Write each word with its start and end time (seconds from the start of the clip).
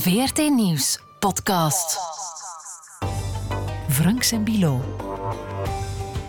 VRT 0.00 0.38
Nieuws 0.38 0.98
podcast. 1.18 1.98
Franks 3.88 4.32
en 4.32 4.44
Bilo. 4.44 4.84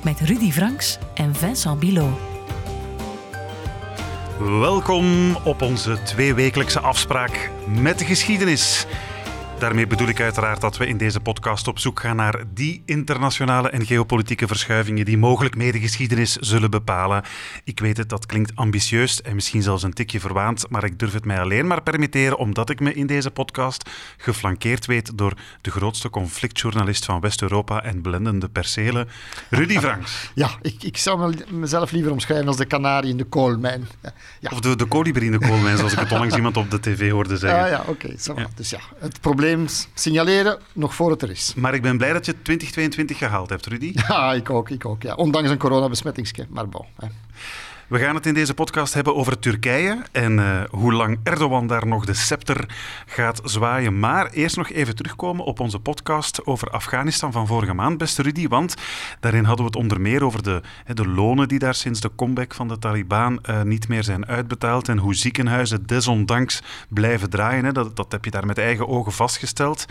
Met 0.03 0.19
Rudy 0.19 0.51
Franks 0.51 0.97
en 1.13 1.35
Vincent 1.35 1.79
Bilo. 1.79 2.19
Welkom 4.39 5.35
op 5.35 5.61
onze 5.61 6.01
tweewekelijkse 6.03 6.79
afspraak 6.79 7.51
met 7.67 7.99
de 7.99 8.05
geschiedenis. 8.05 8.85
Daarmee 9.59 9.87
bedoel 9.87 10.07
ik 10.07 10.21
uiteraard 10.21 10.61
dat 10.61 10.77
we 10.77 10.87
in 10.87 10.97
deze 10.97 11.19
podcast 11.19 11.67
op 11.67 11.79
zoek 11.79 11.99
gaan 11.99 12.15
naar 12.15 12.43
die 12.53 12.83
internationale 12.85 13.69
en 13.69 13.85
geopolitieke 13.85 14.47
verschuivingen 14.47 15.05
die 15.05 15.17
mogelijk 15.17 15.55
medegeschiedenis 15.55 16.35
zullen 16.35 16.71
bepalen. 16.71 17.23
Ik 17.63 17.79
weet 17.79 17.97
het, 17.97 18.09
dat 18.09 18.25
klinkt 18.25 18.55
ambitieus 18.55 19.21
en 19.21 19.35
misschien 19.35 19.61
zelfs 19.61 19.83
een 19.83 19.93
tikje 19.93 20.19
verwaand, 20.19 20.65
maar 20.69 20.83
ik 20.83 20.99
durf 20.99 21.13
het 21.13 21.25
mij 21.25 21.39
alleen 21.39 21.67
maar 21.67 21.81
permitteren 21.81 22.37
omdat 22.37 22.69
ik 22.69 22.79
me 22.79 22.93
in 22.93 23.07
deze 23.07 23.31
podcast 23.31 23.89
geflankeerd 24.17 24.85
weet 24.85 25.17
door 25.17 25.33
de 25.61 25.71
grootste 25.71 26.09
conflictjournalist 26.09 27.05
van 27.05 27.19
West-Europa 27.19 27.83
en 27.83 28.01
blendende 28.01 28.49
percelen, 28.49 29.07
Rudy 29.49 29.79
Franks. 29.85 30.31
Ja, 30.35 30.49
ik, 30.61 30.83
ik 30.83 30.97
zou 30.97 31.35
mezelf 31.49 31.91
liever 31.91 32.11
omschrijven 32.11 32.47
als 32.47 32.57
de 32.57 32.65
kanarie 32.65 33.11
in 33.11 33.17
de 33.17 33.23
koolmijn. 33.23 33.87
Ja. 34.39 34.49
Of 34.51 34.59
de, 34.59 34.75
de 34.75 34.85
kolibrie 34.85 35.31
in 35.31 35.39
de 35.39 35.47
koolmijn, 35.47 35.77
zoals 35.77 35.93
ik 35.93 35.99
het 35.99 36.11
onlangs 36.15 36.35
iemand 36.35 36.57
op 36.57 36.71
de 36.71 36.79
tv 36.79 37.11
hoorde 37.11 37.37
zeggen. 37.37 37.59
Ja, 37.59 37.67
ja 37.67 37.83
oké. 37.87 38.15
Dus 38.55 38.69
ja, 38.69 38.79
het 38.99 39.21
probleem 39.21 39.47
signaleren 39.93 40.59
nog 40.73 40.95
voor 40.95 41.11
het 41.11 41.21
er 41.21 41.29
is. 41.29 41.53
Maar 41.55 41.73
ik 41.73 41.81
ben 41.81 41.97
blij 41.97 42.13
dat 42.13 42.25
je 42.25 42.41
2022 42.41 43.17
gehaald 43.17 43.49
hebt, 43.49 43.65
Rudy. 43.65 43.91
Ja, 44.07 44.33
ik 44.41 44.49
ook. 44.49 44.69
Ik 44.69 44.85
ook 44.85 45.01
ja. 45.01 45.15
Ondanks 45.15 45.49
een 45.49 45.57
coronabesmettingsje, 45.57 46.45
maar 46.49 46.69
bon. 46.69 46.85
Hè. 46.97 47.07
We 47.89 47.99
gaan 47.99 48.15
het 48.15 48.25
in 48.25 48.33
deze 48.33 48.53
podcast 48.53 48.93
hebben 48.93 49.15
over 49.15 49.39
Turkije 49.39 49.97
en 50.11 50.37
uh, 50.37 50.61
hoe 50.69 50.93
lang 50.93 51.19
Erdogan 51.23 51.67
daar 51.67 51.87
nog 51.87 52.05
de 52.05 52.13
scepter 52.13 52.65
gaat 53.05 53.41
zwaaien. 53.43 53.99
Maar 53.99 54.29
eerst 54.29 54.57
nog 54.57 54.69
even 54.69 54.95
terugkomen 54.95 55.45
op 55.45 55.59
onze 55.59 55.79
podcast 55.79 56.45
over 56.45 56.69
Afghanistan 56.69 57.31
van 57.31 57.47
vorige 57.47 57.73
maand, 57.73 57.97
beste 57.97 58.21
Rudy. 58.21 58.47
Want 58.47 58.75
daarin 59.19 59.43
hadden 59.43 59.65
we 59.65 59.71
het 59.71 59.81
onder 59.81 60.01
meer 60.01 60.23
over 60.23 60.43
de, 60.43 60.61
de 60.93 61.07
lonen 61.07 61.47
die 61.47 61.59
daar 61.59 61.75
sinds 61.75 61.99
de 61.99 62.11
comeback 62.15 62.53
van 62.53 62.67
de 62.67 62.79
Taliban 62.79 63.39
uh, 63.49 63.61
niet 63.61 63.87
meer 63.87 64.03
zijn 64.03 64.27
uitbetaald 64.27 64.89
en 64.89 64.97
hoe 64.97 65.15
ziekenhuizen 65.15 65.85
desondanks 65.85 66.61
blijven 66.89 67.29
draaien. 67.29 67.73
Dat, 67.73 67.95
dat 67.95 68.11
heb 68.11 68.25
je 68.25 68.31
daar 68.31 68.45
met 68.45 68.57
eigen 68.57 68.87
ogen 68.87 69.11
vastgesteld. 69.11 69.85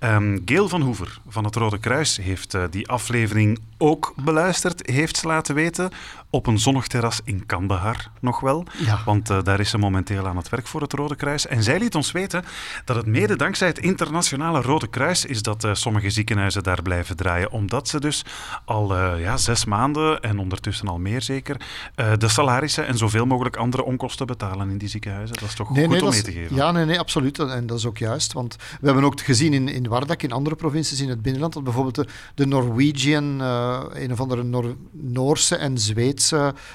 Um, 0.00 0.42
Geel 0.44 0.68
van 0.68 0.80
Hoever 0.80 1.20
van 1.28 1.44
het 1.44 1.56
Rode 1.56 1.78
Kruis 1.78 2.16
heeft 2.16 2.54
uh, 2.54 2.62
die 2.70 2.88
aflevering 2.88 3.58
ook 3.78 4.14
beluisterd, 4.24 4.90
heeft 4.90 5.16
ze 5.16 5.26
laten 5.26 5.54
weten 5.54 5.90
op 6.32 6.46
een 6.46 6.58
zonnig 6.58 6.86
terras 6.86 7.20
in 7.24 7.46
Kandahar 7.46 8.10
nog 8.20 8.40
wel. 8.40 8.64
Ja. 8.84 9.02
Want 9.04 9.30
uh, 9.30 9.42
daar 9.42 9.60
is 9.60 9.70
ze 9.70 9.78
momenteel 9.78 10.26
aan 10.26 10.36
het 10.36 10.48
werk 10.48 10.66
voor 10.66 10.80
het 10.80 10.92
Rode 10.92 11.16
Kruis. 11.16 11.46
En 11.46 11.62
zij 11.62 11.78
liet 11.78 11.94
ons 11.94 12.12
weten 12.12 12.44
dat 12.84 12.96
het 12.96 13.06
mede 13.06 13.36
dankzij 13.36 13.68
het 13.68 13.78
internationale 13.78 14.60
Rode 14.60 14.86
Kruis 14.86 15.24
is 15.24 15.42
dat 15.42 15.64
uh, 15.64 15.74
sommige 15.74 16.10
ziekenhuizen 16.10 16.62
daar 16.62 16.82
blijven 16.82 17.16
draaien. 17.16 17.50
Omdat 17.50 17.88
ze 17.88 18.00
dus 18.00 18.24
al 18.64 18.96
uh, 18.96 19.20
ja, 19.20 19.36
zes 19.36 19.64
maanden 19.64 20.20
en 20.20 20.38
ondertussen 20.38 20.88
al 20.88 20.98
meer 20.98 21.22
zeker 21.22 21.56
de 22.18 22.28
salarissen 22.28 22.86
en 22.86 22.98
zoveel 22.98 23.26
mogelijk 23.26 23.56
andere 23.56 23.84
onkosten 23.84 24.26
betalen 24.26 24.70
in 24.70 24.78
die 24.78 24.88
ziekenhuizen. 24.88 25.36
Dat 25.36 25.48
is 25.48 25.54
toch 25.54 25.70
nee, 25.70 25.84
goed 25.84 25.92
nee, 25.92 26.02
om 26.02 26.10
mee 26.10 26.22
te 26.22 26.32
geven? 26.32 26.56
Ja, 26.56 26.70
nee, 26.70 26.84
nee, 26.84 26.98
absoluut. 26.98 27.38
En 27.38 27.66
dat 27.66 27.78
is 27.78 27.86
ook 27.86 27.98
juist. 27.98 28.32
Want 28.32 28.56
we 28.80 28.86
hebben 28.86 29.04
ook 29.04 29.20
gezien 29.20 29.52
in, 29.52 29.68
in 29.68 29.88
Wardak, 29.88 30.22
in 30.22 30.32
andere 30.32 30.56
provincies 30.56 31.00
in 31.00 31.08
het 31.08 31.22
binnenland, 31.22 31.52
dat 31.52 31.64
bijvoorbeeld 31.64 31.94
de, 31.94 32.06
de 32.34 32.46
Norwegian, 32.46 33.40
een 33.40 34.12
of 34.12 34.20
andere 34.20 34.42
Noor, 34.42 34.76
Noorse 34.92 35.56
en 35.56 35.78
Zweedse 35.78 36.21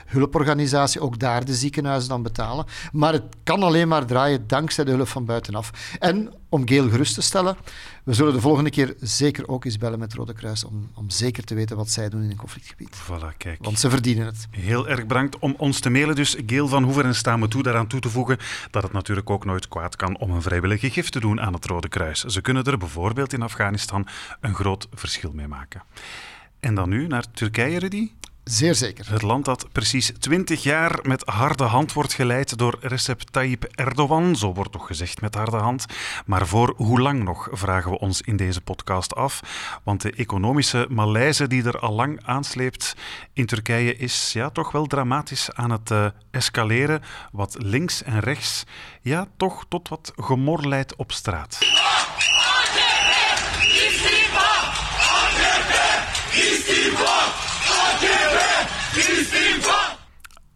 hulporganisatie 0.05 1.01
ook 1.01 1.19
daar 1.19 1.45
de 1.45 1.55
ziekenhuizen 1.55 2.09
dan 2.09 2.23
betalen. 2.23 2.65
Maar 2.91 3.13
het 3.13 3.23
kan 3.43 3.63
alleen 3.63 3.87
maar 3.87 4.05
draaien 4.05 4.47
dankzij 4.47 4.83
de 4.83 4.91
hulp 4.91 5.07
van 5.07 5.25
buitenaf. 5.25 5.71
En 5.99 6.33
om 6.49 6.67
Geel 6.67 6.89
gerust 6.89 7.13
te 7.13 7.21
stellen, 7.21 7.57
we 8.03 8.13
zullen 8.13 8.33
de 8.33 8.41
volgende 8.41 8.69
keer 8.69 8.95
zeker 8.99 9.47
ook 9.47 9.65
eens 9.65 9.77
bellen 9.77 9.99
met 9.99 10.13
Rode 10.13 10.33
Kruis 10.33 10.63
om, 10.63 10.91
om 10.95 11.09
zeker 11.09 11.43
te 11.43 11.55
weten 11.55 11.77
wat 11.77 11.89
zij 11.89 12.09
doen 12.09 12.23
in 12.23 12.29
een 12.29 12.37
conflictgebied. 12.37 12.95
Voilà, 12.95 13.37
kijk. 13.37 13.63
Want 13.63 13.79
ze 13.79 13.89
verdienen 13.89 14.25
het. 14.25 14.47
Heel 14.51 14.87
erg 14.87 15.05
bedankt 15.05 15.39
om 15.39 15.55
ons 15.57 15.79
te 15.79 15.89
mailen. 15.89 16.15
Dus 16.15 16.35
Geel 16.45 16.67
van 16.67 16.83
Hoever 16.83 17.05
en 17.05 17.15
staan 17.15 17.41
we 17.41 17.47
toe 17.47 17.63
daaraan 17.63 17.87
toe 17.87 17.99
te 17.99 18.09
voegen 18.09 18.37
dat 18.71 18.83
het 18.83 18.91
natuurlijk 18.91 19.29
ook 19.29 19.45
nooit 19.45 19.67
kwaad 19.67 19.95
kan 19.95 20.17
om 20.17 20.31
een 20.31 20.41
vrijwillige 20.41 20.89
gift 20.89 21.11
te 21.11 21.19
doen 21.19 21.41
aan 21.41 21.53
het 21.53 21.65
Rode 21.65 21.89
Kruis. 21.89 22.23
Ze 22.23 22.41
kunnen 22.41 22.63
er 22.63 22.77
bijvoorbeeld 22.77 23.33
in 23.33 23.41
Afghanistan 23.41 24.07
een 24.41 24.55
groot 24.55 24.87
verschil 24.93 25.31
mee 25.33 25.47
maken. 25.47 25.83
En 26.59 26.75
dan 26.75 26.89
nu 26.89 27.07
naar 27.07 27.31
Turkije, 27.31 27.79
Rudy? 27.79 28.11
Zeer 28.49 28.75
zeker. 28.75 29.11
Het 29.11 29.21
land 29.21 29.45
dat 29.45 29.71
precies 29.71 30.11
twintig 30.19 30.63
jaar 30.63 30.99
met 31.01 31.23
harde 31.25 31.63
hand 31.63 31.93
wordt 31.93 32.13
geleid 32.13 32.57
door 32.57 32.77
Recep 32.81 33.21
Tayyip 33.21 33.63
Erdogan. 33.63 34.35
Zo 34.35 34.53
wordt 34.53 34.71
toch 34.71 34.87
gezegd 34.87 35.21
met 35.21 35.35
harde 35.35 35.57
hand. 35.57 35.85
Maar 36.25 36.47
voor 36.47 36.73
hoe 36.77 36.99
lang 37.01 37.23
nog, 37.23 37.47
vragen 37.51 37.91
we 37.91 37.99
ons 37.99 38.21
in 38.21 38.37
deze 38.37 38.61
podcast 38.61 39.15
af. 39.15 39.41
Want 39.83 40.01
de 40.01 40.11
economische 40.11 40.87
malaise 40.89 41.47
die 41.47 41.63
er 41.63 41.79
al 41.79 41.93
lang 41.93 42.19
aansleept 42.25 42.95
in 43.33 43.45
Turkije 43.45 43.95
is 43.95 44.33
ja, 44.33 44.49
toch 44.49 44.71
wel 44.71 44.85
dramatisch 44.85 45.53
aan 45.53 45.71
het 45.71 45.91
uh, 45.91 46.05
escaleren. 46.31 47.01
Wat 47.31 47.55
links 47.59 48.03
en 48.03 48.19
rechts 48.19 48.63
ja, 49.01 49.27
toch 49.37 49.65
tot 49.69 49.89
wat 49.89 50.13
gemor 50.15 50.67
leidt 50.67 50.95
op 50.95 51.11
straat. 51.11 51.57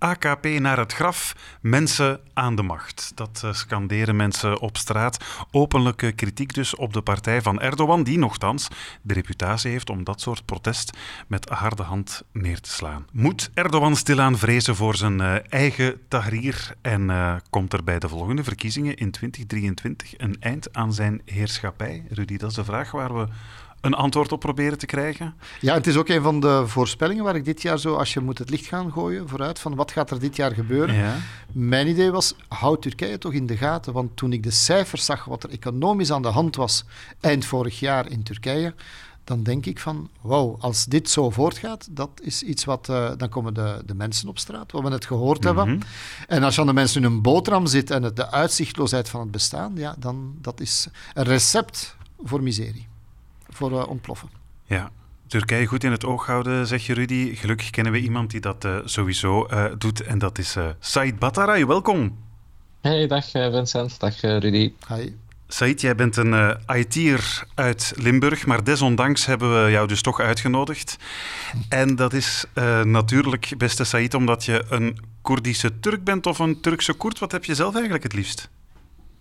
AKP 0.01 0.45
naar 0.45 0.77
het 0.77 0.93
graf, 0.93 1.35
mensen 1.61 2.19
aan 2.33 2.55
de 2.55 2.63
macht. 2.63 3.11
Dat 3.15 3.41
uh, 3.45 3.53
scanderen 3.53 4.15
mensen 4.15 4.59
op 4.59 4.77
straat. 4.77 5.17
Openlijke 5.51 6.11
kritiek 6.11 6.53
dus 6.53 6.75
op 6.75 6.93
de 6.93 7.01
partij 7.01 7.41
van 7.41 7.59
Erdogan, 7.59 8.03
die 8.03 8.17
nogthans 8.17 8.67
de 9.01 9.13
reputatie 9.13 9.71
heeft 9.71 9.89
om 9.89 10.03
dat 10.03 10.21
soort 10.21 10.45
protest 10.45 10.97
met 11.27 11.49
harde 11.49 11.83
hand 11.83 12.23
neer 12.31 12.59
te 12.59 12.69
slaan. 12.69 13.05
Moet 13.11 13.49
Erdogan 13.53 13.95
stilaan 13.95 14.37
vrezen 14.37 14.75
voor 14.75 14.95
zijn 14.95 15.21
uh, 15.21 15.35
eigen 15.49 16.01
Tahrir 16.07 16.75
en 16.81 17.09
uh, 17.09 17.35
komt 17.49 17.73
er 17.73 17.83
bij 17.83 17.99
de 17.99 18.09
volgende 18.09 18.43
verkiezingen 18.43 18.95
in 18.95 19.11
2023 19.11 20.13
een 20.17 20.35
eind 20.39 20.73
aan 20.73 20.93
zijn 20.93 21.21
heerschappij? 21.25 22.03
Rudy, 22.09 22.37
dat 22.37 22.49
is 22.49 22.55
de 22.55 22.63
vraag 22.63 22.91
waar 22.91 23.15
we 23.15 23.27
een 23.81 23.93
antwoord 23.93 24.31
op 24.31 24.39
proberen 24.39 24.77
te 24.77 24.85
krijgen. 24.85 25.33
Ja, 25.59 25.73
het 25.73 25.87
is 25.87 25.95
ook 25.97 26.07
een 26.07 26.21
van 26.21 26.39
de 26.39 26.63
voorspellingen 26.65 27.23
waar 27.23 27.35
ik 27.35 27.45
dit 27.45 27.61
jaar 27.61 27.79
zo, 27.79 27.95
als 27.95 28.13
je 28.13 28.19
moet 28.19 28.37
het 28.37 28.49
licht 28.49 28.65
gaan 28.65 28.91
gooien 28.91 29.27
vooruit, 29.29 29.59
van 29.59 29.75
wat 29.75 29.91
gaat 29.91 30.11
er 30.11 30.19
dit 30.19 30.35
jaar 30.35 30.51
gebeuren. 30.51 30.95
Ja. 30.95 31.15
Mijn 31.51 31.87
idee 31.87 32.11
was, 32.11 32.35
houd 32.47 32.81
Turkije 32.81 33.17
toch 33.17 33.33
in 33.33 33.45
de 33.45 33.57
gaten, 33.57 33.93
want 33.93 34.17
toen 34.17 34.33
ik 34.33 34.43
de 34.43 34.51
cijfers 34.51 35.05
zag 35.05 35.25
wat 35.25 35.43
er 35.43 35.49
economisch 35.49 36.11
aan 36.11 36.21
de 36.21 36.27
hand 36.27 36.55
was 36.55 36.85
eind 37.19 37.45
vorig 37.45 37.79
jaar 37.79 38.09
in 38.09 38.23
Turkije, 38.23 38.73
dan 39.23 39.43
denk 39.43 39.65
ik 39.65 39.79
van, 39.79 40.09
wauw, 40.21 40.57
als 40.59 40.85
dit 40.85 41.09
zo 41.09 41.29
voortgaat, 41.29 41.87
dat 41.91 42.09
is 42.23 42.43
iets 42.43 42.65
wat, 42.65 42.87
uh, 42.89 43.11
dan 43.17 43.29
komen 43.29 43.53
de, 43.53 43.81
de 43.85 43.95
mensen 43.95 44.29
op 44.29 44.39
straat, 44.39 44.71
wat 44.71 44.83
we 44.83 44.89
net 44.89 45.05
gehoord 45.05 45.43
Mhm. 45.43 45.47
hebben. 45.57 45.81
En 46.27 46.43
als 46.43 46.55
je 46.55 46.61
aan 46.61 46.67
de 46.67 46.73
mensen 46.73 47.03
in 47.03 47.11
een 47.11 47.21
boterham 47.21 47.65
zit 47.65 47.91
en 47.91 48.03
het, 48.03 48.15
de 48.15 48.31
uitzichtloosheid 48.31 49.09
van 49.09 49.19
het 49.21 49.31
bestaan, 49.31 49.71
ja, 49.75 49.95
dan 49.99 50.35
dat 50.41 50.59
is 50.59 50.87
een 51.13 51.23
recept 51.23 51.95
voor 52.23 52.43
miserie 52.43 52.89
voor 53.51 53.71
uh, 53.71 53.87
ontploffen. 53.87 54.29
Ja, 54.65 54.91
Turkije 55.27 55.65
goed 55.65 55.83
in 55.83 55.91
het 55.91 56.05
oog 56.05 56.25
houden, 56.25 56.67
zeg 56.67 56.85
je 56.85 56.93
Rudy. 56.93 57.35
Gelukkig 57.35 57.69
kennen 57.69 57.93
we 57.93 57.99
iemand 57.99 58.31
die 58.31 58.39
dat 58.39 58.65
uh, 58.65 58.77
sowieso 58.85 59.47
uh, 59.51 59.65
doet 59.77 60.01
en 60.01 60.17
dat 60.17 60.37
is 60.37 60.55
Said 60.79 61.19
Bataray. 61.19 61.65
Welkom. 61.65 62.17
Hey, 62.81 63.07
dag 63.07 63.29
Vincent, 63.29 63.99
dag 63.99 64.21
Rudy. 64.21 64.73
Hi. 64.87 65.13
Said, 65.53 65.81
jij 65.81 65.95
bent 65.95 66.17
een 66.17 66.33
uh, 66.33 66.77
IT'er 66.77 67.43
uit 67.55 67.93
Limburg, 67.95 68.45
maar 68.45 68.63
desondanks 68.63 69.25
hebben 69.25 69.63
we 69.63 69.71
jou 69.71 69.87
dus 69.87 70.01
toch 70.01 70.19
uitgenodigd. 70.19 70.97
En 71.69 71.95
dat 71.95 72.13
is 72.13 72.45
uh, 72.53 72.83
natuurlijk, 72.83 73.53
beste 73.57 73.83
Said, 73.83 74.13
omdat 74.13 74.45
je 74.45 74.63
een 74.69 74.99
Koerdische 75.21 75.79
Turk 75.79 76.03
bent 76.03 76.25
of 76.25 76.39
een 76.39 76.61
Turkse 76.61 76.93
Koerd. 76.93 77.19
Wat 77.19 77.31
heb 77.31 77.45
je 77.45 77.55
zelf 77.55 77.73
eigenlijk 77.73 78.03
het 78.03 78.13
liefst? 78.13 78.49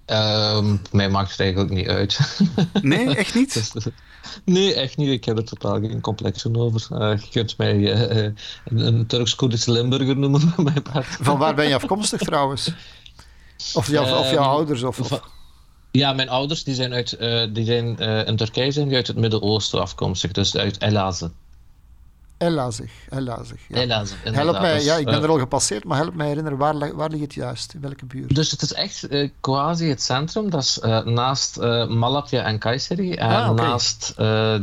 Uh, 0.06 0.64
mij 0.92 1.10
maakt 1.10 1.30
het 1.30 1.40
eigenlijk 1.40 1.70
niet 1.70 1.88
uit. 1.88 2.40
Nee, 2.82 3.16
echt 3.16 3.34
niet? 3.34 3.54
dus, 3.72 3.86
nee, 4.44 4.74
echt 4.74 4.96
niet. 4.96 5.08
Ik 5.08 5.24
heb 5.24 5.36
er 5.36 5.44
totaal 5.44 5.80
geen 5.80 6.00
complexen 6.00 6.56
over. 6.56 6.86
Uh, 6.92 7.20
je 7.20 7.28
kunt 7.30 7.56
mij 7.56 7.76
uh, 7.76 8.22
een, 8.64 8.86
een 8.86 9.06
Turks-Koerdische 9.06 9.70
Limburger 9.70 10.16
noemen 10.16 10.40
van 10.50 10.64
mijn. 10.64 11.04
Van 11.04 11.38
waar 11.38 11.54
ben 11.54 11.68
je 11.68 11.74
afkomstig 11.74 12.20
trouwens? 12.20 12.72
Of, 13.74 13.88
jou, 13.90 14.18
of 14.18 14.30
jouw 14.30 14.44
ouders? 14.44 14.82
Of, 14.82 15.00
of... 15.00 15.22
Ja, 15.90 16.12
mijn 16.12 16.28
ouders 16.28 16.64
die 16.64 16.74
zijn, 16.74 16.92
uit, 16.92 17.16
die 17.54 17.64
zijn 17.64 17.98
in 18.26 18.36
Turkije 18.36 18.70
zijn 18.70 18.86
die 18.86 18.96
uit 18.96 19.06
het 19.06 19.16
Midden-Oosten 19.16 19.80
afkomstig, 19.80 20.32
dus 20.32 20.56
uit 20.56 20.82
Elazığ. 20.82 21.30
Elazig, 22.40 22.90
Elazig. 23.10 23.60
Ja. 23.68 23.76
Elazig, 23.76 24.22
help 24.22 24.60
mij, 24.60 24.74
dus, 24.74 24.84
ja, 24.84 24.96
ik 24.96 25.04
ben 25.04 25.14
uh, 25.14 25.22
er 25.22 25.28
al 25.28 25.38
gepasseerd, 25.38 25.84
maar 25.84 25.98
help 25.98 26.14
mij 26.14 26.26
herinneren, 26.26 26.58
waar, 26.58 26.96
waar 26.96 27.10
ligt 27.10 27.22
het 27.22 27.34
juist? 27.34 27.74
In 27.74 27.80
welke 27.80 28.06
buurt? 28.06 28.34
Dus 28.34 28.50
het 28.50 28.62
is 28.62 28.72
echt 28.72 29.12
uh, 29.12 29.30
quasi 29.40 29.88
het 29.88 30.02
centrum, 30.02 30.50
dat 30.50 30.62
is 30.62 30.80
uh, 30.84 31.04
naast 31.04 31.56
Malatya 31.88 32.42
en 32.42 32.58
Kayseri 32.58 33.14
en 33.14 33.28
ah, 33.28 33.50
okay. 33.50 33.66
naast 33.66 34.14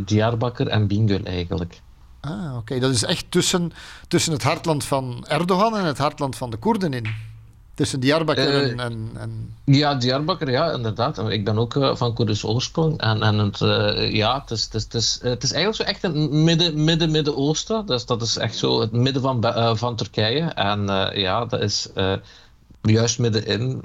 Diyarbakir 0.08 0.68
en 0.68 0.88
Bingöl 0.88 1.24
eigenlijk. 1.24 1.82
Ah, 2.20 2.32
oké. 2.32 2.58
Okay. 2.58 2.80
Dat 2.80 2.92
is 2.92 3.04
echt 3.04 3.26
tussen, 3.30 3.72
tussen 4.08 4.34
het 4.34 4.44
hartland 4.44 4.84
van 4.84 5.26
Erdogan 5.28 5.78
en 5.78 5.86
het 5.86 5.98
hartland 5.98 6.36
van 6.36 6.50
de 6.50 6.58
Koerden 6.58 6.94
in. 6.94 7.06
Tussen 7.78 8.00
Diyarbakir 8.00 8.48
uh, 8.48 8.72
en, 8.72 8.80
en, 8.80 9.10
en, 9.14 9.54
Ja, 9.66 9.96
Diyarbakir, 9.96 10.50
ja, 10.50 10.72
inderdaad. 10.72 11.30
Ik 11.30 11.46
ben 11.46 11.58
ook 11.58 11.76
uh, 11.76 11.96
van 11.96 12.14
Koerdisch 12.14 12.44
oorsprong. 12.44 13.00
En, 13.02 13.22
en 13.22 13.38
het, 13.38 13.62
uh, 13.62 14.14
ja, 14.14 14.40
het 14.42 14.52
is, 14.52 14.64
het, 14.64 14.74
is, 14.74 14.84
het, 14.84 14.94
is, 14.94 15.20
het 15.22 15.44
is 15.44 15.52
eigenlijk 15.52 15.84
zo 15.84 15.90
echt 15.94 16.04
een 16.04 16.44
midden, 16.44 16.84
midden, 16.84 17.12
Midden-Oosten. 17.12 17.86
Dus 17.86 18.06
dat 18.06 18.22
is 18.22 18.38
echt 18.38 18.56
zo 18.56 18.80
het 18.80 18.92
midden 18.92 19.22
van, 19.22 19.44
van 19.78 19.96
Turkije. 19.96 20.42
En 20.42 20.86
ja, 21.14 21.46
dat 21.46 21.62
is 21.62 21.90
juist 22.82 23.20
middenin 23.20 23.82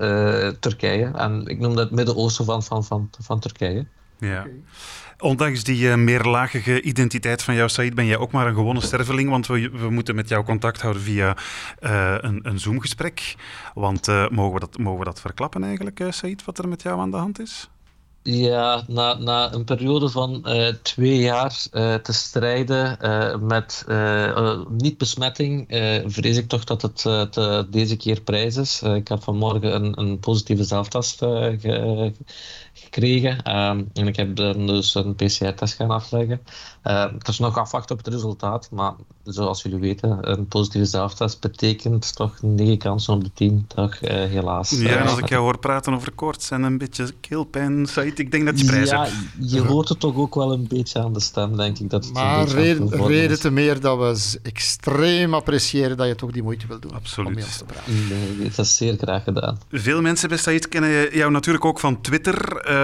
Turkije. 0.60 1.10
En 1.14 1.46
ik 1.46 1.58
noem 1.58 1.74
dat 1.74 1.84
het 1.84 1.94
Midden-Oosten 1.94 2.44
van, 2.44 2.62
van, 2.62 2.84
van, 2.84 3.10
van 3.18 3.40
Turkije. 3.40 3.86
Ja. 4.18 4.40
Okay. 4.40 4.52
Ondanks 5.22 5.64
die 5.64 5.82
uh, 5.82 5.94
meerlagige 5.94 6.82
identiteit 6.82 7.42
van 7.42 7.54
jou, 7.54 7.68
Said, 7.68 7.94
ben 7.94 8.06
jij 8.06 8.16
ook 8.16 8.32
maar 8.32 8.46
een 8.46 8.54
gewone 8.54 8.80
sterveling, 8.80 9.30
want 9.30 9.46
we, 9.46 9.70
we 9.70 9.90
moeten 9.90 10.14
met 10.14 10.28
jou 10.28 10.44
contact 10.44 10.80
houden 10.80 11.02
via 11.02 11.36
uh, 11.80 12.14
een, 12.20 12.40
een 12.42 12.58
Zoom-gesprek. 12.58 13.34
Want 13.74 14.08
uh, 14.08 14.28
mogen, 14.28 14.54
we 14.54 14.60
dat, 14.60 14.78
mogen 14.78 14.98
we 14.98 15.04
dat 15.04 15.20
verklappen 15.20 15.64
eigenlijk, 15.64 16.04
Said, 16.08 16.44
wat 16.44 16.58
er 16.58 16.68
met 16.68 16.82
jou 16.82 17.00
aan 17.00 17.10
de 17.10 17.16
hand 17.16 17.40
is? 17.40 17.70
Ja, 18.22 18.84
na, 18.86 19.14
na 19.14 19.52
een 19.52 19.64
periode 19.64 20.08
van 20.08 20.46
twee 20.82 21.18
jaar 21.18 21.52
te 22.02 22.12
strijden 22.12 22.98
met 23.46 23.84
niet-besmetting, 24.68 25.66
vrees 26.06 26.36
ik 26.36 26.48
toch 26.48 26.64
dat 26.64 26.82
het 26.82 27.02
deze 27.72 27.96
keer 27.96 28.20
prijs 28.20 28.56
is. 28.56 28.82
ik 28.82 29.08
heb 29.08 29.22
vanmorgen 29.22 29.74
een, 29.74 29.98
een 29.98 30.18
positieve 30.18 30.64
zelftest 30.64 31.18
ge, 31.18 32.12
gekregen 32.92 33.56
um, 33.56 33.88
en 33.92 34.06
ik 34.06 34.16
heb 34.16 34.36
dan 34.36 34.66
dus 34.66 34.94
een 34.94 35.14
PCR-test 35.14 35.74
gaan 35.74 35.90
afleggen. 35.90 36.40
het 36.82 37.28
is 37.28 37.38
nog 37.38 37.58
afwachten 37.58 37.96
op 37.96 38.04
het 38.04 38.14
resultaat, 38.14 38.68
maar 38.70 38.92
zoals 39.24 39.62
jullie 39.62 39.78
weten, 39.78 40.30
een 40.30 40.46
positieve 40.46 40.86
zelftest 40.86 41.40
betekent 41.40 42.16
toch 42.16 42.42
9 42.42 42.78
kansen 42.78 43.14
op 43.14 43.24
de 43.24 43.30
10, 43.34 43.64
toch 43.74 44.00
helaas. 44.00 44.70
Ja, 44.70 44.96
en 44.96 45.06
als 45.06 45.18
ik 45.18 45.28
jou 45.28 45.42
hoor 45.42 45.58
praten 45.58 45.94
over 45.94 46.12
koorts 46.12 46.50
en 46.50 46.62
een 46.62 46.78
beetje 46.78 47.12
keelpijn, 47.20 47.88
ik 48.14 48.30
denk 48.30 48.44
dat 48.46 48.60
je 48.60 48.66
prijs 48.66 48.90
ja, 48.90 49.02
hebt. 49.02 49.50
je 49.52 49.60
hoort 49.60 49.88
het 49.88 50.00
toch 50.00 50.16
ook 50.16 50.34
wel 50.34 50.52
een 50.52 50.66
beetje 50.68 50.98
aan 50.98 51.12
de 51.12 51.20
stem, 51.20 51.56
denk 51.56 51.78
ik. 51.78 51.90
Dat 51.90 52.04
het 52.04 52.12
maar 52.12 52.48
reden, 52.48 53.06
reden 53.06 53.40
te 53.40 53.50
meer 53.50 53.80
dat 53.80 53.98
we 53.98 54.38
extreem 54.42 55.34
appreciëren 55.34 55.96
dat 55.96 56.06
je 56.06 56.14
toch 56.14 56.30
die 56.30 56.42
moeite 56.42 56.66
wil 56.66 56.80
doen. 56.80 56.92
Absoluut. 56.92 57.36
Om 57.36 57.42
te 57.42 57.64
praten. 57.64 57.92
Nee, 58.08 58.48
dat 58.48 58.58
is 58.58 58.76
zeer 58.76 58.96
graag 58.96 59.24
gedaan. 59.24 59.58
Veel 59.70 60.00
mensen 60.00 60.28
bij 60.28 60.38
Said 60.38 60.68
kennen 60.68 61.16
jou 61.16 61.30
natuurlijk 61.30 61.64
ook 61.64 61.80
van 61.80 62.00
Twitter, 62.00 62.68
uh, 62.70 62.81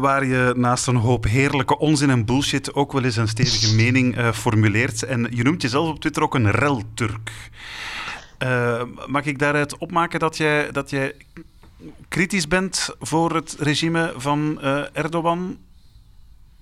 waar 0.00 0.24
je 0.24 0.52
naast 0.56 0.86
een 0.86 0.96
hoop 0.96 1.24
heerlijke 1.24 1.78
onzin 1.78 2.10
en 2.10 2.24
bullshit 2.24 2.74
ook 2.74 2.92
wel 2.92 3.04
eens 3.04 3.16
een 3.16 3.28
stevige 3.28 3.74
mening 3.74 4.18
uh, 4.18 4.32
formuleert. 4.32 5.02
En 5.02 5.26
je 5.30 5.42
noemt 5.42 5.62
jezelf 5.62 5.88
op 5.88 6.00
Twitter 6.00 6.22
ook 6.22 6.34
een 6.34 6.50
rel-Turk. 6.50 7.50
Uh, 8.42 8.82
mag 9.06 9.24
ik 9.24 9.38
daaruit 9.38 9.78
opmaken 9.78 10.20
dat 10.20 10.36
jij, 10.36 10.70
dat 10.72 10.90
jij 10.90 11.14
kritisch 12.08 12.48
bent 12.48 12.88
voor 13.00 13.34
het 13.34 13.56
regime 13.58 14.12
van 14.16 14.60
Erdogan? 14.92 15.58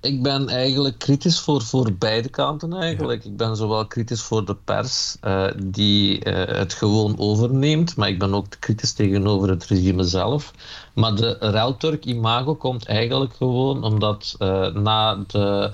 Ik 0.04 0.22
ben 0.22 0.48
eigenlijk 0.48 0.98
kritisch 0.98 1.40
voor, 1.40 1.62
voor 1.62 1.92
beide 1.92 2.28
kanten 2.28 2.72
eigenlijk. 2.72 3.24
Ik 3.24 3.36
ben 3.36 3.56
zowel 3.56 3.86
kritisch 3.86 4.22
voor 4.22 4.44
de 4.44 4.54
pers 4.54 5.16
uh, 5.22 5.46
die 5.64 6.26
uh, 6.26 6.56
het 6.56 6.74
gewoon 6.74 7.18
overneemt, 7.18 7.96
maar 7.96 8.08
ik 8.08 8.18
ben 8.18 8.34
ook 8.34 8.46
kritisch 8.58 8.92
tegenover 8.92 9.48
het 9.48 9.64
regime 9.64 10.04
zelf. 10.04 10.52
Maar 10.94 11.14
de 11.14 11.36
Relturk 11.40 12.04
imago 12.04 12.54
komt 12.54 12.86
eigenlijk 12.86 13.34
gewoon 13.34 13.84
omdat 13.84 14.34
na 14.74 15.18
de 15.26 15.70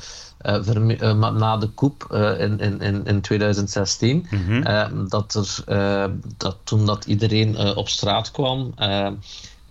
uh, 0.46 1.30
na 1.32 1.56
de 1.56 1.74
coup 1.74 2.06
uh, 2.12 2.40
in, 2.40 2.80
in, 2.80 3.04
in 3.04 3.20
2016, 3.20 4.26
mm 4.30 4.44
-hmm. 4.46 5.08
dat, 5.08 5.34
er, 5.34 6.10
dat 6.36 6.56
toen 6.64 6.86
dat 6.86 7.04
iedereen 7.04 7.76
op 7.76 7.88
straat 7.88 8.30
kwam 8.30 8.74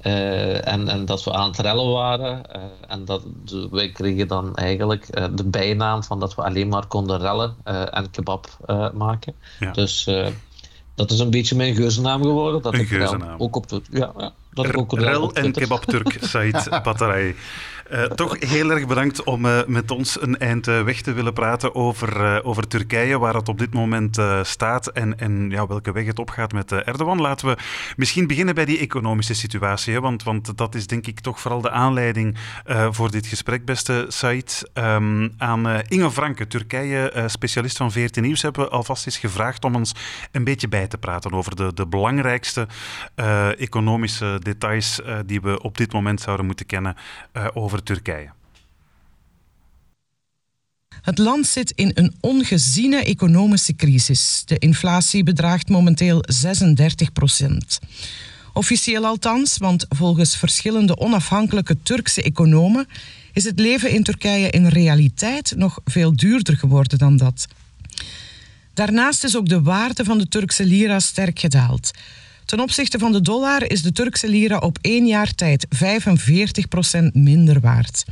en, 0.01 0.87
en 0.87 1.05
dat 1.05 1.23
we 1.23 1.33
aan 1.33 1.47
het 1.47 1.59
rellen 1.59 1.91
waren. 1.91 2.41
en 2.87 3.05
dat 3.05 3.23
wij 3.71 3.91
kregen 3.91 4.27
dan 4.27 4.55
eigenlijk 4.55 5.35
de 5.35 5.45
bijnaam 5.45 6.03
van 6.03 6.19
dat 6.19 6.35
we 6.35 6.43
alleen 6.43 6.67
maar 6.67 6.87
konden 6.87 7.19
rellen 7.19 7.55
en 7.91 8.11
kebab 8.11 8.47
maken. 8.93 9.35
Ja. 9.59 9.71
Dus 9.71 10.09
dat 10.95 11.11
is 11.11 11.19
een 11.19 11.29
beetje 11.29 11.55
mijn 11.55 11.75
geuzennaam 11.75 12.21
geworden. 12.21 12.61
Dat 12.61 12.73
een 12.73 12.79
ik. 12.79 13.35
Ook 13.37 13.55
op 13.55 13.67
de, 13.67 13.81
ja, 13.91 14.13
ja, 14.17 14.33
dat 14.51 14.65
ik 14.65 14.77
ook 14.77 14.99
Rel 14.99 15.33
en 15.33 15.51
kebab 15.51 15.83
Turk, 15.83 16.17
Said 16.21 16.69
Batterij. 16.83 17.35
Uh, 17.91 18.03
toch 18.03 18.35
heel 18.39 18.71
erg 18.71 18.87
bedankt 18.87 19.23
om 19.23 19.45
uh, 19.45 19.59
met 19.67 19.91
ons 19.91 20.21
een 20.21 20.37
eind 20.37 20.67
uh, 20.67 20.83
weg 20.83 21.01
te 21.01 21.13
willen 21.13 21.33
praten 21.33 21.75
over, 21.75 22.43
over 22.43 22.67
Turkije, 22.67 23.19
waar 23.19 23.33
het 23.33 23.49
op 23.49 23.57
dit 23.57 23.73
moment 23.73 24.21
staat 24.41 24.87
en, 24.87 25.19
en 25.19 25.49
ja, 25.49 25.67
welke 25.67 25.91
weg 25.91 26.05
het 26.05 26.19
opgaat 26.19 26.51
met 26.51 26.71
Erdogan. 26.71 27.21
Laten 27.21 27.47
we 27.47 27.57
misschien 27.95 28.27
beginnen 28.27 28.55
bij 28.55 28.65
die 28.65 28.79
economische 28.79 29.33
situatie, 29.33 29.93
hè, 29.93 29.99
want, 29.99 30.23
want 30.23 30.57
dat 30.57 30.75
is 30.75 30.87
denk 30.87 31.07
ik 31.07 31.19
toch 31.19 31.39
vooral 31.39 31.61
de 31.61 31.69
aanleiding 31.69 32.37
voor 32.89 33.11
dit 33.11 33.27
gesprek, 33.27 33.65
beste 33.65 34.05
Said. 34.07 34.71
Um, 34.73 35.33
aan 35.37 35.81
Inge 35.87 36.11
Franke, 36.11 36.47
Turkije-specialist 36.47 37.77
van 37.77 37.91
VRT 37.91 38.21
Nieuws, 38.21 38.41
hebben 38.41 38.63
we 38.63 38.69
alvast 38.69 39.05
eens 39.05 39.17
gevraagd 39.17 39.63
om 39.63 39.75
ons 39.75 39.95
een 40.31 40.43
beetje 40.43 40.67
bij 40.67 40.87
te 40.87 40.97
praten 40.97 41.31
over 41.31 41.55
de, 41.55 41.73
de 41.73 41.87
belangrijkste 41.87 42.67
economische 43.57 44.38
details 44.39 44.99
die 45.25 45.41
we 45.41 45.61
op 45.61 45.77
dit 45.77 45.93
moment 45.93 46.21
zouden 46.21 46.45
moeten 46.45 46.65
kennen 46.65 46.95
over 47.53 47.83
Turkije. 47.83 48.29
Het 51.01 51.17
land 51.17 51.47
zit 51.47 51.71
in 51.75 51.91
een 51.93 52.13
ongeziene 52.19 53.03
economische 53.03 53.75
crisis. 53.75 54.43
De 54.45 54.57
inflatie 54.57 55.23
bedraagt 55.23 55.69
momenteel 55.69 56.23
36 56.27 57.11
procent. 57.11 57.79
Officieel 58.53 59.05
althans, 59.05 59.57
want 59.57 59.85
volgens 59.89 60.37
verschillende 60.37 60.97
onafhankelijke 60.97 61.77
Turkse 61.83 62.21
economen 62.23 62.87
is 63.33 63.43
het 63.43 63.59
leven 63.59 63.91
in 63.91 64.03
Turkije 64.03 64.49
in 64.49 64.67
realiteit 64.67 65.53
nog 65.55 65.79
veel 65.85 66.15
duurder 66.15 66.57
geworden 66.57 66.97
dan 66.97 67.17
dat. 67.17 67.47
Daarnaast 68.73 69.23
is 69.23 69.37
ook 69.37 69.49
de 69.49 69.61
waarde 69.61 70.03
van 70.03 70.17
de 70.17 70.27
Turkse 70.27 70.65
lira 70.65 70.99
sterk 70.99 71.39
gedaald. 71.39 71.91
Ten 72.49 72.59
opzichte 72.59 72.99
van 72.99 73.11
de 73.11 73.21
dollar 73.21 73.71
is 73.71 73.81
de 73.81 73.91
Turkse 73.91 74.29
lira 74.29 74.57
op 74.57 74.77
één 74.81 75.07
jaar 75.07 75.35
tijd 75.35 75.67
45% 75.75 75.79
minder 77.11 77.59
waard. 77.59 78.05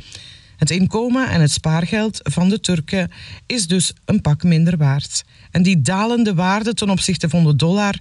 Het 0.56 0.70
inkomen 0.70 1.28
en 1.28 1.40
het 1.40 1.50
spaargeld 1.50 2.20
van 2.22 2.48
de 2.48 2.60
Turken 2.60 3.10
is 3.46 3.66
dus 3.66 3.92
een 4.04 4.20
pak 4.20 4.42
minder 4.42 4.76
waard. 4.76 5.24
En 5.50 5.62
die 5.62 5.80
dalende 5.80 6.34
waarde 6.34 6.74
ten 6.74 6.90
opzichte 6.90 7.28
van 7.28 7.44
de 7.44 7.56
dollar, 7.56 7.94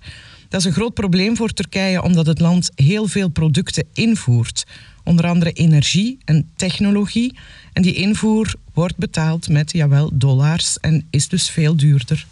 dat 0.49 0.59
is 0.59 0.65
een 0.65 0.73
groot 0.73 0.93
probleem 0.93 1.35
voor 1.35 1.53
Turkije 1.53 2.03
omdat 2.03 2.25
het 2.25 2.39
land 2.39 2.71
heel 2.75 3.07
veel 3.07 3.29
producten 3.29 3.87
invoert. 3.93 4.65
Onder 5.03 5.27
andere 5.27 5.51
energie 5.51 6.17
en 6.25 6.49
technologie. 6.55 7.37
En 7.73 7.81
die 7.81 7.94
invoer 7.94 8.53
wordt 8.73 8.97
betaald 8.97 9.49
met, 9.49 9.71
jawel, 9.71 10.11
dollars 10.13 10.79
en 10.79 11.07
is 11.09 11.27
dus 11.27 11.49
veel 11.49 11.75
duurder. 11.75 12.25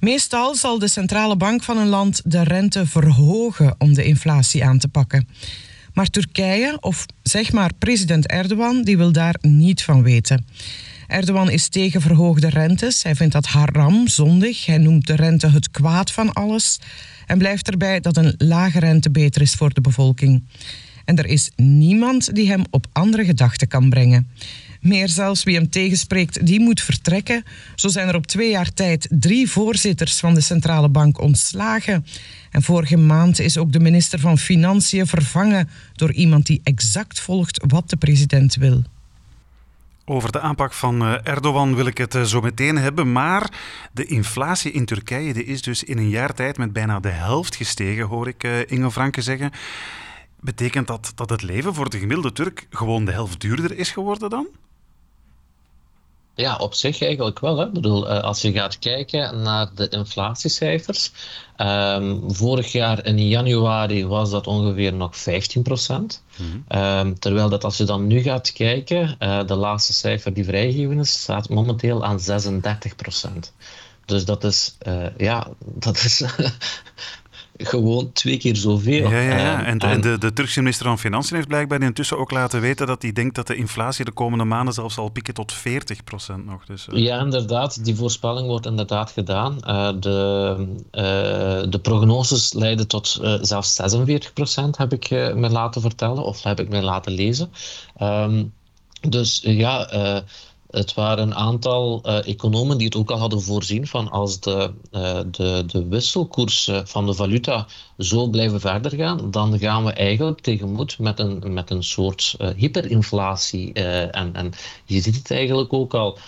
Meestal 0.00 0.54
zal 0.54 0.78
de 0.78 0.88
centrale 0.88 1.36
bank 1.36 1.62
van 1.62 1.78
een 1.78 1.88
land 1.88 2.20
de 2.24 2.42
rente 2.42 2.86
verhogen 2.86 3.74
om 3.78 3.94
de 3.94 4.04
inflatie 4.04 4.64
aan 4.64 4.78
te 4.78 4.88
pakken. 4.88 5.28
Maar 5.92 6.06
Turkije, 6.06 6.76
of 6.80 7.06
zeg 7.22 7.52
maar 7.52 7.70
president 7.78 8.26
Erdogan, 8.26 8.82
die 8.82 8.96
wil 8.96 9.12
daar 9.12 9.36
niet 9.40 9.82
van 9.82 10.02
weten. 10.02 10.46
Erdogan 11.06 11.50
is 11.50 11.68
tegen 11.68 12.00
verhoogde 12.00 12.48
rentes. 12.48 13.02
Hij 13.02 13.14
vindt 13.14 13.32
dat 13.32 13.46
haram, 13.46 14.08
zondig. 14.08 14.66
Hij 14.66 14.78
noemt 14.78 15.06
de 15.06 15.16
rente 15.16 15.48
het 15.48 15.70
kwaad 15.70 16.12
van 16.12 16.32
alles. 16.32 16.78
En 17.26 17.38
blijft 17.38 17.70
erbij 17.70 18.00
dat 18.00 18.16
een 18.16 18.34
lage 18.38 18.78
rente 18.78 19.10
beter 19.10 19.42
is 19.42 19.54
voor 19.54 19.74
de 19.74 19.80
bevolking. 19.80 20.44
En 21.04 21.16
er 21.16 21.26
is 21.26 21.50
niemand 21.56 22.34
die 22.34 22.48
hem 22.48 22.62
op 22.70 22.86
andere 22.92 23.24
gedachten 23.24 23.68
kan 23.68 23.90
brengen. 23.90 24.30
Meer 24.86 25.08
zelfs 25.08 25.42
wie 25.42 25.54
hem 25.54 25.70
tegenspreekt, 25.70 26.46
die 26.46 26.60
moet 26.60 26.80
vertrekken. 26.80 27.44
Zo 27.74 27.88
zijn 27.88 28.08
er 28.08 28.14
op 28.14 28.26
twee 28.26 28.50
jaar 28.50 28.72
tijd 28.72 29.06
drie 29.10 29.50
voorzitters 29.50 30.18
van 30.18 30.34
de 30.34 30.40
centrale 30.40 30.88
bank 30.88 31.20
ontslagen. 31.20 32.06
En 32.50 32.62
vorige 32.62 32.96
maand 32.96 33.38
is 33.38 33.58
ook 33.58 33.72
de 33.72 33.80
minister 33.80 34.18
van 34.18 34.38
Financiën 34.38 35.06
vervangen 35.06 35.68
door 35.94 36.12
iemand 36.12 36.46
die 36.46 36.60
exact 36.64 37.20
volgt 37.20 37.64
wat 37.66 37.90
de 37.90 37.96
president 37.96 38.54
wil. 38.54 38.82
Over 40.04 40.32
de 40.32 40.40
aanpak 40.40 40.72
van 40.72 41.02
eh, 41.02 41.14
Erdogan 41.22 41.74
wil 41.74 41.86
ik 41.86 41.98
het 41.98 42.14
eh, 42.14 42.22
zo 42.22 42.40
meteen 42.40 42.78
hebben. 42.78 43.12
Maar 43.12 43.50
de 43.92 44.04
inflatie 44.04 44.72
in 44.72 44.84
Turkije 44.84 45.32
die 45.32 45.44
is 45.44 45.62
dus 45.62 45.84
in 45.84 45.98
een 45.98 46.08
jaar 46.08 46.34
tijd 46.34 46.58
met 46.58 46.72
bijna 46.72 47.00
de 47.00 47.08
helft 47.08 47.56
gestegen, 47.56 48.04
hoor 48.04 48.28
ik 48.28 48.44
eh, 48.44 48.70
Inge 48.70 48.90
Franke 48.90 49.22
zeggen. 49.22 49.50
Betekent 50.40 50.86
dat 50.86 51.12
dat 51.14 51.30
het 51.30 51.42
leven 51.42 51.74
voor 51.74 51.90
de 51.90 51.98
gemiddelde 51.98 52.32
Turk 52.32 52.66
gewoon 52.70 53.04
de 53.04 53.12
helft 53.12 53.40
duurder 53.40 53.78
is 53.78 53.90
geworden 53.90 54.30
dan? 54.30 54.46
Ja, 56.36 56.56
op 56.56 56.74
zich 56.74 57.02
eigenlijk 57.02 57.38
wel. 57.38 57.58
Hè. 57.58 57.66
Ik 57.66 57.72
bedoel, 57.72 58.08
eh, 58.08 58.22
als 58.22 58.42
je 58.42 58.52
gaat 58.52 58.78
kijken 58.78 59.42
naar 59.42 59.68
de 59.74 59.88
inflatiecijfers. 59.88 61.12
Um, 61.56 62.34
vorig 62.34 62.72
jaar 62.72 63.06
in 63.06 63.28
januari 63.28 64.06
was 64.06 64.30
dat 64.30 64.46
ongeveer 64.46 64.92
nog 64.92 65.16
15 65.16 65.62
procent. 65.62 66.22
Mm 66.36 66.64
um, 66.68 67.18
terwijl 67.18 67.48
dat 67.48 67.64
als 67.64 67.76
je 67.76 67.84
dan 67.84 68.06
nu 68.06 68.22
gaat 68.22 68.52
kijken, 68.52 69.16
uh, 69.18 69.46
de 69.46 69.54
laatste 69.54 69.92
cijfer 69.92 70.34
die 70.34 70.44
vrijgegeven 70.44 70.98
is, 70.98 71.20
staat 71.20 71.48
momenteel 71.48 72.04
aan 72.04 72.20
36 72.20 72.96
procent. 72.96 73.52
Dus 74.04 74.24
dat 74.24 74.44
is, 74.44 74.76
uh, 74.86 75.06
ja, 75.16 75.48
dat 75.86 75.96
is 75.96 76.24
gewoon 77.58 78.12
twee 78.12 78.36
keer 78.36 78.56
zoveel. 78.56 79.10
Ja, 79.10 79.20
ja, 79.20 79.38
ja. 79.38 79.64
En, 79.64 79.78
de, 79.78 79.86
en 79.86 80.00
de, 80.00 80.18
de, 80.18 80.32
Turkse 80.32 80.60
minister 80.60 80.86
van 80.86 80.98
Financiën 80.98 81.36
heeft 81.36 81.48
blijkbaar 81.48 81.82
intussen 81.82 82.18
ook 82.18 82.30
laten 82.30 82.60
weten 82.60 82.86
dat 82.86 83.02
hij 83.02 83.12
denkt 83.12 83.34
dat 83.34 83.46
de 83.46 83.56
inflatie 83.56 84.04
de 84.04 84.10
komende 84.10 84.44
maanden 84.44 84.74
zelfs 84.74 84.94
zal 84.94 85.08
pieken 85.08 85.34
tot 85.34 85.54
40% 85.54 85.58
nog. 86.44 86.64
Dus, 86.64 86.86
uh... 86.92 86.98
Ja, 86.98 87.20
inderdaad. 87.20 87.84
Die 87.84 87.96
voorspelling 87.96 88.46
wordt 88.46 88.66
inderdaad 88.66 89.10
gedaan. 89.10 89.58
Uh, 89.66 89.90
de, 90.00 90.56
uh, 90.92 91.70
de 91.70 91.78
prognoses 91.82 92.52
leiden 92.52 92.88
tot 92.88 93.20
zelfs 93.40 93.80
46% 93.80 93.84
heb 94.76 94.92
ik 94.92 95.10
me 95.10 95.50
laten 95.50 95.80
vertellen 95.80 96.24
of 96.24 96.42
heb 96.42 96.60
ik 96.60 96.68
me 96.68 96.82
laten 96.82 97.12
lezen. 97.12 97.50
Um, 98.02 98.52
dus 99.00 99.40
ja, 99.42 99.88
het 100.70 100.94
waren 100.94 101.26
een 101.26 101.34
aantal 101.34 102.02
uh, 102.06 102.28
economen 102.28 102.78
die 102.78 102.86
het 102.86 102.96
ook 102.96 103.10
al 103.10 103.18
hadden 103.18 103.42
voorzien 103.42 103.86
van 103.86 104.10
als 104.10 104.40
de, 104.40 104.72
uh, 104.92 105.18
de, 105.30 105.64
de 105.66 105.86
wisselkoers 105.88 106.70
van 106.84 107.06
de 107.06 107.14
valuta 107.14 107.66
zo 107.98 108.26
blijven 108.26 108.60
verder 108.60 108.94
gaan, 108.94 109.30
dan 109.30 109.58
gaan 109.58 109.84
we 109.84 109.92
eigenlijk 109.92 110.40
tegemoet 110.40 110.98
met 110.98 111.18
een, 111.18 111.52
met 111.52 111.70
een 111.70 111.84
soort 111.84 112.36
uh, 112.40 112.48
hyperinflatie. 112.56 113.72
en, 113.72 114.34
en 114.34 114.52
je 114.84 115.00
ziet 115.00 115.16
het 115.16 115.30
eigenlijk 115.30 115.72
ook 115.72 115.94
al, 115.94 116.18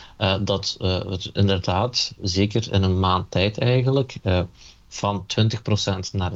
dat 0.40 0.76
het 0.78 1.30
inderdaad, 1.33 2.14
zeker 2.21 2.73
in 2.73 2.83
een 2.83 3.00
maand 3.00 3.30
tijd 3.30 3.59
eigenlijk, 3.59 4.16
van 4.88 5.26
20% 5.26 6.11
naar 6.12 6.33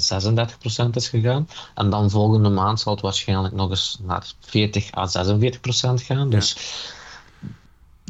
36% 0.87 0.91
is 0.93 1.09
gegaan. 1.09 1.49
En 1.75 1.91
dan 1.91 2.11
volgende 2.11 2.49
maand 2.49 2.81
zal 2.81 2.93
het 2.93 3.03
waarschijnlijk 3.03 3.55
nog 3.55 3.71
eens 3.71 3.99
naar 4.03 4.27
40 4.41 4.95
à 4.97 5.07
46% 5.07 6.05
gaan. 6.05 6.31
Dus 6.31 6.57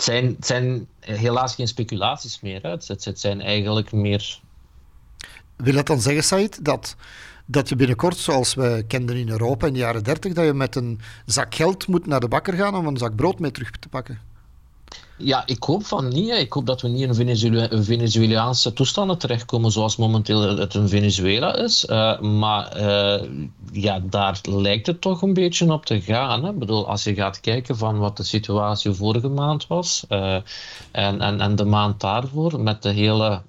het 0.04 0.14
zijn, 0.14 0.36
zijn 0.40 0.86
helaas 1.00 1.54
geen 1.54 1.68
speculaties 1.68 2.40
meer. 2.40 2.62
Hè. 2.62 2.70
Het, 2.70 3.04
het 3.04 3.20
zijn 3.20 3.40
eigenlijk 3.40 3.92
meer. 3.92 4.40
Wil 5.56 5.74
dat 5.74 5.86
dan 5.86 6.00
zeggen, 6.00 6.24
Said, 6.24 6.64
dat, 6.64 6.96
dat 7.46 7.68
je 7.68 7.76
binnenkort, 7.76 8.16
zoals 8.16 8.54
we 8.54 8.84
kenden 8.88 9.16
in 9.16 9.28
Europa 9.28 9.66
in 9.66 9.72
de 9.72 9.78
jaren 9.78 10.04
30, 10.04 10.32
dat 10.32 10.44
je 10.44 10.52
met 10.52 10.76
een 10.76 11.00
zak 11.26 11.54
geld 11.54 11.86
moet 11.86 12.06
naar 12.06 12.20
de 12.20 12.28
bakker 12.28 12.54
gaan 12.54 12.74
om 12.74 12.86
een 12.86 12.96
zak 12.96 13.16
brood 13.16 13.38
mee 13.38 13.50
terug 13.50 13.70
te 13.70 13.88
pakken? 13.88 14.31
Ja, 15.24 15.42
ik 15.46 15.62
hoop 15.62 15.84
van 15.84 16.08
niet. 16.08 16.30
Ik 16.30 16.52
hoop 16.52 16.66
dat 16.66 16.80
we 16.80 16.88
niet 16.88 17.02
in 17.02 17.14
Venezuela 17.14 17.82
Venezuelaanse 17.82 18.72
toestanden 18.72 19.18
terechtkomen 19.18 19.70
zoals 19.70 19.96
momenteel 19.96 20.56
het 20.56 20.74
in 20.74 20.88
Venezuela 20.88 21.54
is. 21.56 21.86
Uh, 21.88 22.20
maar 22.20 22.80
uh, 22.80 23.28
ja, 23.72 24.00
daar 24.02 24.38
lijkt 24.42 24.86
het 24.86 25.00
toch 25.00 25.22
een 25.22 25.34
beetje 25.34 25.72
op 25.72 25.86
te 25.86 26.00
gaan. 26.00 26.44
Hè. 26.44 26.50
Ik 26.50 26.58
bedoel, 26.58 26.88
als 26.88 27.04
je 27.04 27.14
gaat 27.14 27.40
kijken 27.40 27.76
van 27.76 27.98
wat 27.98 28.16
de 28.16 28.22
situatie 28.22 28.92
vorige 28.92 29.28
maand 29.28 29.66
was 29.66 30.04
uh, 30.08 30.34
en, 30.90 31.20
en, 31.20 31.40
en 31.40 31.56
de 31.56 31.64
maand 31.64 32.00
daarvoor 32.00 32.60
met 32.60 32.82
de 32.82 32.90
hele, 32.90 33.42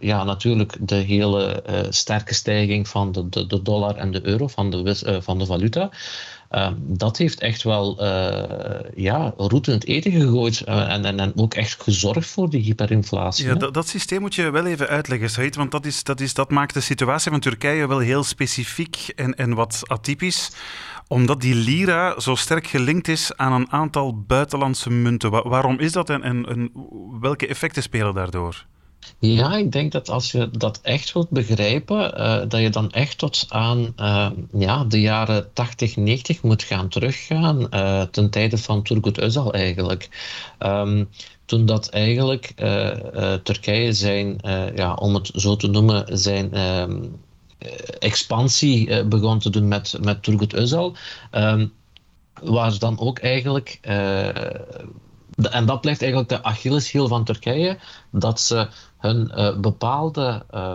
ja, 0.00 0.24
natuurlijk 0.24 0.76
de 0.80 0.94
hele 0.94 1.62
sterke 1.90 2.34
stijging 2.34 2.88
van 2.88 3.12
de, 3.12 3.28
de, 3.28 3.46
de 3.46 3.62
dollar 3.62 3.96
en 3.96 4.12
de 4.12 4.26
euro, 4.26 4.46
van 4.46 4.70
de, 4.70 5.20
van 5.22 5.38
de 5.38 5.46
valuta. 5.46 5.90
Ehm, 6.48 6.74
dat 6.78 7.16
heeft 7.16 7.40
echt 7.40 7.62
wel 7.62 8.04
uh, 8.04 8.80
ja, 8.94 9.34
route 9.36 9.70
in 9.70 9.76
het 9.76 9.86
eten 9.86 10.12
gegooid 10.12 10.62
uh, 10.68 10.92
en, 10.92 11.04
en, 11.04 11.20
en, 11.20 11.32
ook 11.36 11.54
echt 11.54 11.82
gezorgd 11.82 12.26
voor 12.26 12.50
die 12.50 12.62
hyperinflatie. 12.62 13.46
Ja, 13.46 13.54
dat, 13.54 13.74
dat, 13.74 13.88
systeem 13.88 14.20
moet 14.20 14.34
je 14.34 14.50
wel 14.50 14.66
even 14.66 14.88
uitleggen, 14.88 15.30
Said, 15.30 15.56
want 15.56 15.70
dat, 15.70 15.86
is, 15.86 16.04
dat, 16.04 16.20
is, 16.20 16.34
dat 16.34 16.50
maakt 16.50 16.74
de 16.74 16.80
situatie 16.80 17.30
van 17.30 17.40
Turkije 17.40 17.88
wel 17.88 17.98
heel 17.98 18.22
specifiek 18.22 19.12
en, 19.16 19.34
en 19.34 19.54
wat 19.54 19.82
atypisch 19.86 20.50
omdat 21.08 21.40
die 21.40 21.54
lira 21.54 22.20
zo 22.20 22.34
sterk 22.34 22.66
gelinkt 22.66 23.08
is 23.08 23.36
aan 23.36 23.52
een 23.52 23.72
aantal 23.72 24.20
buitenlandse 24.20 24.90
munten. 24.90 25.30
waarom 25.30 25.78
is 25.78 25.92
dat 25.92 26.10
en, 26.10 26.22
en, 26.22 26.46
en 26.46 26.70
welke 27.20 27.46
effecten 27.46 27.82
spelen 27.82 28.14
daardoor? 28.14 28.66
Ja, 29.20 29.56
ik 29.56 29.72
denk 29.72 29.92
dat 29.92 30.08
als 30.08 30.32
je 30.32 30.50
dat 30.50 30.80
echt 30.82 31.12
wilt 31.12 31.30
begrijpen, 31.30 32.20
uh, 32.20 32.42
dat 32.48 32.60
je 32.60 32.70
dan 32.70 32.90
echt 32.90 33.18
tot 33.18 33.46
aan 33.48 33.92
uh, 33.96 34.30
ja, 34.52 34.84
de 34.84 35.00
jaren 35.00 35.52
80, 35.52 35.96
90 35.96 36.42
moet 36.42 36.62
gaan 36.62 36.88
teruggaan, 36.88 37.66
uh, 37.70 38.02
ten 38.02 38.30
tijde 38.30 38.58
van 38.58 38.82
Turgut 38.82 39.20
Özal 39.20 39.50
eigenlijk. 39.50 40.08
Um, 40.58 41.08
toen 41.44 41.66
dat 41.66 41.88
eigenlijk 41.88 42.52
Turkije 43.42 43.92
zijn, 43.92 44.40
ja, 44.74 44.94
om 44.94 45.14
het 45.14 45.30
zo 45.34 45.56
te 45.56 45.66
noemen, 45.66 46.18
zijn 46.18 46.60
um, 46.60 47.20
expansie 47.98 49.04
begon 49.04 49.38
te 49.38 49.50
doen 49.50 49.68
met, 49.68 49.98
met 50.00 50.22
Turgut 50.22 50.54
Özal, 50.54 50.96
um, 51.32 51.72
waar 52.42 52.78
dan 52.78 52.98
ook 52.98 53.18
eigenlijk 53.18 53.80
en 55.46 55.66
dat 55.66 55.80
blijft 55.80 56.02
eigenlijk 56.02 56.30
de 56.30 56.42
Achilleshiel 56.42 57.08
van 57.08 57.24
Turkije, 57.24 57.78
dat 58.10 58.40
ze 58.40 58.68
hun 58.98 59.32
uh, 59.34 59.58
bepaalde, 59.58 60.44
uh, 60.54 60.72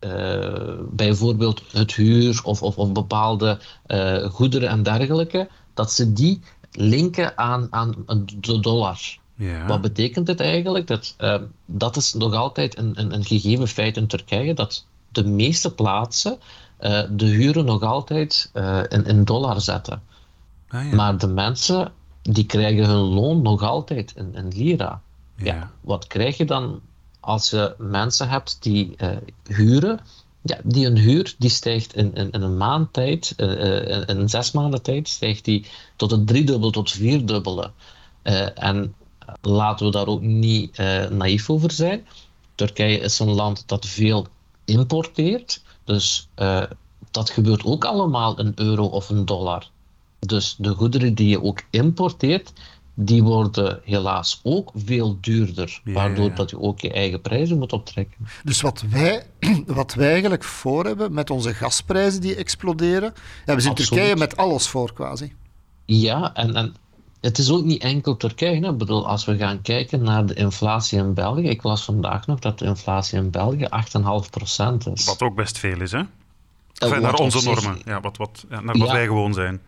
uh, 0.00 0.78
bijvoorbeeld 0.90 1.62
het 1.72 1.94
huur 1.94 2.40
of, 2.44 2.62
of, 2.62 2.78
of 2.78 2.92
bepaalde 2.92 3.58
goederen 4.30 4.68
en 4.68 4.82
dergelijke, 4.82 5.48
dat 5.74 5.92
ze 5.92 6.12
die 6.12 6.40
linken 6.72 7.38
aan, 7.38 7.66
aan 7.70 7.94
de 8.40 8.60
dollar. 8.60 9.18
Ja. 9.36 9.66
Wat 9.66 9.80
betekent 9.80 10.26
dit 10.26 10.40
eigenlijk? 10.40 10.86
Dat, 10.86 11.16
dat 11.66 11.96
is 11.96 12.12
nog 12.12 12.34
altijd 12.34 12.78
een, 12.78 12.92
een, 12.94 13.14
een, 13.14 13.24
gegeven 13.24 13.68
feit 13.68 13.96
in 13.96 14.06
Turkije, 14.06 14.54
dat 14.54 14.86
de 15.12 15.24
meeste 15.24 15.74
plaatsen 15.74 16.38
de 17.10 17.26
huren 17.26 17.64
nog 17.64 17.82
altijd 17.82 18.50
in, 18.88 19.04
in 19.04 19.24
dollar 19.24 19.60
zetten. 19.60 20.02
Ah, 20.68 20.90
ja. 20.90 20.94
Maar 20.94 21.18
de 21.18 21.26
mensen 21.26 21.92
die 22.22 22.46
krijgen 22.46 22.84
hun 22.86 22.96
loon 22.96 23.42
nog 23.42 23.62
altijd 23.62 24.12
in, 24.16 24.34
in 24.34 24.48
lira. 24.48 25.00
Ja. 25.36 25.54
ja. 25.54 25.70
Wat 25.80 26.06
krijg 26.06 26.36
je 26.36 26.44
dan 26.44 26.80
als 27.24 27.50
je 27.50 27.74
mensen 27.78 28.28
hebt 28.28 28.56
die 28.60 28.94
uh, 28.98 29.08
huren? 29.42 30.00
Ja, 30.42 30.58
die 30.64 30.86
een 30.86 30.98
huur 30.98 31.34
die 31.38 31.50
stijgt 31.50 31.94
in, 31.94 32.14
in, 32.14 32.30
in 32.30 32.42
een 32.42 32.56
maand 32.56 32.92
tijd, 32.92 33.34
uh, 33.36 33.88
in, 33.88 34.06
in, 34.06 34.28
zes 34.28 34.52
maanden 34.52 34.82
tijd, 34.82 35.08
stijgt 35.08 35.44
die 35.44 35.66
tot 35.96 36.12
een 36.12 36.26
driedubbel 36.26 36.70
tot 36.70 36.90
vierdubbele. 36.90 37.70
En 38.54 38.94
laten 39.40 39.86
we 39.86 39.92
daar 39.92 40.06
ook 40.06 40.20
niet 40.20 40.78
naïef 41.10 41.50
over 41.50 41.72
zijn. 41.72 42.06
Turkije 42.54 42.98
is 42.98 43.18
een 43.18 43.32
land 43.32 43.62
dat 43.66 43.86
veel 43.86 44.26
importeert. 44.64 45.62
Dus 45.84 46.28
dat 47.10 47.30
gebeurt 47.30 47.64
ook 47.64 47.84
allemaal 47.84 48.38
in 48.38 48.52
euro 48.54 48.84
of 48.84 49.08
een 49.08 49.24
dollar. 49.24 49.68
Dus 50.18 50.54
de 50.58 50.74
goederen 50.74 51.14
die 51.14 51.28
je 51.28 51.42
ook 51.42 51.62
importeert, 51.70 52.52
die 52.94 53.22
worden 53.22 53.80
helaas 53.84 54.40
ook 54.42 54.70
veel 54.74 55.18
duurder. 55.20 55.80
waardoor 55.84 56.34
dat 56.34 56.50
je 56.50 56.60
ook 56.60 56.80
je 56.80 56.92
eigen 56.92 57.20
prijzen 57.20 57.58
moet 57.58 57.72
optrekken. 57.72 58.26
Dus 58.44 58.60
wat 58.60 58.84
wij, 58.90 59.26
wat 59.66 59.94
wij 59.94 60.10
eigenlijk 60.10 60.44
voor 60.44 60.84
hebben 60.84 61.12
met 61.12 61.30
onze 61.30 61.54
gasprijzen 61.54 62.20
die 62.20 62.34
exploderen, 62.34 63.14
hebben 63.44 63.62
ze 63.62 63.68
in 63.68 63.74
Turkije 63.74 64.16
met 64.16 64.36
alles 64.36 64.68
voor 64.68 64.92
quasi. 64.92 65.32
Ja, 65.84 66.34
en, 66.34 66.54
en 66.54 66.74
het 67.20 67.38
is 67.38 67.50
ook 67.50 67.64
niet 67.64 67.82
enkel 67.82 68.16
Turkije. 68.16 68.60
Hè. 68.64 68.70
Ik 68.70 68.78
bedoel, 68.78 69.08
als 69.08 69.24
we 69.24 69.36
gaan 69.36 69.62
kijken 69.62 70.02
naar 70.02 70.26
de 70.26 70.34
inflatie 70.34 70.98
in 70.98 71.14
België. 71.14 71.48
Ik 71.48 71.62
las 71.62 71.84
vandaag 71.84 72.26
nog 72.26 72.38
dat 72.38 72.58
de 72.58 72.64
inflatie 72.64 73.18
in 73.18 73.30
België 73.30 73.66
8,5% 73.66 74.92
is. 74.92 75.04
Wat 75.04 75.22
ook 75.22 75.34
best 75.34 75.58
veel 75.58 75.80
is, 75.80 75.92
hè? 75.92 76.02
Enfin, 76.74 77.02
naar 77.02 77.14
onze 77.14 77.44
normen, 77.44 77.78
ja, 77.84 78.00
wat, 78.00 78.16
wat, 78.16 78.44
ja, 78.50 78.60
naar 78.60 78.78
wat 78.78 78.90
wij 78.90 79.06
gewoon 79.06 79.34
zijn 79.34 79.60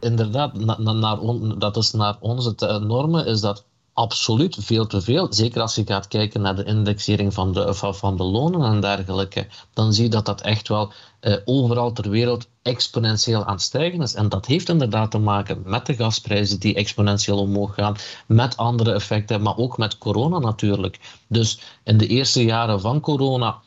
inderdaad, 0.00 0.54
naar 0.78 1.18
dat 1.58 1.76
is 1.76 1.92
naar 1.92 2.16
onze 2.20 2.80
normen 2.86 3.26
is 3.26 3.40
dat 3.40 3.64
absoluut 3.98 4.56
veel 4.60 4.86
te 4.86 5.00
veel. 5.00 5.26
Zeker 5.32 5.60
als 5.60 5.74
je 5.74 5.86
gaat 5.86 6.08
kijken 6.08 6.40
naar 6.40 6.56
de 6.56 6.64
indexering 6.64 7.34
van 7.34 7.52
de, 7.52 7.74
van, 7.74 7.94
van 7.94 8.16
de 8.16 8.22
lonen 8.22 8.72
en 8.72 8.80
dergelijke. 8.80 9.46
Dan 9.72 9.92
zie 9.92 10.04
je 10.04 10.10
dat 10.10 10.26
dat 10.26 10.40
echt 10.40 10.68
wel 10.68 10.92
eh, 11.20 11.36
overal 11.44 11.92
ter 11.92 12.10
wereld 12.10 12.48
exponentieel 12.62 13.44
aan 13.44 13.52
het 13.52 13.62
stijgen 13.62 14.02
is. 14.02 14.14
En 14.14 14.28
dat 14.28 14.46
heeft 14.46 14.68
inderdaad 14.68 15.10
te 15.10 15.18
maken 15.18 15.62
met 15.64 15.86
de 15.86 15.94
gasprijzen 15.94 16.60
die 16.60 16.74
exponentieel 16.74 17.38
omhoog 17.38 17.74
gaan, 17.74 17.96
met 18.26 18.56
andere 18.56 18.92
effecten, 18.92 19.42
maar 19.42 19.56
ook 19.56 19.78
met 19.78 19.98
corona 19.98 20.38
natuurlijk. 20.38 21.00
Dus 21.28 21.60
in 21.84 21.98
de 21.98 22.06
eerste 22.06 22.44
jaren 22.44 22.80
van 22.80 23.00
corona 23.00 23.60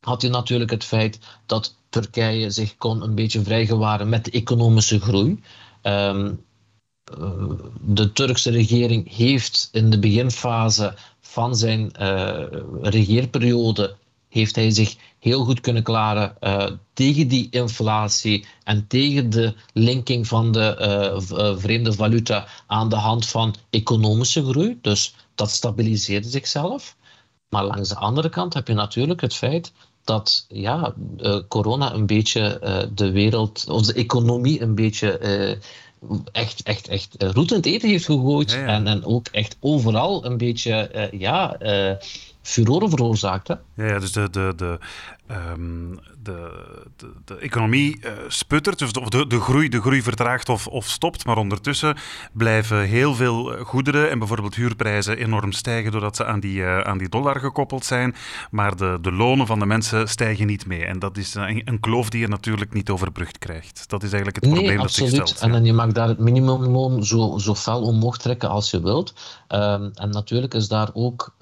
had 0.00 0.22
je 0.22 0.28
natuurlijk 0.28 0.70
het 0.70 0.84
feit 0.84 1.18
dat 1.46 1.74
Turkije 1.88 2.50
zich 2.50 2.76
kon 2.76 3.02
een 3.02 3.14
beetje 3.14 3.42
vrijgewaren 3.42 4.08
met 4.08 4.24
de 4.24 4.30
economische 4.30 5.00
groei. 5.00 5.42
Ehm, 5.86 6.34
de 7.80 8.12
Turkse 8.12 8.50
regering 8.50 9.16
heeft 9.16 9.68
in 9.72 9.90
de 9.90 9.98
beginfase 9.98 10.94
van 11.20 11.56
zijn 11.56 11.92
uh, 12.00 12.44
regeerperiode 12.82 13.96
heeft 14.28 14.54
hij 14.54 14.70
zich 14.70 14.96
heel 15.18 15.44
goed 15.44 15.60
kunnen 15.60 15.82
klaren 15.82 16.36
uh, 16.40 16.66
tegen 16.92 17.28
die 17.28 17.48
inflatie 17.50 18.46
en 18.64 18.86
tegen 18.86 19.30
de 19.30 19.54
linking 19.72 20.26
van 20.26 20.52
de 20.52 20.76
uh, 21.32 21.58
vreemde 21.58 21.92
valuta 21.92 22.46
aan 22.66 22.88
de 22.88 22.96
hand 22.96 23.26
van 23.26 23.54
economische 23.70 24.44
groei. 24.44 24.78
Dus 24.80 25.14
dat 25.34 25.50
stabiliseerde 25.50 26.28
zichzelf. 26.28 26.96
Maar 27.48 27.64
langs 27.64 27.88
de 27.88 27.96
andere 27.96 28.28
kant 28.28 28.54
heb 28.54 28.68
je 28.68 28.74
natuurlijk 28.74 29.20
het 29.20 29.34
feit 29.34 29.72
dat 30.06 30.46
ja, 30.48 30.94
uh, 31.18 31.38
corona 31.48 31.94
een 31.94 32.06
beetje 32.06 32.60
uh, 32.62 32.78
de 32.94 33.10
wereld, 33.10 33.64
onze 33.68 33.92
economie 33.92 34.62
een 34.62 34.74
beetje 34.74 35.20
uh, 35.22 36.18
echt, 36.32 36.62
echt, 36.62 36.88
echt 36.88 37.14
roet 37.18 37.50
in 37.50 37.56
het 37.56 37.66
eten 37.66 37.88
heeft 37.88 38.04
gegooid. 38.04 38.52
En, 38.52 38.86
en 38.86 39.04
ook 39.04 39.26
echt 39.26 39.56
overal 39.60 40.24
een 40.24 40.36
beetje 40.36 41.08
ja, 41.12 41.56
furoren 42.46 42.90
veroorzaakt. 42.90 43.48
Hè? 43.48 43.54
Ja, 43.86 43.98
dus 43.98 44.12
de, 44.12 44.30
de, 44.30 44.52
de, 44.56 44.78
ehm, 45.26 45.94
de, 46.22 46.64
de, 46.96 47.12
de 47.24 47.38
economie 47.38 47.98
uh, 48.00 48.10
sputtert, 48.28 48.78
dus 48.78 48.92
of 48.92 49.08
de, 49.08 49.26
de, 49.26 49.40
groei, 49.40 49.68
de 49.68 49.80
groei 49.80 50.02
vertraagt 50.02 50.48
of, 50.48 50.66
of 50.66 50.86
stopt, 50.86 51.24
maar 51.24 51.36
ondertussen 51.36 51.96
blijven 52.32 52.80
heel 52.80 53.14
veel 53.14 53.54
eh, 53.54 53.64
goederen 53.64 54.10
en 54.10 54.18
bijvoorbeeld 54.18 54.54
huurprijzen 54.54 55.16
enorm 55.16 55.52
stijgen 55.52 55.92
doordat 55.92 56.16
ze 56.16 56.24
aan 56.24 56.40
die, 56.40 56.58
uh, 56.58 56.80
aan 56.80 56.98
die 56.98 57.08
dollar 57.08 57.40
gekoppeld 57.40 57.84
zijn, 57.84 58.14
maar 58.50 58.76
de, 58.76 58.98
de 59.00 59.12
lonen 59.12 59.46
van 59.46 59.58
de 59.58 59.66
mensen 59.66 60.08
stijgen 60.08 60.46
niet 60.46 60.66
mee. 60.66 60.84
En 60.84 60.98
dat 60.98 61.16
is 61.16 61.34
een, 61.34 61.62
een 61.64 61.80
kloof 61.80 62.08
die 62.08 62.20
je 62.20 62.28
natuurlijk 62.28 62.72
niet 62.72 62.90
overbrugd 62.90 63.38
krijgt. 63.38 63.88
Dat 63.88 64.02
is 64.02 64.12
eigenlijk 64.12 64.44
het 64.44 64.44
nee, 64.44 64.54
probleem 64.54 64.80
absoluut. 64.80 65.10
dat 65.10 65.18
zich 65.18 65.36
stelt. 65.36 65.50
En 65.50 65.52
dan 65.52 65.64
je 65.64 65.72
mag 65.72 65.92
daar 65.92 66.08
het 66.08 66.18
minimumloon 66.18 67.04
zo, 67.04 67.38
zo 67.38 67.54
fel 67.54 67.82
omhoog 67.82 68.18
trekken 68.18 68.48
als 68.48 68.70
je 68.70 68.80
wilt. 68.80 69.14
Um, 69.48 69.90
en 69.94 70.10
natuurlijk 70.10 70.54
is 70.54 70.68
daar 70.68 70.90
ook 70.92 71.34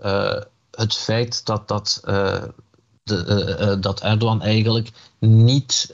het 0.76 0.96
feit 0.96 1.46
dat, 1.46 1.68
dat, 1.68 2.02
uh, 2.04 2.42
de, 3.02 3.56
uh, 3.60 3.80
dat 3.80 4.00
Erdogan 4.00 4.42
eigenlijk 4.42 4.88
niet 5.18 5.88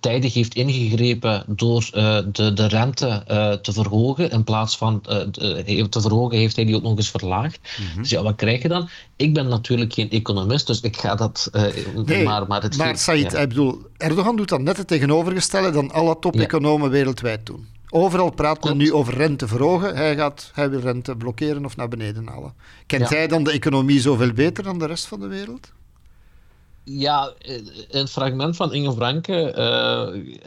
tijdig 0.00 0.34
heeft 0.34 0.54
ingegrepen 0.54 1.44
door 1.46 1.88
de, 2.32 2.52
de 2.54 2.66
rente 2.66 3.22
te 3.62 3.72
verhogen. 3.72 4.30
In 4.30 4.44
plaats 4.44 4.76
van 4.76 5.00
te 5.00 6.00
verhogen, 6.00 6.38
heeft 6.38 6.56
hij 6.56 6.64
die 6.64 6.76
ook 6.76 6.82
nog 6.82 6.96
eens 6.96 7.10
verlaagd. 7.10 7.58
Mm 7.78 7.86
-hmm. 7.86 8.02
Dus 8.02 8.10
ja, 8.10 8.22
wat 8.22 8.36
krijg 8.36 8.62
je 8.62 8.68
dan? 8.68 8.88
Ik 9.16 9.34
ben 9.34 9.48
natuurlijk 9.48 9.92
geen 9.92 10.10
economist, 10.10 10.66
dus 10.66 10.80
ik 10.80 10.96
ga 10.96 11.14
dat. 11.14 11.50
nee, 12.04 12.24
maar, 12.24 12.46
maar, 12.46 12.62
het 12.62 12.76
maar 12.76 12.86
geeft, 12.86 13.00
Said, 13.00 13.32
ja. 13.32 13.38
ik 13.38 13.48
bedoel, 13.48 13.78
Erdogan 13.96 14.36
doet 14.36 14.48
dan 14.48 14.62
net 14.62 14.76
het 14.76 14.86
tegenovergestelde 14.86 15.70
dan 15.70 15.90
alle 15.90 16.18
top-economen 16.18 16.86
ja. 16.86 16.92
wereldwijd 16.92 17.46
doen. 17.46 17.66
Overal 17.90 18.30
praat 18.30 18.64
men 18.64 18.76
nu 18.76 18.92
over 18.92 19.14
rente 19.14 19.48
verhogen. 19.48 19.96
Hij, 19.96 20.16
gaat, 20.16 20.50
hij 20.54 20.70
wil 20.70 20.80
rente 20.80 21.16
blokkeren 21.16 21.64
of 21.64 21.76
naar 21.76 21.88
beneden 21.88 22.26
halen. 22.26 22.54
Kent 22.86 23.08
ja. 23.08 23.16
hij 23.16 23.26
dan 23.26 23.44
de 23.44 23.50
economie 23.50 24.00
zoveel 24.00 24.32
beter 24.32 24.64
dan 24.64 24.78
de 24.78 24.86
rest 24.86 25.06
van 25.06 25.20
de 25.20 25.26
wereld? 25.26 25.72
Ja, 26.84 27.32
in 27.38 27.70
het 27.90 28.10
fragment 28.10 28.56
van 28.56 28.72
Inge 28.72 28.92
Franke 28.92 29.54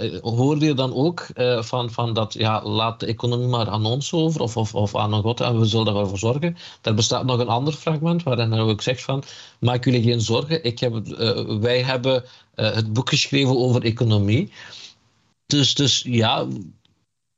uh, 0.01 0.21
hoorde 0.21 0.65
je 0.65 0.73
dan 0.73 0.93
ook 0.93 1.27
uh, 1.35 1.61
van, 1.61 1.91
van 1.91 2.13
dat 2.13 2.33
ja, 2.33 2.63
laat 2.63 2.99
de 2.99 3.05
economie 3.05 3.47
maar 3.47 3.69
aan 3.69 3.85
ons 3.85 4.13
over 4.13 4.41
of, 4.41 4.57
of, 4.57 4.75
of 4.75 4.95
aan 4.95 5.13
een 5.13 5.21
god 5.21 5.41
en 5.41 5.59
we 5.59 5.65
zullen 5.65 5.95
ervoor 5.95 6.17
zorgen. 6.17 6.57
Er 6.81 6.93
bestaat 6.93 7.25
nog 7.25 7.39
een 7.39 7.47
ander 7.47 7.73
fragment 7.73 8.23
waarin 8.23 8.51
hij 8.51 8.61
ook 8.61 8.81
zegt 8.81 9.01
van 9.01 9.23
maak 9.59 9.85
jullie 9.85 10.03
geen 10.03 10.21
zorgen, 10.21 10.63
ik 10.63 10.79
heb, 10.79 10.93
uh, 10.93 11.59
wij 11.59 11.81
hebben 11.81 12.23
het 12.55 12.93
boek 12.93 13.09
geschreven 13.09 13.57
over 13.57 13.83
economie. 13.83 14.51
Dus, 15.45 15.73
dus 15.73 16.03
ja, 16.07 16.47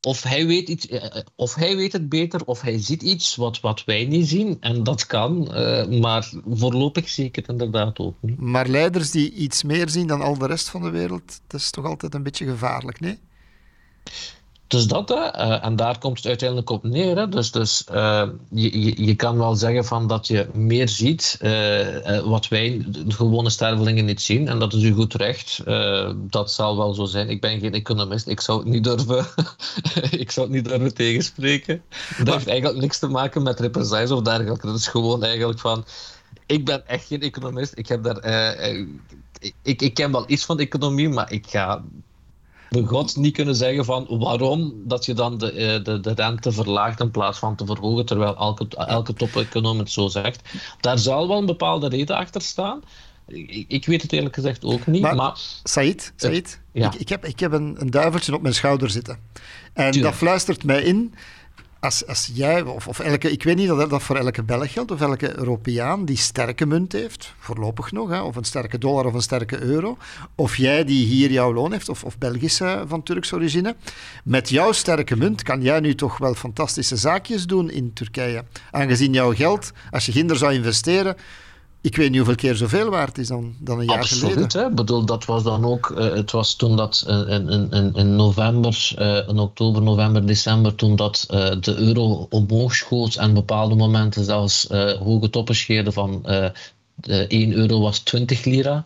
of 0.05 0.23
hij, 0.23 0.47
weet 0.47 0.69
iets, 0.69 0.87
of 1.35 1.55
hij 1.55 1.75
weet 1.75 1.91
het 1.91 2.09
beter, 2.09 2.45
of 2.45 2.61
hij 2.61 2.79
ziet 2.79 3.03
iets 3.03 3.35
wat, 3.35 3.59
wat 3.59 3.83
wij 3.85 4.05
niet 4.05 4.27
zien. 4.27 4.57
En 4.59 4.83
dat 4.83 5.05
kan, 5.05 5.47
uh, 5.51 5.99
maar 5.99 6.31
voorlopig 6.49 7.09
zeker 7.09 7.43
inderdaad 7.47 7.99
ook 7.99 8.15
niet. 8.19 8.39
Maar 8.39 8.67
leiders 8.67 9.11
die 9.11 9.31
iets 9.31 9.63
meer 9.63 9.89
zien 9.89 10.07
dan 10.07 10.21
al 10.21 10.37
de 10.37 10.47
rest 10.47 10.69
van 10.69 10.81
de 10.81 10.89
wereld, 10.89 11.41
dat 11.47 11.59
is 11.59 11.69
toch 11.69 11.85
altijd 11.85 12.13
een 12.13 12.23
beetje 12.23 12.45
gevaarlijk, 12.45 12.99
nee? 12.99 13.19
Dus 14.75 14.87
dat, 14.87 15.09
hè. 15.09 15.15
Uh, 15.15 15.65
en 15.65 15.75
daar 15.75 15.99
komt 15.99 16.17
het 16.17 16.25
uiteindelijk 16.25 16.69
op 16.69 16.83
neer. 16.83 17.17
Hè. 17.17 17.29
Dus, 17.29 17.51
dus 17.51 17.83
uh, 17.91 18.23
je, 18.51 18.81
je, 18.81 19.05
je 19.05 19.15
kan 19.15 19.37
wel 19.37 19.55
zeggen 19.55 19.85
van 19.85 20.07
dat 20.07 20.27
je 20.27 20.47
meer 20.53 20.89
ziet 20.89 21.39
uh, 21.41 22.19
wat 22.25 22.47
wij, 22.47 22.85
de 22.87 23.11
gewone 23.11 23.49
stervelingen, 23.49 24.05
niet 24.05 24.21
zien. 24.21 24.47
En 24.47 24.59
dat 24.59 24.73
is 24.73 24.83
u 24.83 24.91
goed 24.91 25.13
recht. 25.13 25.61
dat 26.15 26.51
zal 26.51 26.77
wel 26.77 26.93
zo 26.93 27.05
zijn. 27.05 27.29
Ik 27.29 27.41
ben 27.41 27.59
geen 27.59 27.73
economist. 27.73 28.27
Ik 28.27 28.41
zou 28.41 28.59
het 28.59 28.67
niet 28.67 28.83
durven, 28.83 29.25
ik 30.23 30.31
zou 30.31 30.45
het 30.45 30.55
niet 30.55 30.65
durven 30.65 30.93
tegenspreken. 30.93 31.81
Dat 32.23 32.33
heeft 32.33 32.47
eigenlijk 32.47 32.79
niks 32.79 32.99
te 32.99 33.07
maken 33.07 33.43
met 33.43 33.59
represailles 33.59 34.11
of 34.11 34.21
dergelijke. 34.21 34.67
Dat 34.67 34.77
is 34.77 34.87
gewoon 34.87 35.23
eigenlijk 35.23 35.59
van... 35.59 35.85
Ik 36.45 36.65
ben 36.65 36.87
echt 36.87 37.05
geen 37.05 37.21
economist. 37.21 37.71
Ik, 37.75 37.87
heb 37.87 38.03
daar, 38.03 38.23
ik, 39.61 39.81
ik 39.81 39.93
ken 39.93 40.11
wel 40.11 40.23
iets 40.27 40.45
van 40.45 40.59
economie, 40.59 41.09
maar 41.09 41.31
ik 41.31 41.45
ga 41.47 41.83
begot 42.81 43.15
niet 43.15 43.33
kunnen 43.33 43.55
zeggen 43.55 43.85
van 43.85 44.05
waarom 44.09 44.73
dat 44.83 45.05
je 45.05 45.13
dan 45.13 45.37
de, 45.37 45.79
de, 45.83 45.99
de 45.99 46.13
rente 46.13 46.51
verlaagt 46.51 46.99
in 46.99 47.11
plaats 47.11 47.39
van 47.39 47.55
te 47.55 47.65
verhogen, 47.65 48.05
terwijl 48.05 48.35
elke, 48.35 48.67
elke 48.69 49.13
top-econoom 49.13 49.79
het 49.79 49.91
zo 49.91 50.07
zegt. 50.07 50.41
Daar 50.79 50.97
zal 50.97 51.27
wel 51.27 51.37
een 51.37 51.45
bepaalde 51.45 51.87
reden 51.87 52.15
achter 52.15 52.41
staan. 52.41 52.81
Ik, 53.27 53.65
ik 53.67 53.85
weet 53.85 54.01
het 54.01 54.13
eerlijk 54.13 54.35
gezegd 54.35 54.63
ook 54.63 54.87
niet. 54.87 55.01
Maar, 55.01 55.15
maar 55.15 55.37
Said, 55.63 56.13
Said 56.15 56.61
ja. 56.71 56.87
ik, 56.87 56.99
ik, 56.99 57.09
heb, 57.09 57.25
ik 57.25 57.39
heb 57.39 57.51
een, 57.51 57.75
een 57.79 57.89
duiveltje 57.91 58.33
op 58.33 58.41
mijn 58.41 58.53
schouder 58.53 58.89
zitten. 58.89 59.19
En 59.73 60.01
dat 60.01 60.13
fluistert 60.13 60.63
mij 60.63 60.81
in 60.81 61.13
als, 61.85 62.07
als 62.07 62.31
jij, 62.33 62.61
of, 62.61 62.87
of 62.87 62.99
elke, 62.99 63.31
ik 63.31 63.43
weet 63.43 63.55
niet 63.55 63.71
of 63.71 63.87
dat 63.87 64.03
voor 64.03 64.15
elke 64.15 64.43
Belg 64.43 64.71
geldt, 64.71 64.91
of 64.91 65.01
elke 65.01 65.37
Europeaan 65.37 66.05
die 66.05 66.17
sterke 66.17 66.65
munt 66.65 66.91
heeft, 66.91 67.33
voorlopig 67.39 67.91
nog, 67.91 68.09
hè, 68.09 68.21
of 68.21 68.35
een 68.35 68.43
sterke 68.43 68.77
dollar 68.77 69.05
of 69.05 69.13
een 69.13 69.21
sterke 69.21 69.61
euro, 69.61 69.97
of 70.35 70.55
jij 70.55 70.83
die 70.83 71.05
hier 71.05 71.31
jouw 71.31 71.53
loon 71.53 71.71
heeft, 71.71 71.89
of, 71.89 72.03
of 72.03 72.17
Belgische 72.17 72.83
van 72.87 73.03
Turks 73.03 73.33
origine, 73.33 73.75
met 74.23 74.49
jouw 74.49 74.71
sterke 74.71 75.15
munt 75.15 75.43
kan 75.43 75.61
jij 75.61 75.79
nu 75.79 75.95
toch 75.95 76.17
wel 76.17 76.33
fantastische 76.33 76.95
zaakjes 76.95 77.45
doen 77.45 77.71
in 77.71 77.93
Turkije. 77.93 78.43
Aangezien 78.71 79.13
jouw 79.13 79.33
geld, 79.33 79.71
als 79.91 80.05
je 80.05 80.11
ginder 80.11 80.37
zou 80.37 80.53
investeren, 80.53 81.15
ik 81.85 81.95
weet 81.95 82.07
niet 82.09 82.17
hoeveel 82.17 82.35
keer 82.35 82.55
zoveel 82.55 82.89
waard 82.89 83.17
is 83.17 83.27
dan, 83.27 83.55
dan 83.59 83.79
een 83.79 83.85
jaar 83.85 83.97
Absoluut, 83.97 84.33
geleden. 84.33 84.61
Hè? 84.61 84.69
bedoel, 84.69 85.05
dat 85.05 85.25
was 85.25 85.43
dan 85.43 85.65
ook, 85.65 85.89
uh, 85.89 86.13
het 86.13 86.31
was 86.31 86.55
toen 86.55 86.77
dat 86.77 87.05
uh, 87.07 87.29
in, 87.29 87.49
in, 87.71 87.93
in 87.93 88.15
november, 88.15 88.91
uh, 88.99 89.27
in 89.27 89.39
oktober, 89.39 89.81
november, 89.81 90.25
december, 90.25 90.75
toen 90.75 90.95
dat 90.95 91.25
de 91.59 91.75
euro 91.75 92.27
omhoog 92.29 92.75
schoot 92.75 93.15
en 93.15 93.33
bepaalde 93.33 93.75
momenten 93.75 94.23
zelfs 94.23 94.67
hoge 94.99 95.29
toppen 95.29 95.55
scheerde 95.55 95.91
van 95.91 96.25
1 96.25 97.53
euro 97.53 97.79
was 97.79 97.99
20 97.99 98.45
lira. 98.45 98.83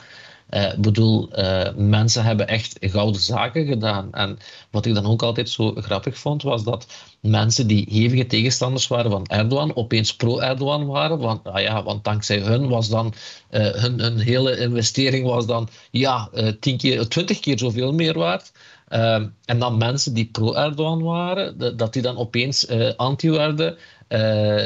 Ik 0.49 0.81
bedoel, 0.81 1.29
mensen 1.75 2.23
hebben 2.23 2.47
echt 2.47 2.77
gouden 2.79 3.21
zaken 3.21 3.65
gedaan. 3.65 4.13
En 4.13 4.37
wat 4.71 4.85
ik 4.85 4.93
dan 4.93 5.05
ook 5.05 5.23
altijd 5.23 5.49
zo 5.49 5.73
grappig 5.75 6.17
vond, 6.17 6.43
was 6.43 6.63
dat 6.63 6.87
mensen 7.21 7.67
die 7.67 7.87
hevige 7.89 8.25
tegenstanders 8.25 8.87
waren 8.87 9.11
van 9.11 9.25
Erdogan, 9.25 9.75
opeens 9.75 10.15
pro-Erdogan 10.15 10.85
waren. 10.85 11.19
Want, 11.19 11.47
ah 11.47 11.61
ja, 11.61 11.83
want 11.83 12.03
dankzij 12.03 12.39
hun 12.39 12.67
was 12.67 12.89
dan 12.89 13.13
uh, 13.51 13.67
hun, 13.67 13.99
hun, 13.99 14.19
hele 14.19 14.57
investering 14.57 15.25
was 15.25 15.45
dan 15.45 15.69
ja, 15.91 16.29
tien 16.59 16.77
keer, 16.77 17.07
twintig 17.07 17.39
keer 17.39 17.59
zoveel 17.59 17.93
meer 17.93 18.17
waard. 18.17 18.51
Uh, 18.89 19.13
en 19.45 19.59
dan 19.59 19.77
mensen 19.77 20.13
die 20.13 20.29
pro-Erdogan 20.31 21.01
waren, 21.01 21.77
dat 21.77 21.93
die 21.93 22.01
dan 22.01 22.17
opeens 22.17 22.67
anti 22.97 23.29
werden. 23.29 23.77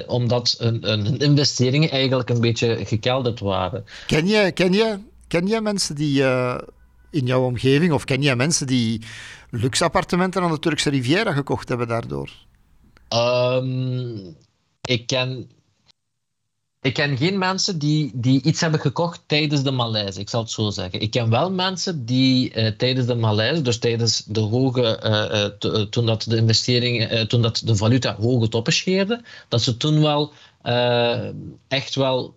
omdat 0.08 0.56
hun, 0.60 0.78
hun, 0.82 1.18
investeringen 1.18 1.90
eigenlijk 1.90 2.30
een 2.30 2.42
beetje 2.42 2.86
gekelderd 2.86 3.40
waren. 3.40 3.86
Ken 4.08 4.28
je, 4.28 4.52
ken 4.52 4.74
je, 4.74 4.98
ken 5.34 5.48
je 5.48 5.62
mensen 5.62 5.96
die 5.96 6.24
in 7.10 7.26
jouw 7.26 7.46
omgeving, 7.46 7.92
of 7.92 8.04
ken 8.04 8.22
jij 8.22 8.36
mensen 8.36 8.68
die 8.68 9.02
luxe 9.50 9.84
appartementen 9.84 10.42
aan 10.42 10.52
de 10.52 10.60
Turkse 10.60 10.90
Riviera 10.90 11.32
gekocht 11.32 11.70
hebben 11.70 11.88
daardoor? 11.88 12.30
Um, 13.10 14.36
ik 14.82 15.08
ken. 15.08 15.52
Ik 16.82 16.94
ken 16.94 17.18
geen 17.18 17.38
mensen 17.38 17.80
die, 17.80 18.12
die 18.14 18.42
iets 18.42 18.62
hebben 18.62 18.80
gekocht 18.80 19.22
tijdens 19.26 19.64
de 19.64 19.72
malaise, 19.72 20.20
ik 20.20 20.30
zal 20.30 20.42
het 20.42 20.50
zo 20.50 20.70
zeggen. 20.70 21.02
Ik 21.02 21.12
ken 21.12 21.30
wel 21.30 21.52
mensen 21.52 22.06
die 22.06 22.56
uh, 22.56 22.68
tijdens 22.68 23.08
de 23.08 23.16
malaise, 23.16 23.62
dus 23.62 23.80
tijdens 23.80 24.24
de 24.26 24.40
hoge, 24.40 25.00
uh, 25.64 25.84
toen 25.84 26.06
dat 26.06 26.24
de 26.24 26.36
investeringen, 26.36 27.28
toen 27.28 27.42
dat 27.42 27.62
de 27.66 27.76
valuta 27.76 28.16
hoge 28.16 28.48
toppen 28.48 28.74
scheerde, 28.74 29.24
dat 29.48 29.62
ze 29.62 29.78
toen 29.78 30.02
wel 30.02 30.32
echt 31.68 31.96
wel 31.96 32.36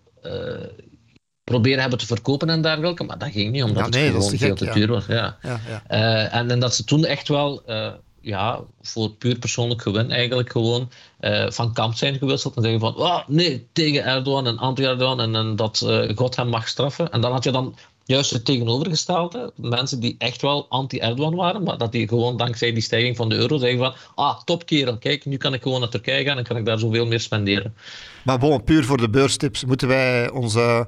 proberen 1.47 1.79
hebben 1.79 1.99
te 1.99 2.05
verkopen 2.05 2.49
en 2.49 2.61
dergelijke, 2.61 3.03
maar 3.03 3.17
dat 3.17 3.31
ging 3.31 3.51
niet, 3.51 3.63
omdat 3.63 3.83
ja, 3.83 3.89
nee, 3.89 4.03
het 4.03 4.13
gewoon 4.13 4.29
te 4.29 4.37
veel 4.37 4.55
te 4.55 4.69
duur 4.73 4.87
was. 4.87 5.05
Ja. 5.05 5.37
Ja, 5.41 5.59
ja. 5.69 5.83
Uh, 5.91 6.35
en, 6.35 6.51
en, 6.51 6.59
dat 6.59 6.75
ze 6.75 6.83
toen 6.83 7.05
echt 7.05 7.27
wel, 7.27 7.61
uh, 7.67 7.87
ja, 8.21 8.59
voor 8.81 9.09
puur 9.09 9.37
persoonlijk 9.39 9.81
gewin 9.81 10.11
eigenlijk 10.11 10.51
gewoon 10.51 10.89
uh, 11.21 11.49
van 11.49 11.73
kamp 11.73 11.95
zijn 11.95 12.17
gewisseld 12.17 12.55
en 12.55 12.61
zeggen 12.61 12.79
van, 12.79 12.95
oh, 12.95 13.19
nee, 13.27 13.67
tegen 13.73 14.05
Erdogan 14.05 14.47
en 14.47 14.57
anti-Erdogan 14.57 15.21
en, 15.21 15.35
en, 15.35 15.55
dat 15.55 15.85
God 16.15 16.35
hem 16.35 16.47
mag 16.47 16.67
straffen. 16.67 17.11
En 17.11 17.21
dan 17.21 17.31
had 17.31 17.43
je 17.43 17.51
dan 17.51 17.75
juist 18.05 18.31
het 18.31 18.45
tegenovergestelde, 18.45 19.51
mensen 19.55 19.99
die 19.99 20.15
echt 20.17 20.41
wel 20.41 20.65
anti-Erdogan 20.69 21.35
waren, 21.35 21.63
maar 21.63 21.77
dat 21.77 21.91
die 21.91 22.07
gewoon 22.07 22.37
dankzij 22.37 22.73
die 22.73 22.81
stijging 22.81 23.15
van 23.15 23.29
de 23.29 23.35
euro 23.35 23.57
zeggen 23.57 23.79
van, 23.79 23.93
ah, 24.15 24.41
top 24.43 24.65
kerel, 24.65 24.97
kijk, 24.97 25.25
nu 25.25 25.37
kan 25.37 25.53
ik 25.53 25.61
gewoon 25.61 25.79
naar 25.79 25.89
Turkije 25.89 26.25
gaan 26.25 26.37
en 26.37 26.43
kan 26.43 26.57
ik 26.57 26.65
daar 26.65 26.79
zoveel 26.79 27.05
meer 27.05 27.19
spenderen. 27.19 27.75
Maar 28.23 28.39
bon, 28.39 28.63
puur 28.63 28.83
voor 28.83 28.97
de 28.97 29.09
beurstips, 29.09 29.65
moeten 29.65 29.87
wij 29.87 30.29
onze 30.29 30.87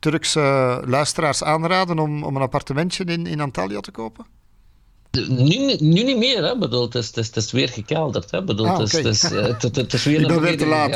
Turkse 0.00 0.82
luisteraars 0.86 1.42
aanraden 1.42 1.98
om, 1.98 2.24
om 2.24 2.36
een 2.36 2.42
appartementje 2.42 3.04
in, 3.04 3.26
in 3.26 3.40
Antalya 3.40 3.80
te 3.80 3.90
kopen? 3.90 4.26
Nu, 5.10 5.76
nu 5.78 6.02
niet 6.02 6.16
meer, 6.16 6.44
hè? 6.44 6.58
Bedoel, 6.58 6.82
het, 6.82 6.94
is, 6.94 7.06
het, 7.06 7.16
is, 7.16 7.26
het 7.26 7.36
is 7.36 7.52
weer 7.52 7.68
gekelderd. 7.68 8.30
Hè? 8.30 8.44
Bedoel, 8.44 8.66
ah, 8.66 8.78
het, 8.78 8.92
is, 8.92 8.98
okay. 8.98 9.10
het, 9.10 9.22
is, 9.22 9.30
het, 9.30 9.62
het, 9.62 9.76
het 9.76 9.92
is 9.92 10.04
weer 10.04 10.26
te 10.56 10.66
laat. 10.66 10.94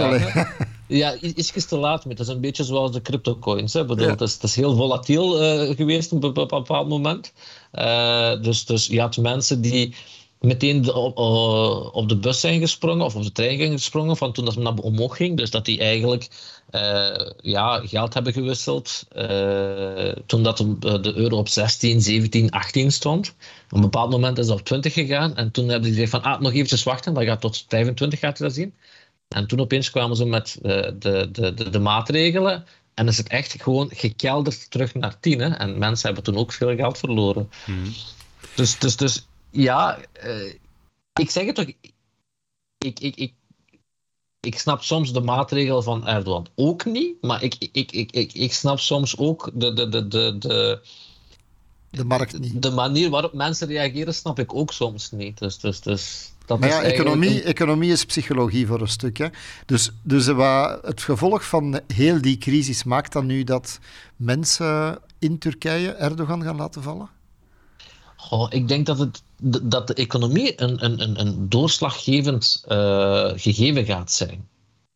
Ja, 0.87 1.17
ja 1.23 1.31
te 1.69 1.77
laat. 1.77 2.05
Het 2.05 2.21
is 2.21 2.29
een 2.29 2.41
beetje 2.41 2.65
zoals 2.65 2.93
de 2.93 3.03
cryptocoins. 3.03 3.73
Hè? 3.73 3.85
Bedoel, 3.85 4.05
Ja. 4.05 4.11
het, 4.11 4.21
is, 4.21 4.33
het 4.33 4.43
is 4.43 4.57
heel 4.57 4.77
volatiel 4.77 5.43
uh, 5.43 5.77
geweest 5.77 6.13
op 6.13 6.23
een 6.25 6.33
bepaald 6.33 6.89
moment. 6.89 7.33
Uh, 7.73 8.43
dus, 8.43 8.65
dus 8.65 8.87
je 8.87 9.01
had 9.01 9.17
mensen 9.17 9.61
die 9.61 9.95
meteen 10.45 10.93
op, 10.95 11.19
uh, 11.19 11.95
op, 11.95 12.09
de 12.09 12.17
bus 12.17 12.41
zijn 12.41 12.61
gesprongen 12.61 13.05
of 13.05 13.17
op 13.17 13.23
de 13.23 13.33
trein 13.33 13.59
zijn 13.59 13.71
gesprongen 13.71 14.17
van 14.17 14.33
toen 14.33 14.45
dat 14.45 14.57
naar 14.57 14.75
omhoog 14.75 15.17
ging. 15.17 15.37
Dus 15.37 15.51
dat 15.51 15.65
die 15.65 15.79
eigenlijk 15.79 16.29
uh, 16.71 17.31
ja, 17.41 17.81
geld 17.87 18.15
hebben 18.15 18.33
gewisseld 18.33 19.07
uh, 19.17 20.13
toen 20.27 20.43
dat 20.43 20.57
de 20.57 21.13
euro 21.15 21.37
op 21.37 21.49
16, 21.49 22.01
17, 22.01 22.51
18 22.51 22.93
stond. 22.93 23.35
Op 23.65 23.73
een 23.73 23.81
bepaald 23.81 24.11
moment 24.11 24.39
is 24.39 24.47
dat 24.47 24.59
op 24.59 24.65
20 24.65 24.93
gegaan 24.93 25.37
en 25.37 25.51
toen 25.51 25.69
hebben 25.69 25.83
die 25.83 25.93
gezegd 25.93 26.11
van 26.11 26.23
ah, 26.23 26.41
nog 26.41 26.53
eventjes 26.53 26.83
wachten, 26.83 27.15
dat 27.15 27.25
gaat 27.25 27.41
tot 27.41 27.65
25 27.69 28.19
gaat 28.19 28.41
u 28.41 28.45
dat 28.45 28.55
zien. 28.55 28.75
En 29.29 29.47
toen 29.47 29.61
opeens 29.61 29.91
kwamen 29.91 30.17
ze 30.17 30.25
met 30.25 30.59
de, 30.63 30.95
de, 30.99 31.29
de, 31.33 31.71
de 31.71 31.79
maatregelen 31.79 32.65
en 32.95 33.09
is 33.09 33.17
het 33.17 33.29
echt 33.29 33.63
gewoon 33.63 33.91
gekelderd 33.95 34.71
terug 34.71 34.95
naar 34.95 35.21
10. 35.21 35.41
Hè? 35.41 35.49
En 35.49 35.79
mensen 35.79 36.07
hebben 36.07 36.25
toen 36.25 36.37
ook 36.37 36.53
veel 36.53 36.77
geld 36.77 36.99
verloren. 36.99 37.51
Hmm. 37.65 37.93
Dus, 38.55 38.79
dus, 38.79 38.97
dus 38.97 39.27
ja, 39.57 39.99
uh, 40.25 40.55
ik 41.13 41.31
zeg 41.31 41.47
het 41.47 41.55
toch. 41.55 41.67
Ik, 42.79 43.01
ik, 43.01 43.17
ik, 43.17 43.35
ik 44.41 44.59
snap 44.59 44.83
soms 44.83 45.13
de 45.13 45.21
maatregel 45.21 45.83
van 45.83 46.07
Erdogan 46.07 46.47
ook 46.55 46.85
niet, 46.85 47.23
maar 47.23 47.43
ik, 47.43 47.57
ik, 47.73 47.93
ik, 47.93 48.13
ik, 48.13 48.33
ik 48.33 48.53
snap 48.53 48.79
soms 48.79 49.19
ook 49.19 49.51
de, 49.55 49.73
de, 49.73 49.89
de, 49.89 50.09
de, 50.09 50.39
de, 50.39 50.81
de 51.91 52.05
markt 52.05 52.39
niet. 52.39 52.63
De 52.63 52.71
manier 52.71 53.11
waarop 53.11 53.33
mensen 53.33 53.69
reageren, 53.69 54.15
snap 54.15 54.39
ik 54.39 54.55
ook 54.55 54.73
soms 54.73 55.11
niet. 55.11 55.39
Dus, 55.39 55.59
dus, 55.59 55.81
dus 55.81 56.33
dat 56.47 56.61
maar 56.61 56.69
ja, 56.69 56.83
economie, 56.83 57.43
economie 57.43 57.93
is 57.93 58.05
psychologie 58.05 58.67
voor 58.67 58.81
een 58.81 58.89
stuk. 58.89 59.17
Hè. 59.17 59.27
Dus, 59.67 59.91
dus 60.03 60.27
wat 60.27 60.79
het 60.83 61.03
gevolg 61.03 61.45
van 61.45 61.81
heel 61.87 62.21
die 62.21 62.39
crisis 62.39 62.85
maakt 62.85 63.13
dan 63.13 63.27
nu 63.27 63.45
dat 63.45 63.79
mensen 64.17 64.99
in 65.19 65.39
Turkije 65.39 65.91
Erdogan 65.91 66.43
gaan 66.43 66.57
laten 66.57 66.83
vallen? 66.83 67.09
Oh, 68.31 68.47
ik 68.51 68.69
denk 68.69 68.87
dat, 68.87 68.99
het, 68.99 69.23
dat 69.43 69.87
de 69.87 69.95
economie 69.95 70.63
een, 70.63 70.85
een, 70.85 71.21
een 71.21 71.49
doorslaggevend 71.49 72.65
uh, 72.69 73.31
gegeven 73.37 73.85
gaat 73.85 74.13
zijn. 74.13 74.49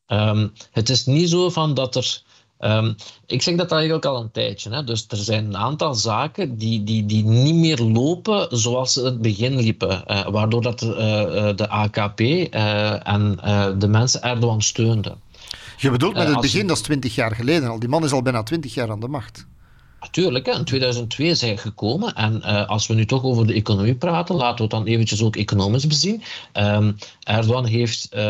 Um, 0.07 0.53
het 0.71 0.89
is 0.89 1.07
niet 1.07 1.29
zo 1.29 1.51
van 1.51 1.75
dat 1.75 1.97
er. 1.97 2.23
Um, 2.61 2.95
ik 3.27 3.43
zeg 3.43 3.57
dat 3.57 3.73
eigenlijk 3.73 4.05
al 4.05 4.21
een 4.21 4.31
tijdje. 4.31 4.71
Hè? 4.71 4.85
Dus 4.85 5.05
er 5.09 5.17
zijn 5.17 5.45
een 5.45 5.57
aantal 5.57 5.95
zaken 5.95 6.59
die, 6.59 6.85
die, 6.85 7.07
die 7.07 7.25
niet 7.25 7.55
meer 7.55 7.79
lopen 7.79 8.59
zoals 8.59 8.93
ze 8.93 9.01
in 9.01 9.07
het 9.07 9.21
begin 9.21 9.57
liepen. 9.57 10.05
Uh, 10.07 10.29
waardoor 10.29 10.63
dat, 10.63 10.83
uh, 10.83 10.91
de 11.57 11.69
AKP 11.69 12.21
en 12.21 13.39
de 13.79 13.89
mensen 13.89 14.23
Erdogan 14.23 14.63
steunden. 14.63 15.21
Je 15.77 15.91
bedoelt 15.91 16.15
met 16.15 16.29
het 16.29 16.41
begin, 16.41 16.67
dat 16.67 16.77
is 16.77 16.83
twintig 16.83 17.15
jaar 17.15 17.35
geleden 17.35 17.69
al. 17.69 17.79
Die 17.79 17.89
man 17.89 18.05
is 18.05 18.13
al 18.13 18.23
bijna 18.23 18.43
twintig 18.43 18.75
jaar 18.75 18.91
aan 18.91 19.01
de 19.01 19.09
macht. 19.09 19.47
Natuurlijk, 20.01 20.47
in 20.47 20.65
2002 20.65 21.35
zijn 21.35 21.59
gekomen. 21.59 22.15
En 22.15 22.43
uh, 22.45 22.69
als 22.69 22.87
we 22.87 22.95
nu 22.95 23.07
toch 23.07 23.23
over 23.23 23.47
de 23.47 23.53
economie 23.53 23.95
praten, 23.95 24.35
laten 24.35 24.57
we 24.57 24.63
het 24.63 24.71
dan 24.71 24.87
eventjes 24.87 25.23
ook 25.23 25.37
economisch 25.37 25.87
bezien. 25.87 26.23
Um, 26.53 26.97
Erdogan 27.23 27.65
heeft, 27.65 28.09
uh, 28.15 28.21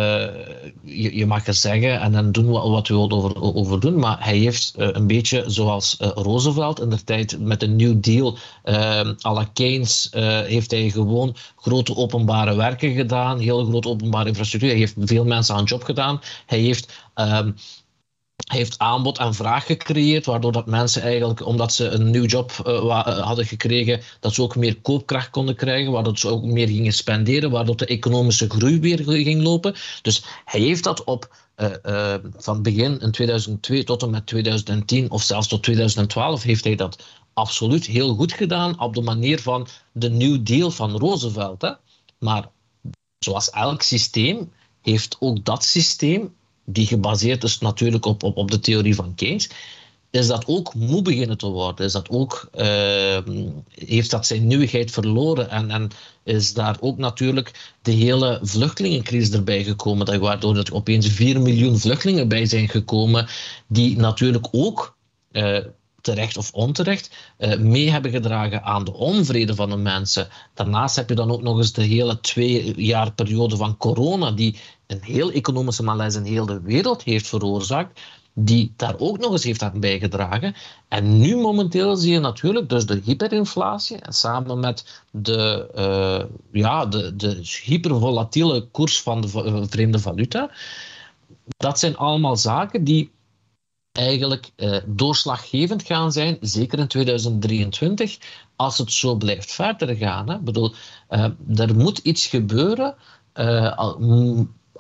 je, 0.83 1.16
je, 1.16 1.26
mag 1.26 1.44
het 1.44 1.57
zeggen, 1.57 2.00
en 2.00 2.12
dan 2.12 2.33
doen 2.33 2.46
we 2.46 2.52
wat 2.52 2.88
we 2.88 2.94
over, 2.94 3.42
over 3.42 3.81
doen, 3.81 3.98
maar 3.98 4.24
hij 4.24 4.37
heeft 4.37 4.74
uh, 4.78 4.88
een 4.92 5.07
beetje 5.07 5.44
zoals 5.46 5.96
Roosevelt 5.98 6.81
in 6.81 6.90
de 6.90 7.04
tijd 7.04 7.38
met 7.40 7.62
een 7.62 7.76
New 7.76 7.94
Deal, 8.00 8.38
ehm, 8.62 9.14
à 9.26 9.33
la 9.33 9.44
Keynes, 9.52 10.09
heeft 10.46 10.70
hij 10.70 10.90
gewoon 10.90 11.37
grote 11.57 11.96
openbare 11.96 12.54
werken 12.54 12.94
gedaan, 12.94 13.38
heel 13.38 13.64
grote 13.64 13.88
openbare 13.88 14.28
infrastructuur. 14.28 14.70
Hij 14.70 14.78
heeft 14.78 14.94
veel 14.98 15.24
mensen 15.24 15.54
aan 15.54 15.64
job 15.64 15.83
gedaan. 15.83 16.20
Hij 16.46 16.59
heeft 16.59 16.92
um, 17.14 17.54
heeft 18.46 18.79
aanbod 18.79 19.18
en 19.18 19.35
vraag 19.35 19.66
gecreëerd, 19.66 20.27
waardoor 20.27 20.53
dat 20.53 20.66
mensen 20.66 21.03
eigenlijk, 21.03 21.46
omdat 21.46 21.72
ze 21.72 21.88
een 21.88 22.11
nieuw 22.11 22.24
job 22.24 22.53
uh, 22.66 23.18
hadden 23.20 23.46
gekregen, 23.46 24.01
dat 24.20 24.35
ze 24.35 24.42
ook 24.42 24.57
meer 24.57 24.81
koopkracht 24.81 25.31
konden 25.31 25.57
krijgen, 25.57 25.92
waardoor 25.92 26.18
ze 26.18 26.29
ook 26.29 26.44
meer 26.44 26.68
gingen 26.68 26.92
spenderen, 26.92 27.51
waardoor 27.51 27.77
de 27.77 27.87
economische 27.87 28.48
groei 28.48 28.81
weer 28.81 29.03
ging 29.05 29.42
lopen. 29.42 29.74
Dus 30.03 30.24
hij 30.44 30.61
heeft 30.61 30.85
dat 30.85 31.05
op 31.05 31.37
uh, 31.57 32.14
van 32.37 32.62
begin 32.62 33.01
in 33.01 33.11
2002 33.11 33.85
tot 33.85 34.03
en 34.03 34.11
met 34.11 34.27
2010 34.27 35.11
of 35.11 35.22
zelfs 35.22 35.48
tot 35.48 35.62
2012 35.62 36.42
heeft 36.42 36.64
hij 36.64 36.74
dat 36.74 37.05
absoluut 37.33 37.87
heel 37.87 38.14
goed 38.14 38.33
gedaan 38.33 38.81
op 38.81 38.94
de 38.94 39.03
manier 39.03 39.40
van 39.40 39.66
de 39.92 40.11
New 40.11 40.46
Deal 40.46 40.70
van 40.70 40.90
Roosevelt. 40.90 41.62
Hè? 41.62 41.72
Maar 42.18 42.48
zoals 43.18 43.51
elk 43.51 43.83
systeem 43.83 44.53
heeft 44.83 45.16
ook 45.20 45.44
dat 45.44 45.64
systeem 45.64 46.35
die 46.70 46.87
gebaseerd 46.87 47.44
is 47.44 47.59
natuurlijk 47.59 48.07
op, 48.07 48.22
op, 48.22 48.37
op 48.37 48.50
de 48.50 48.61
theorie 48.61 48.94
van 48.94 49.14
Keynes, 49.14 49.50
is 50.11 50.26
dat 50.26 50.46
ook 50.46 50.74
moe 50.74 51.02
beginnen 51.02 51.38
te 51.38 51.46
worden. 51.46 51.87
Is 51.87 51.92
dat 51.92 52.09
ook, 52.09 52.50
uh, 52.54 53.18
heeft 53.74 54.11
dat 54.11 54.26
zijn 54.26 54.46
nieuwigheid 54.46 54.90
verloren 54.90 55.50
en, 55.50 55.70
en 55.70 55.90
is 56.24 56.54
daar 56.54 56.76
ook 56.81 56.98
natuurlijk 56.98 57.74
de 57.83 57.90
hele 57.90 58.38
vluchtelingencrisis 58.42 59.35
erbij 59.35 59.64
gekomen, 59.64 60.20
waardoor 60.20 60.57
er 60.57 60.74
opeens 60.74 61.09
4 61.09 61.40
miljoen 61.40 61.78
vluchtelingen 61.78 62.28
bij 62.28 62.46
zijn 62.46 62.68
gekomen, 62.68 63.26
die 63.66 63.96
natuurlijk 63.96 64.48
ook 64.50 64.96
uh, 65.33 65.59
terecht 66.00 66.37
of 66.37 66.52
onterecht, 66.52 67.11
uh, 67.38 67.57
mee 67.57 67.90
hebben 67.90 68.11
gedragen 68.11 68.62
aan 68.62 68.85
de 68.85 68.92
onvrede 68.92 69.54
van 69.54 69.70
de 69.70 69.76
mensen. 69.76 70.28
Daarnaast 70.54 70.96
heb 70.96 71.09
je 71.09 71.14
dan 71.14 71.31
ook 71.31 71.42
nog 71.42 71.57
eens 71.57 71.72
de 71.72 71.83
hele 71.83 72.20
twee 72.20 72.85
jaar 72.85 73.12
periode 73.12 73.57
van 73.57 73.76
corona, 73.76 74.31
die 74.31 74.57
een 74.88 75.03
heel 75.03 75.31
economische 75.31 75.83
malaise 75.83 76.18
in 76.18 76.24
heel 76.24 76.46
de 76.46 76.61
wereld 76.61 77.03
heeft 77.03 77.27
veroorzaakt, 77.27 78.01
die 78.35 78.72
daar 78.77 78.94
ook 78.98 79.18
nog 79.18 79.33
eens 79.33 79.44
heeft 79.44 79.62
aan 79.62 79.81
bijgedragen. 79.81 80.55
En 80.88 81.18
nu 81.18 81.37
momenteel 81.37 81.96
zie 81.96 82.12
je 82.12 82.18
natuurlijk 82.18 82.68
dus 82.68 82.87
de 82.87 83.01
hyperinflatie 83.05 83.96
en 83.96 84.12
samen 84.12 84.61
met 84.61 85.03
de, 85.11 85.68
uh, 85.77 86.38
ja, 86.62 86.87
de, 86.87 87.16
de 87.16 87.40
hypervolatiele 87.64 88.66
koers 88.70 89.03
van 89.03 89.20
de 89.20 89.66
vreemde 89.68 89.98
valuta. 89.98 90.51
Dat 91.57 91.79
zijn 91.79 91.96
allemaal 91.96 92.37
zaken 92.37 92.85
die 92.85 93.11
eigenlijk 93.92 94.51
uh, 94.57 94.77
doorslaggevend 94.87 95.83
gaan 95.83 96.12
zijn, 96.12 96.37
zeker 96.40 96.79
in 96.79 96.88
2023, 96.88 98.18
als 98.57 98.79
het 98.79 98.92
zo 98.92 99.14
blijft 99.14 99.53
verder 99.53 99.96
gaan. 99.96 100.29
Hè. 100.29 100.35
Ik 100.35 100.44
bedoel, 100.44 100.72
uh, 101.11 101.24
er 101.55 101.77
moet 101.77 101.98
iets 101.98 102.27
gebeuren 102.27 102.94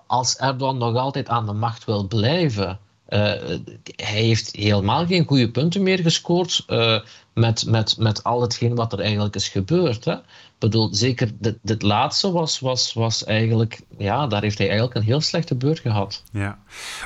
als 0.08 0.36
Erdogan 0.36 0.78
nog 0.78 0.96
altijd 0.96 1.28
aan 1.28 1.46
de 1.46 1.52
macht 1.52 1.84
wil 1.84 2.06
blijven. 2.06 2.78
hij 3.06 3.58
heeft 3.96 4.56
helemaal 4.56 5.06
geen 5.06 5.26
goede 5.26 5.50
punten 5.50 5.82
meer 5.82 5.98
gescoord 5.98 6.64
met, 7.38 7.66
met, 7.66 7.96
met 7.98 8.24
al 8.24 8.40
hetgeen 8.40 8.74
wat 8.74 8.92
er 8.92 9.00
eigenlijk 9.00 9.34
is 9.34 9.48
gebeurd. 9.48 10.04
Hè 10.04 10.16
bedoel, 10.58 10.94
zeker 10.94 11.30
dit, 11.62 11.82
laatste 11.82 12.32
was, 12.32 12.60
was, 12.60 12.92
was 12.92 13.24
eigenlijk, 13.24 13.80
ja, 13.98 14.26
daar 14.26 14.42
heeft 14.42 14.58
hij 14.58 14.66
eigenlijk 14.66 14.96
een 14.96 15.04
heel 15.04 15.20
slechte 15.20 15.54
beurt 15.54 15.78
gehad. 15.78 16.22
Ja, 16.32 16.58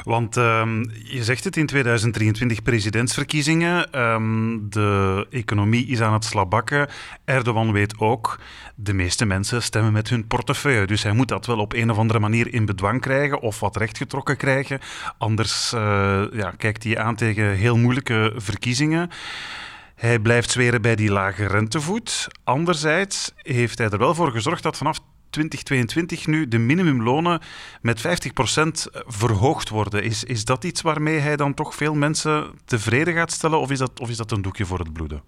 want 0.04 0.36
um, 0.36 0.90
je 1.04 1.24
zegt 1.24 1.44
het 1.44 1.56
in 1.56 1.66
2023 1.66 2.62
presidentsverkiezingen, 2.62 4.00
um, 4.00 4.66
de 4.70 5.26
economie 5.30 5.86
is 5.86 6.00
aan 6.00 6.12
het 6.12 6.24
slabakken. 6.24 6.88
Erdogan 7.24 7.72
weet 7.72 7.98
ook, 7.98 8.40
de 8.74 8.92
meeste 8.92 9.24
mensen 9.24 9.62
stemmen 9.62 9.92
met 9.92 10.08
hun 10.08 10.26
portefeuille, 10.26 10.86
dus 10.86 11.02
hij 11.02 11.12
moet 11.12 11.28
dat 11.28 11.46
wel 11.46 11.58
op 11.58 11.72
een 11.72 11.90
of 11.90 11.98
andere 11.98 12.18
manier 12.18 12.54
in 12.54 12.64
bedwang 12.64 13.00
krijgen 13.00 13.40
of 13.40 13.60
wat 13.60 13.76
rechtgetrokken 13.76 14.36
krijgen. 14.36 14.80
Anders 15.18 15.72
uh, 15.74 16.22
ja, 16.32 16.50
kijkt 16.50 16.84
hij 16.84 16.98
aan 16.98 17.14
tegen 17.14 17.50
heel 17.50 17.76
moeilijke 17.76 18.32
verkiezingen. 18.36 19.10
Hij 20.02 20.18
blijft 20.18 20.50
zweren 20.50 20.82
bij 20.82 20.96
die 20.96 21.10
lage 21.10 21.46
rentevoet. 21.46 22.28
Anderzijds 22.44 23.32
heeft 23.36 23.78
hij 23.78 23.88
er 23.88 23.98
wel 23.98 24.14
voor 24.14 24.30
gezorgd 24.30 24.62
dat 24.62 24.76
vanaf 24.76 24.98
2022 25.30 26.26
nu 26.26 26.48
de 26.48 26.58
minimumlonen 26.58 27.40
met 27.80 27.98
50% 27.98 28.02
verhoogd 29.06 29.68
worden. 29.68 30.02
Is, 30.02 30.24
is 30.24 30.44
dat 30.44 30.64
iets 30.64 30.82
waarmee 30.82 31.18
hij 31.18 31.36
dan 31.36 31.54
toch 31.54 31.74
veel 31.74 31.94
mensen 31.94 32.50
tevreden 32.64 33.14
gaat 33.14 33.32
stellen 33.32 33.60
of 33.60 33.70
is 33.70 33.78
dat, 33.78 34.00
of 34.00 34.08
is 34.08 34.16
dat 34.16 34.30
een 34.30 34.42
doekje 34.42 34.66
voor 34.66 34.78
het 34.78 34.92
bloeden? 34.92 35.22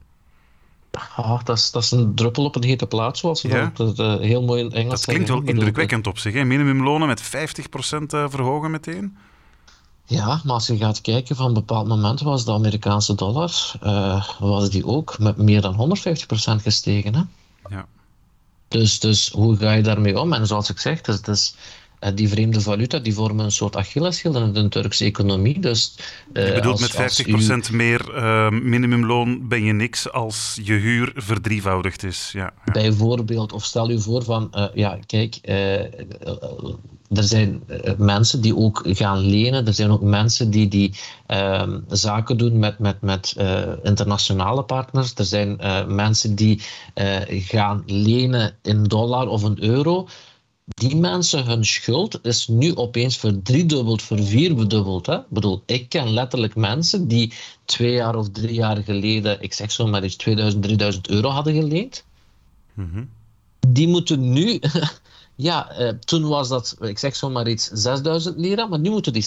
Ah, 1.17 1.45
dat, 1.45 1.59
is, 1.59 1.71
dat 1.71 1.83
is 1.83 1.91
een 1.91 2.15
druppel 2.15 2.45
op 2.45 2.57
een 2.57 2.65
hete 2.65 2.87
plaat, 2.87 3.19
zoals 3.19 3.43
we 3.43 3.49
ja. 3.49 3.71
dat 3.75 3.99
uh, 3.99 4.17
heel 4.17 4.43
mooi 4.43 4.65
in 4.65 4.73
Engels 4.73 5.01
Dat 5.01 5.05
klinkt 5.05 5.29
wel 5.29 5.43
indrukwekkend 5.43 6.07
op 6.07 6.19
zich. 6.19 6.35
Hè? 6.35 6.45
Minimumlonen 6.45 7.09
met 7.09 7.23
50% 7.23 7.27
uh, 7.31 8.25
verhogen 8.29 8.71
meteen. 8.71 9.17
Ja, 10.07 10.41
maar 10.45 10.55
als 10.55 10.67
je 10.67 10.77
gaat 10.77 11.01
kijken 11.01 11.37
van 11.37 11.47
een 11.47 11.55
bepaald 11.55 11.89
moment 11.89 12.21
was 12.21 12.45
de 12.45 12.53
Amerikaanse 12.53 13.15
dollar, 13.15 13.73
uh, 13.83 14.29
was 14.39 14.71
die 14.71 14.87
ook 14.87 15.19
met 15.19 15.37
meer 15.37 15.61
dan 15.61 15.75
150% 15.75 16.63
gestegen. 16.63 17.15
Hè? 17.15 17.23
Ja. 17.69 17.87
Dus, 18.69 19.01
dus 19.01 19.29
hoe 19.29 19.57
ga 19.57 19.73
je 19.73 19.83
daarmee 19.83 20.21
om? 20.21 20.33
En 20.33 20.47
zoals 20.47 20.71
ik 20.71 20.79
zeg, 20.79 21.01
dus, 21.01 21.23
dus, 21.23 21.55
uh, 21.55 21.61
die 22.15 22.29
vreemde 22.29 22.61
valuta 22.61 22.99
die 22.99 23.15
vormen 23.15 23.45
een 23.45 23.53
soort 23.53 23.77
Achilleshiel 23.77 24.37
in 24.37 24.53
de 24.53 24.69
Turkse 24.69 25.05
economie. 25.05 25.61
Dus, 25.61 25.95
uh, 26.33 26.47
je 26.47 26.55
bedoelt 26.55 26.83
als, 26.83 27.17
met 27.17 27.69
50% 27.69 27.71
u... 27.73 27.77
meer 27.77 28.13
minimumloon 28.63 29.49
ben 29.49 29.65
je 29.65 29.73
niks 29.73 30.13
als 30.13 30.59
je 30.63 30.73
huur 30.73 31.13
verdrievoudigd 31.15 32.03
is. 32.03 32.31
Ja, 32.33 32.53
ja. 32.65 32.73
Bijvoorbeeld, 32.73 33.53
of 33.53 33.65
stel 33.65 33.91
u 33.91 34.01
voor 34.01 34.25
van, 34.25 34.71
ja, 34.75 34.99
kijk 35.07 35.39
er 37.09 37.25
zijn 37.25 37.63
mensen 37.99 38.41
die 38.41 38.57
ook 38.57 38.83
gaan 38.87 39.19
lenen. 39.19 39.67
Er 39.67 39.75
zijn 39.75 39.91
ook 39.91 40.03
mensen 40.03 40.51
die, 40.51 40.69
die 40.69 40.95
uh, 41.29 41.69
zaken 41.89 42.37
doen 42.37 42.59
met, 42.59 42.79
met, 42.79 43.01
met 43.01 43.37
internationale 43.83 44.63
partners. 44.63 45.15
Er 45.15 45.25
zijn 45.25 45.61
mensen 45.95 46.35
die 46.35 46.61
gaan 47.29 47.83
lenen 47.87 48.57
in 48.63 48.85
dollar 48.85 49.29
of 49.29 49.43
een 49.43 49.63
euro. 49.63 50.09
Die 50.65 50.97
mensen, 50.97 51.45
hun 51.45 51.65
schuld 51.65 52.19
is 52.23 52.49
nu 52.49 52.77
opeens 52.77 53.17
verdriedubbeld, 53.17 54.03
vervierbedubbeld. 54.03 55.07
Hè? 55.07 55.17
Ik 55.17 55.29
bedoel, 55.29 55.63
ik 55.67 55.89
ken 55.89 56.13
letterlijk 56.13 56.55
mensen 56.55 57.09
die 57.09 57.33
twee 57.65 57.93
jaar 57.93 58.17
of 58.17 58.31
drie 58.31 58.55
jaar 58.55 58.77
geleden, 58.77 59.43
ik 59.43 59.53
zeg 59.53 59.71
zo 59.71 59.87
maar 59.87 60.03
eens, 60.03 60.17
2000, 60.17 60.63
3000 60.63 61.09
euro 61.09 61.29
hadden 61.29 61.55
geleend. 61.55 62.05
Mm 62.75 63.09
Die 63.69 63.89
moeten 63.89 64.33
nu 64.33 64.61
Ja, 65.35 65.71
eh, 65.71 65.89
toen 65.89 66.29
was 66.29 66.49
dat, 66.49 66.77
ik 66.81 66.99
zeg 66.99 67.17
zomaar 67.17 67.49
iets, 67.49 67.71
6000 67.73 68.39
lira, 68.39 68.67
maar 68.67 68.79
nu 68.79 68.91
moeten 68.91 69.13
die 69.13 69.27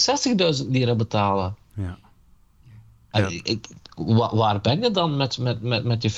60.000 0.60 0.66
lira 0.68 0.94
betalen. 0.94 1.56
Ja. 1.74 1.98
Ja. 3.12 3.28
Ik, 3.42 3.66
waar 4.32 4.60
ben 4.60 4.82
je 4.82 4.90
dan 4.90 5.16
met, 5.16 5.38
met, 5.38 5.62
met, 5.62 5.84
met 5.84 6.02
je 6.02 6.12
50% 6.12 6.16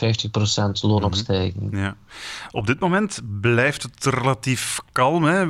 loonopstijging? 0.80 1.78
Ja. 1.78 1.96
Op 2.50 2.66
dit 2.66 2.78
moment 2.78 3.20
blijft 3.40 3.82
het 3.82 4.04
relatief 4.04 4.80
kalm. 4.92 5.24
Hè. 5.24 5.46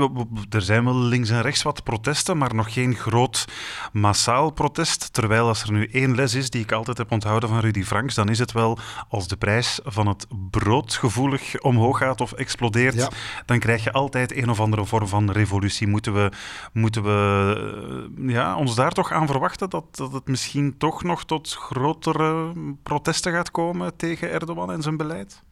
Er 0.50 0.62
zijn 0.62 0.84
wel 0.84 0.96
links 0.96 1.30
en 1.30 1.42
rechts 1.42 1.62
wat 1.62 1.82
protesten, 1.82 2.38
maar 2.38 2.54
nog 2.54 2.72
geen 2.72 2.94
groot 2.94 3.44
massaal 3.92 4.50
protest. 4.50 5.12
Terwijl 5.12 5.46
als 5.46 5.62
er 5.62 5.72
nu 5.72 5.88
één 5.92 6.14
les 6.14 6.34
is 6.34 6.50
die 6.50 6.62
ik 6.62 6.72
altijd 6.72 6.98
heb 6.98 7.12
onthouden 7.12 7.48
van 7.48 7.60
Rudy 7.60 7.82
Franks, 7.82 8.14
dan 8.14 8.28
is 8.28 8.38
het 8.38 8.52
wel 8.52 8.78
als 9.08 9.28
de 9.28 9.36
prijs 9.36 9.80
van 9.84 10.06
het 10.06 10.26
brood 10.50 10.94
gevoelig 10.94 11.60
omhoog 11.60 11.98
gaat 11.98 12.20
of 12.20 12.32
explodeert, 12.32 13.08
dan 13.46 13.58
krijg 13.58 13.84
je 13.84 13.92
altijd 13.92 14.36
een 14.36 14.50
of 14.50 14.60
andere 14.60 14.84
vorm 14.84 15.06
van 15.06 15.30
revolutie. 15.30 15.86
Moeten 15.86 16.14
we, 16.14 16.30
moeten 16.72 17.02
we 17.02 18.08
eh, 18.18 18.28
ja, 18.28 18.56
ons 18.56 18.74
daar 18.74 18.92
toch 18.92 19.12
aan 19.12 19.26
verwachten 19.26 19.70
dat, 19.70 19.96
dat 19.96 20.12
het 20.12 20.28
misschien 20.28 20.74
toch 20.78 21.02
nog 21.02 21.24
tot 21.30 21.52
grotere 21.54 22.52
protesten 22.82 23.32
gaat 23.32 23.50
komen 23.50 23.96
tegen 23.96 24.30
Erdogan 24.30 24.72
en 24.72 24.82
zijn 24.82 24.96
beleid? 24.96 25.42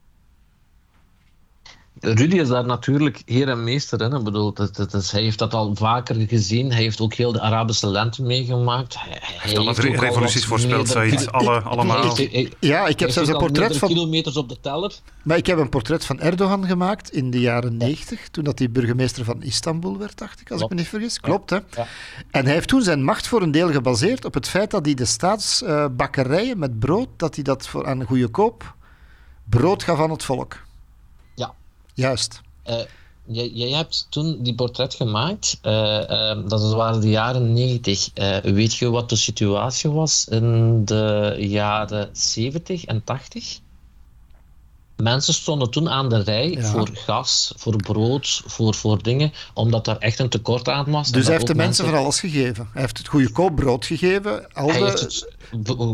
Rudy 2.01 2.37
is 2.37 2.49
daar 2.49 2.67
natuurlijk 2.67 3.23
heer 3.25 3.49
en 3.49 3.65
meester 3.65 4.01
in. 4.01 4.13
Ik 4.13 4.25
bedoel, 4.25 4.53
dat, 4.53 4.77
dat 4.77 4.95
is, 4.95 5.11
hij 5.11 5.23
heeft 5.23 5.39
dat 5.39 5.55
al 5.55 5.75
vaker 5.75 6.17
gezien. 6.29 6.73
Hij 6.73 6.83
heeft 6.83 7.01
ook 7.01 7.15
heel 7.15 7.33
de 7.33 7.41
Arabische 7.41 7.87
lente 7.87 8.23
meegemaakt. 8.23 8.95
Hij, 8.99 9.19
hij 9.21 9.37
heeft 9.39 9.59
alle 9.59 9.73
revoluties 9.73 10.45
voorspeld, 10.45 10.89
Said. 10.89 11.33
Alle, 11.33 11.61
allemaal. 11.61 12.17
ja, 12.61 12.87
ik 12.87 13.01
heb 13.01 13.11
zelfs 13.11 13.29
een 13.29 13.39
portret 13.39 13.77
van... 13.77 13.89
kilometers 13.89 14.37
op 14.37 14.49
de 14.49 14.61
teller. 14.61 14.93
Maar 15.23 15.37
ik 15.37 15.47
heb 15.47 15.59
een 15.59 15.69
portret 15.69 16.05
van 16.05 16.21
Erdogan 16.21 16.67
gemaakt 16.67 17.13
in 17.13 17.31
de 17.31 17.41
jaren 17.41 17.77
90, 17.77 18.29
toen 18.29 18.45
dat 18.45 18.59
hij 18.59 18.71
burgemeester 18.71 19.25
van 19.25 19.43
Istanbul 19.43 19.99
werd, 19.99 20.19
dacht 20.19 20.41
ik, 20.41 20.51
als 20.51 20.63
ik 20.63 20.69
me 20.69 20.75
niet 20.75 20.89
vergis. 20.89 21.21
Klopt, 21.21 21.51
hè? 21.51 21.57
Ja. 21.57 21.87
En 22.31 22.45
hij 22.45 22.55
heeft 22.55 22.69
toen 22.69 22.83
zijn 22.83 23.05
macht 23.05 23.27
voor 23.27 23.43
een 23.43 23.51
deel 23.51 23.73
gebaseerd 23.73 24.25
op 24.25 24.35
het 24.35 24.49
feit 24.49 24.71
dat 24.71 24.85
hij 24.85 24.95
de 24.95 25.05
staatsbakkerijen 25.05 26.59
met 26.59 26.79
brood, 26.79 27.09
dat 27.17 27.35
hij 27.35 27.45
dat 27.45 27.69
voor 27.69 27.87
aan 27.87 28.05
goede 28.05 28.29
koop 28.29 28.77
brood 29.49 29.83
gaf 29.83 30.01
aan 30.01 30.11
het 30.11 30.25
volk. 30.25 30.67
Juist. 31.99 32.41
Uh, 32.67 32.77
jij, 33.25 33.49
jij, 33.49 33.71
hebt 33.71 34.07
toen 34.11 34.43
die 34.43 34.55
portret 34.55 34.95
gemaakt. 34.95 35.59
Uh, 35.63 36.49
dat 36.49 36.73
waren 36.73 37.01
de 37.01 37.09
jaren 37.09 37.53
90. 37.53 38.11
weet 38.43 38.75
je 38.75 38.91
wat 38.91 39.09
de 39.09 39.17
situatie 39.17 39.91
was 39.91 40.27
in 40.29 40.85
de 40.85 41.35
jaren 41.39 42.09
70 42.13 42.85
en 42.85 43.05
80? 43.05 43.61
Mensen 45.03 45.35
stonden 45.35 45.71
toen 45.71 45.89
aan 45.89 46.09
de 46.09 46.23
rij 46.23 46.63
voor 46.63 46.89
gas, 46.93 47.53
voor 47.57 47.77
brood, 47.77 48.43
voor, 48.47 48.75
voor 48.75 49.03
dingen, 49.03 49.33
omdat 49.55 49.85
daar 49.85 49.99
echt 49.99 50.19
een 50.19 50.29
tekort 50.29 50.69
aan 50.69 50.91
was. 50.91 51.11
Dus 51.11 51.25
hij 51.25 51.35
heeft 51.35 51.47
de 51.47 51.55
mensen 51.55 51.85
van 51.85 51.95
alles 51.95 52.21
gegeven. 52.21 52.69
Hij 52.73 52.83
heeft 52.83 52.99
het 52.99 53.09
goedkoop 53.09 53.57
brood 53.57 53.87
gegeven. 53.87 54.53
Al 54.53 54.71
hij 54.71 54.81
heeft 54.81 55.01
het 55.01 55.27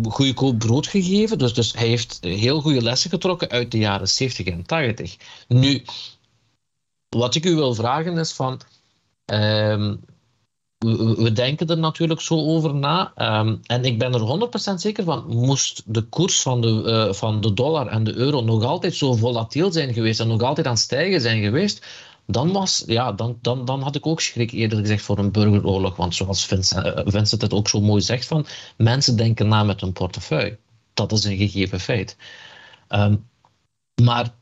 goedkoop 0.08 0.58
brood 0.58 0.86
gegeven, 0.86 1.38
dus, 1.38 1.54
dus 1.54 1.72
hij 1.72 1.86
heeft 1.86 2.18
heel 2.20 2.60
goede 2.60 2.82
lessen 2.82 3.10
getrokken 3.10 3.50
uit 3.50 3.70
de 3.70 3.78
jaren 3.78 4.08
70 4.08 4.46
en 4.46 4.66
80. 4.66 5.16
Nu, 5.48 5.84
wat 7.08 7.34
ik 7.34 7.44
u 7.44 7.54
wil 7.54 7.74
vragen 7.74 8.18
is 8.18 8.32
van... 8.32 8.60
Um, 9.26 10.00
we, 10.84 11.32
denken 11.32 11.66
er 11.66 11.78
natuurlijk 11.78 12.20
zo 12.20 12.34
over 12.34 12.74
na. 12.74 13.12
Um, 13.40 13.60
en 13.66 13.84
ik 13.84 13.98
ben 13.98 14.14
er 14.14 14.48
100% 14.70 14.74
zeker 14.74 15.04
van, 15.04 15.24
moest 15.26 15.82
de 15.86 16.02
koers 16.02 16.42
van 16.42 16.60
de, 16.60 17.06
uh, 17.08 17.12
van 17.12 17.40
de 17.40 17.52
dollar 17.52 17.86
en 17.86 18.04
de 18.04 18.14
euro 18.14 18.40
nog 18.40 18.64
altijd 18.64 18.94
zo 18.94 19.14
volatiel 19.14 19.72
zijn 19.72 19.92
geweest 19.92 20.20
en 20.20 20.28
nog 20.28 20.42
altijd 20.42 20.66
aan 20.66 20.72
het 20.72 20.82
stijgen 20.82 21.20
zijn 21.20 21.42
geweest, 21.42 21.86
dan, 22.26 22.52
was, 22.52 22.84
ja, 22.86 23.12
dan, 23.12 23.38
dan, 23.40 23.64
dan 23.64 23.82
had 23.82 23.94
ik 23.94 24.06
ook 24.06 24.20
schrik 24.20 24.50
eerder 24.50 24.78
gezegd 24.78 25.02
voor 25.02 25.18
een 25.18 25.32
burgeroorlog. 25.32 25.96
Want 25.96 26.14
zoals 26.14 26.46
Vincent, 26.46 26.86
uh, 26.86 27.00
Vincent 27.04 27.42
het 27.42 27.52
ook 27.52 27.68
zo 27.68 27.80
mooi 27.80 28.02
zegt, 28.02 28.26
van, 28.26 28.46
mensen 28.76 29.16
denken 29.16 29.48
na 29.48 29.62
met 29.62 29.80
hun 29.80 29.92
portefeuille. 29.92 30.58
Dat 30.94 31.12
is 31.12 31.24
een 31.24 31.36
gegeven 31.36 31.80
feit. 31.80 32.16
Um, 32.88 33.28
maar 34.02 34.34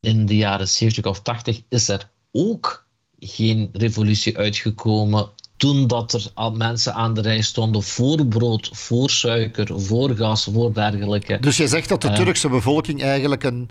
in 0.00 0.26
de 0.26 0.36
jaren 0.36 0.68
70 0.68 1.04
of 1.04 1.20
80 1.20 1.62
is 1.68 1.88
er 1.88 2.10
ook 2.32 2.86
geen 3.18 3.68
revolutie 3.72 4.38
uitgekomen 4.38 5.30
toen 5.62 5.86
dat 5.86 6.12
er 6.12 6.30
al 6.34 6.52
mensen 6.52 6.94
aan 6.94 7.14
de 7.14 7.20
rij 7.20 7.42
stonden 7.42 7.82
voor 7.82 8.26
brood, 8.26 8.70
voor 8.72 9.10
suiker, 9.10 9.80
voor 9.80 10.16
gas, 10.16 10.48
voor 10.52 10.74
dergelijke. 10.74 11.38
Dus 11.40 11.56
je 11.56 11.68
zegt 11.68 11.88
dat 11.88 12.02
de 12.02 12.08
eh, 12.08 12.14
Turkse 12.14 12.48
bevolking 12.48 13.02
eigenlijk 13.02 13.42
een, 13.42 13.68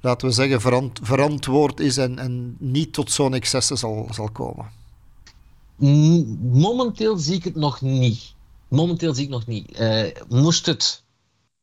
laten 0.00 0.28
we 0.28 0.34
zeggen, 0.34 0.60
verantwoord 1.02 1.80
is 1.80 1.96
en, 1.96 2.18
en 2.18 2.56
niet 2.58 2.92
tot 2.92 3.10
zo'n 3.10 3.34
excessen 3.34 3.78
zal, 3.78 4.08
zal 4.10 4.30
komen? 4.30 4.70
Momenteel 6.52 7.16
zie 7.16 7.34
ik 7.34 7.44
het 7.44 7.54
nog 7.54 7.80
niet. 7.80 8.34
Momenteel 8.68 9.14
zie 9.14 9.24
ik 9.24 9.30
nog 9.30 9.46
niet. 9.46 9.80
Uh, 9.80 10.02
moest 10.28 10.66
het 10.66 11.02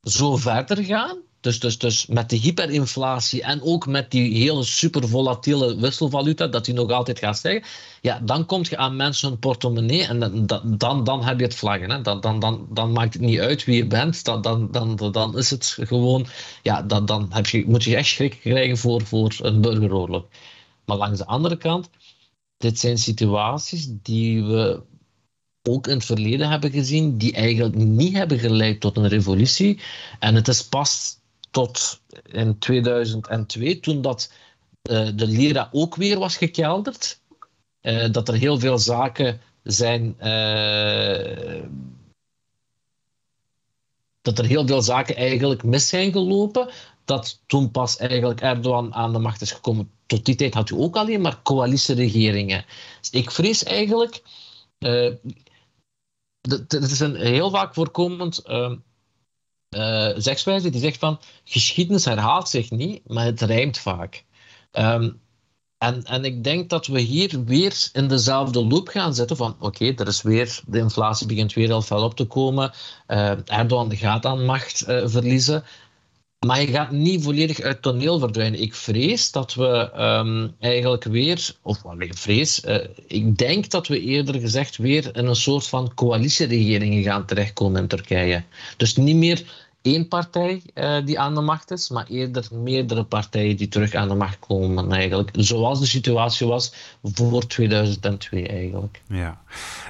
zo 0.04 0.38
verder 0.38 0.84
gaan, 0.84 1.18
dus, 1.42 1.60
dus, 1.60 1.78
dus 1.78 2.06
met 2.06 2.30
de 2.30 2.36
hyperinflatie 2.36 3.44
en 3.44 3.62
ook 3.62 3.88
met 3.88 4.12
die 4.12 4.44
hele 4.44 4.64
super 4.64 5.10
volatiele 5.10 5.76
wisselvaluta, 5.76 6.48
dat 6.48 6.66
die 6.66 6.74
nog 6.74 6.92
altijd 6.92 7.20
gaat 7.20 7.38
stijgen, 7.38 7.64
ja, 8.02 8.20
dan 8.20 8.46
kom 8.46 8.62
je 8.70 8.78
aan 8.78 8.96
mensen 8.96 9.30
hun 9.30 9.40
portemonnee 9.40 10.06
en 10.06 10.20
dan, 10.20 10.78
dan, 10.78 11.04
dan 11.04 11.24
heb 11.24 11.38
je 11.38 11.46
het 11.46 11.56
vlaggen. 11.56 11.90
Hè. 11.90 12.02
Dan, 12.02 12.22
dan, 12.22 12.40
dan, 12.40 12.68
dan 12.70 12.92
maakt 12.92 13.14
het 13.14 13.22
niet 13.22 13.40
uit 13.40 13.64
wie 13.64 13.76
je 13.76 13.88
bent, 13.88 14.26
dan, 14.26 14.42
dan, 14.42 14.72
dan, 14.72 15.12
dan 15.12 15.38
is 15.38 15.50
het 15.50 15.78
gewoon, 15.80 16.26
ja, 16.62 16.82
dan, 16.82 17.06
dan 17.06 17.28
heb 17.30 17.48
je, 17.48 17.64
moet 17.68 17.84
je 17.84 17.96
echt 17.96 18.08
schrik 18.08 18.40
krijgen 18.42 18.78
voor, 18.78 19.06
voor 19.06 19.36
een 19.42 19.62
burgeroorlog. 19.62 20.26
Maar 20.86 20.98
langs 20.98 21.18
de 21.18 21.26
andere 21.26 21.58
kant, 21.58 21.90
dit 22.58 22.80
zijn 22.80 22.98
situaties 22.98 23.88
die 23.90 24.44
we 24.44 24.82
ook 25.70 25.88
in 25.88 25.96
het 25.96 26.06
verleden 26.06 26.50
hebben 26.50 26.72
gezien, 26.72 27.18
die 27.18 27.34
eigenlijk 27.34 27.76
niet 27.76 28.14
hebben 28.14 28.40
geleid 28.40 28.80
tot 28.80 28.98
een 28.98 29.08
revolutie. 29.08 29.80
En 30.20 30.36
het 30.36 30.48
is 30.48 30.68
pas 30.68 31.20
tot 31.52 32.02
in 32.24 32.60
2002, 32.60 33.80
toen 33.80 34.02
dat, 34.02 34.32
uh, 34.90 35.10
de 35.16 35.28
lira 35.28 35.70
ook 35.72 35.96
weer 35.96 36.20
was 36.20 36.38
gekelderd. 36.38 37.20
Uh, 37.82 38.12
dat 38.12 38.28
er 38.28 38.34
heel 38.34 38.60
veel 38.60 38.78
zaken 38.78 39.42
zijn. 39.64 40.16
Uh, 40.20 41.64
dat 44.22 44.40
er 44.40 44.46
heel 44.46 44.68
veel 44.68 44.82
zaken 44.82 45.16
eigenlijk 45.16 45.64
mis 45.64 45.88
zijn 45.88 46.12
gelopen. 46.12 46.70
Dat 47.06 47.42
toen 47.46 47.72
pas 47.72 47.98
eigenlijk 47.98 48.42
Erdogan 48.42 48.94
aan 48.94 49.14
de 49.14 49.20
macht 49.20 49.42
is 49.42 49.52
gekomen. 49.52 49.92
Tot 50.06 50.26
die 50.26 50.36
tijd 50.36 50.54
had 50.54 50.70
u 50.70 50.76
ook 50.76 50.96
alleen 50.96 51.22
maar 51.22 51.42
coalitieregeringen. 51.42 52.66
Dus 53.00 53.10
ik 53.10 53.32
vrees 53.32 53.64
eigenlijk. 53.64 54.24
het 56.48 56.74
is 56.74 57.00
een 57.00 57.16
heel 57.16 57.50
vaak 57.50 57.74
voorkomend 57.74 58.44
uh, 59.78 60.10
zegswijze 60.18 60.70
die 60.70 60.82
zegt 60.82 60.98
van 60.98 61.20
geschiedenis 61.44 62.06
herhaalt 62.06 62.50
zich 62.50 62.72
niet, 62.72 63.02
maar 63.08 63.26
het 63.26 63.42
rijmt 63.42 63.78
vaak. 63.78 64.24
Um, 64.72 65.22
en, 65.78 66.04
en 66.04 66.26
ik 66.26 66.44
denk 66.44 66.70
dat 66.70 66.88
we 66.88 67.00
hier 67.00 67.44
weer 67.46 67.90
in 67.94 68.08
dezelfde 68.08 68.66
loop 68.66 68.88
gaan 68.88 69.16
zitten 69.16 69.38
van 69.38 69.56
oké, 69.60 69.94
er 69.96 70.08
is 70.08 70.22
weer, 70.22 70.60
de 70.68 70.78
inflatie 70.78 71.28
begint 71.28 71.54
weer 71.54 71.72
al 71.72 71.82
fel 71.82 72.04
op 72.04 72.16
te 72.16 72.26
komen. 72.26 72.72
Uh, 73.08 73.32
Erdogan 73.46 73.96
gaat 73.96 74.26
aan 74.26 74.46
macht 74.46 74.88
uh, 74.88 75.02
verliezen. 75.06 75.64
Maar 76.46 76.62
je 76.62 76.68
gaat 76.68 76.92
niet 76.92 77.24
volledig 77.24 77.62
uit 77.62 77.82
toneel 77.82 78.20
verdwijnen. 78.20 78.62
Ik 78.62 78.76
vrees 78.76 79.32
dat 79.32 79.54
we 79.54 79.92
um, 79.98 80.56
eigenlijk 80.60 81.04
weer, 81.04 81.56
of 81.62 81.82
wat 81.82 81.96
ik 82.00 82.18
vrees, 82.18 82.66
uh, 82.66 82.76
ik 83.08 83.38
denk 83.38 83.70
dat 83.70 83.88
we 83.88 84.00
eerder 84.00 84.40
gezegd 84.40 84.78
weer 84.78 85.16
in 85.16 85.26
een 85.26 85.36
soort 85.36 85.68
van 85.68 85.94
coalitieregeringen 85.94 87.04
gaan 87.04 87.26
terechtkomen 87.26 87.82
in 87.82 87.88
Turkije. 87.88 88.44
Dus 88.78 88.96
niet 88.96 89.16
meer 89.16 89.44
één 89.82 90.08
partij 90.08 90.62
uh, 90.76 91.06
die 91.06 91.20
aan 91.20 91.36
de 91.36 91.42
macht 91.42 91.72
is, 91.72 91.90
maar 91.90 92.06
eerder 92.08 92.48
meerdere 92.52 93.04
partijen 93.04 93.58
die 93.58 93.68
terug 93.68 93.94
aan 93.94 94.08
de 94.08 94.16
macht 94.16 94.40
komen 94.40 94.92
eigenlijk. 94.92 95.30
Zoals 95.34 95.80
de 95.80 95.86
situatie 95.86 96.48
was 96.48 96.74
voor 97.04 97.48
2002 97.48 98.48
eigenlijk. 98.48 99.02
Ja. 99.08 99.42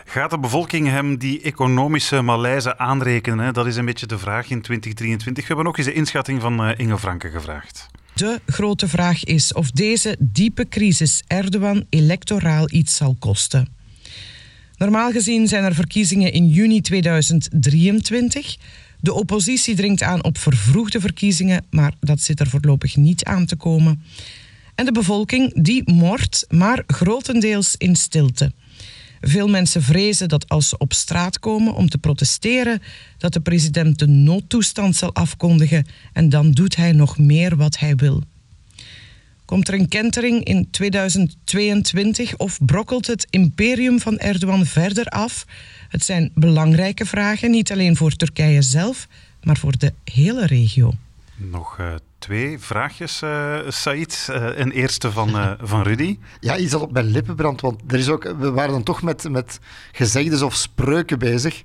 Gaat 0.05 0.29
de 0.29 0.39
bevolking 0.39 0.87
hem 0.87 1.17
die 1.17 1.41
economische 1.41 2.21
malaise 2.21 2.77
aanrekenen? 2.77 3.53
Dat 3.53 3.65
is 3.65 3.75
een 3.75 3.85
beetje 3.85 4.05
de 4.05 4.17
vraag 4.17 4.49
in 4.49 4.61
2023. 4.61 5.47
We 5.47 5.53
hebben 5.53 5.71
ook 5.71 5.77
eens 5.77 5.87
de 5.87 5.93
inschatting 5.93 6.41
van 6.41 6.67
uh, 6.67 6.79
Inge 6.79 6.97
Franke 6.97 7.29
gevraagd. 7.29 7.89
De 8.13 8.39
grote 8.45 8.87
vraag 8.87 9.23
is 9.23 9.53
of 9.53 9.71
deze 9.71 10.15
diepe 10.19 10.67
crisis 10.67 11.23
Erdogan 11.27 11.85
electoraal 11.89 12.71
iets 12.71 12.95
zal 12.95 13.15
kosten. 13.19 13.67
Normaal 14.77 15.11
gezien 15.11 15.47
zijn 15.47 15.63
er 15.63 15.73
verkiezingen 15.73 16.31
in 16.31 16.47
juni 16.47 16.81
2023. 16.81 18.57
De 19.01 19.13
oppositie 19.13 19.75
dringt 19.75 20.03
aan 20.03 20.23
op 20.23 20.37
vervroegde 20.37 20.99
verkiezingen, 20.99 21.65
maar 21.69 21.93
dat 21.99 22.21
zit 22.21 22.39
er 22.39 22.47
voorlopig 22.47 22.95
niet 22.95 23.23
aan 23.23 23.45
te 23.45 23.55
komen. 23.55 24.03
En 24.75 24.85
de 24.85 24.91
bevolking 24.91 25.63
die 25.63 25.91
mort, 25.91 26.45
maar 26.49 26.83
grotendeels 26.87 27.75
in 27.77 27.95
stilte. 27.95 28.51
Veel 29.21 29.47
mensen 29.47 29.83
vrezen 29.83 30.29
dat 30.29 30.49
als 30.49 30.69
ze 30.69 30.77
op 30.77 30.93
straat 30.93 31.39
komen 31.39 31.73
om 31.73 31.89
te 31.89 31.97
protesteren, 31.97 32.81
dat 33.17 33.33
de 33.33 33.41
president 33.41 33.99
de 33.99 34.07
noodtoestand 34.07 34.95
zal 34.95 35.13
afkondigen 35.13 35.85
en 36.13 36.29
dan 36.29 36.51
doet 36.51 36.75
hij 36.75 36.91
nog 36.91 37.17
meer 37.17 37.55
wat 37.55 37.79
hij 37.79 37.95
wil. 37.95 38.23
Komt 39.51 39.67
er 39.67 39.73
een 39.73 39.87
kentering 39.87 40.43
in 40.43 40.69
2022 40.69 42.37
of 42.37 42.59
brokkelt 42.65 43.07
het 43.07 43.27
imperium 43.29 43.99
van 43.99 44.17
Erdogan 44.17 44.65
verder 44.65 45.05
af? 45.05 45.45
Het 45.89 46.03
zijn 46.03 46.31
belangrijke 46.33 47.05
vragen, 47.05 47.51
niet 47.51 47.71
alleen 47.71 47.95
voor 47.95 48.11
Turkije 48.11 48.61
zelf, 48.61 49.07
maar 49.43 49.57
voor 49.57 49.77
de 49.77 49.93
hele 50.03 50.45
regio. 50.45 50.93
Nog 51.35 51.77
uh, 51.79 51.93
twee 52.17 52.59
vraagjes, 52.59 53.21
uh, 53.21 53.59
Said. 53.67 54.27
Uh, 54.29 54.49
een 54.53 54.71
eerste 54.71 55.11
van, 55.11 55.29
uh, 55.29 55.51
van 55.71 55.81
Rudy. 55.81 56.17
Ja, 56.39 56.57
iets 56.57 56.73
al 56.73 56.81
op 56.81 56.91
mijn 56.91 57.05
lippen 57.05 57.35
brandt, 57.35 57.61
want 57.61 57.81
er 57.87 57.99
is 57.99 58.09
ook, 58.09 58.23
we 58.23 58.51
waren 58.51 58.71
dan 58.71 58.83
toch 58.83 59.01
met, 59.01 59.29
met 59.29 59.59
gezegdes 59.91 60.41
of 60.41 60.55
spreuken 60.55 61.19
bezig. 61.19 61.63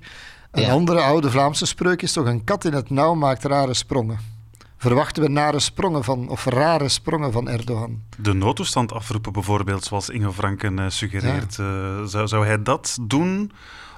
Een 0.51 0.61
ja. 0.61 0.71
andere 0.71 0.99
oude 0.99 1.31
Vlaamse 1.31 1.65
spreuk 1.65 2.01
is 2.01 2.11
toch 2.11 2.25
een 2.25 2.43
kat 2.43 2.65
in 2.65 2.73
het 2.73 2.89
nauw 2.89 3.13
maakt 3.13 3.43
rare 3.43 3.73
sprongen. 3.73 4.36
Verwachten 4.77 5.23
we 5.23 5.29
nare 5.29 5.59
sprongen 5.59 6.03
van, 6.03 6.29
of 6.29 6.45
rare 6.45 6.89
sprongen 6.89 7.31
van 7.31 7.49
Erdogan? 7.49 8.01
De 8.17 8.33
noodtoestand 8.33 8.91
afroepen 8.91 9.33
bijvoorbeeld, 9.33 9.83
zoals 9.83 10.09
Inge 10.09 10.31
Franken 10.31 10.91
suggereert. 10.91 11.55
Ja. 11.55 12.05
zou, 12.05 12.27
zou 12.27 12.45
hij 12.45 12.63
dat 12.63 12.97
doen 13.01 13.51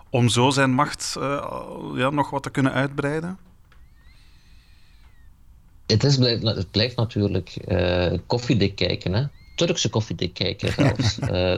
om 0.09 0.29
zo 0.29 0.49
zijn 0.49 0.71
macht 0.71 1.15
ja, 1.95 2.09
nog 2.09 2.29
wat 2.29 2.43
te 2.43 2.49
kunnen 2.49 2.71
uitbreiden? 2.71 3.37
Het, 5.85 6.03
is, 6.03 6.17
het 6.17 6.71
blijft 6.71 6.95
natuurlijk 6.95 7.57
uh, 7.67 8.13
koffiedik 8.25 8.75
kijken, 8.75 9.13
hè? 9.13 9.23
Turkse 9.55 9.89
koffiedik 9.89 10.33
kijken 10.33 10.73
zelfs. 10.73 11.19
uh, 11.19 11.29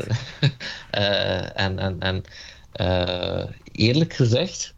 uh, 0.91 1.59
en 1.65 1.79
en, 1.79 1.99
en 1.99 2.23
eerlijk 3.71 4.13
gezegd, 4.13 4.73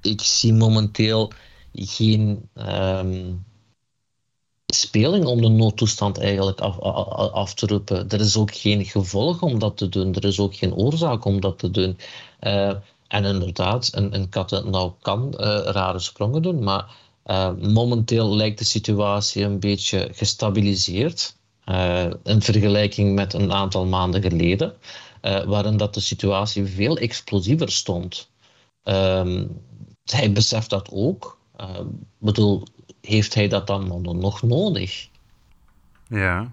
ik 0.00 0.20
zie 0.20 0.52
momenteel 0.52 1.32
geen 1.72 2.48
um, 2.54 3.44
speling 4.74 5.24
om 5.24 5.40
de 5.40 5.48
noodtoestand 5.48 6.18
eigenlijk 6.18 6.60
af, 6.60 6.78
af, 7.32 7.54
te 7.54 7.66
roepen. 7.66 8.08
Er 8.08 8.20
is 8.20 8.36
ook 8.36 8.54
geen 8.54 8.84
gevolg 8.84 9.42
om 9.42 9.58
dat 9.58 9.76
te 9.76 9.88
doen. 9.88 10.14
Er 10.14 10.24
is 10.24 10.40
ook 10.40 10.54
geen 10.54 10.74
oorzaak 10.74 11.24
om 11.24 11.40
dat 11.40 11.58
te 11.58 11.70
doen. 11.70 11.98
en 13.08 13.24
inderdaad, 13.24 13.90
een, 13.92 14.14
een 14.14 14.28
kat 14.28 14.64
nou 14.64 14.92
kan 15.00 15.34
rare 15.64 15.98
sprongen 15.98 16.42
doen, 16.42 16.62
maar 16.62 16.86
uh, 17.26 17.50
momenteel 17.54 18.36
lijkt 18.36 18.58
de 18.58 18.64
situatie 18.64 19.44
een 19.44 19.60
beetje 19.60 20.08
gestabiliseerd. 20.12 21.36
Uh, 21.66 22.04
in 22.24 22.42
vergelijking 22.42 23.14
met 23.14 23.32
een 23.32 23.52
aantal 23.52 23.86
maanden 23.86 24.22
geleden, 24.22 24.74
uh, 25.22 25.44
waarin 25.44 25.76
dat 25.76 25.94
de 25.94 26.00
situatie 26.00 26.66
veel 26.66 26.96
explosiever 26.96 27.70
stond. 27.70 28.30
Um, 28.82 29.60
hij 30.04 30.32
beseft 30.32 30.70
dat 30.70 30.90
ook. 30.92 31.38
bedoel, 32.18 32.62
heeft 33.04 33.34
hij 33.34 33.48
dat 33.48 33.66
dan 33.66 34.02
nog 34.18 34.42
nodig? 34.42 35.08
Ja, 36.08 36.52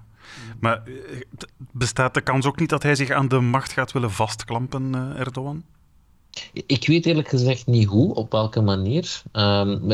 maar 0.60 0.84
bestaat 1.72 2.14
de 2.14 2.22
kans 2.22 2.46
ook 2.46 2.60
niet 2.60 2.70
dat 2.70 2.84
hij 2.84 2.96
zich 2.96 3.10
aan 3.10 3.28
de 3.28 3.40
macht 3.40 3.72
gaat 3.72 3.92
willen 3.92 4.12
vastklampen, 4.12 5.16
Erdogan? 5.18 5.64
Ik 6.66 6.88
weet 6.88 7.06
eerlijk 7.06 7.28
gezegd 7.28 7.68
niet 7.68 7.88
hoe, 7.88 8.16
op 8.16 8.32
welke 8.32 8.62
manier. 8.62 9.22
Um, 9.34 9.88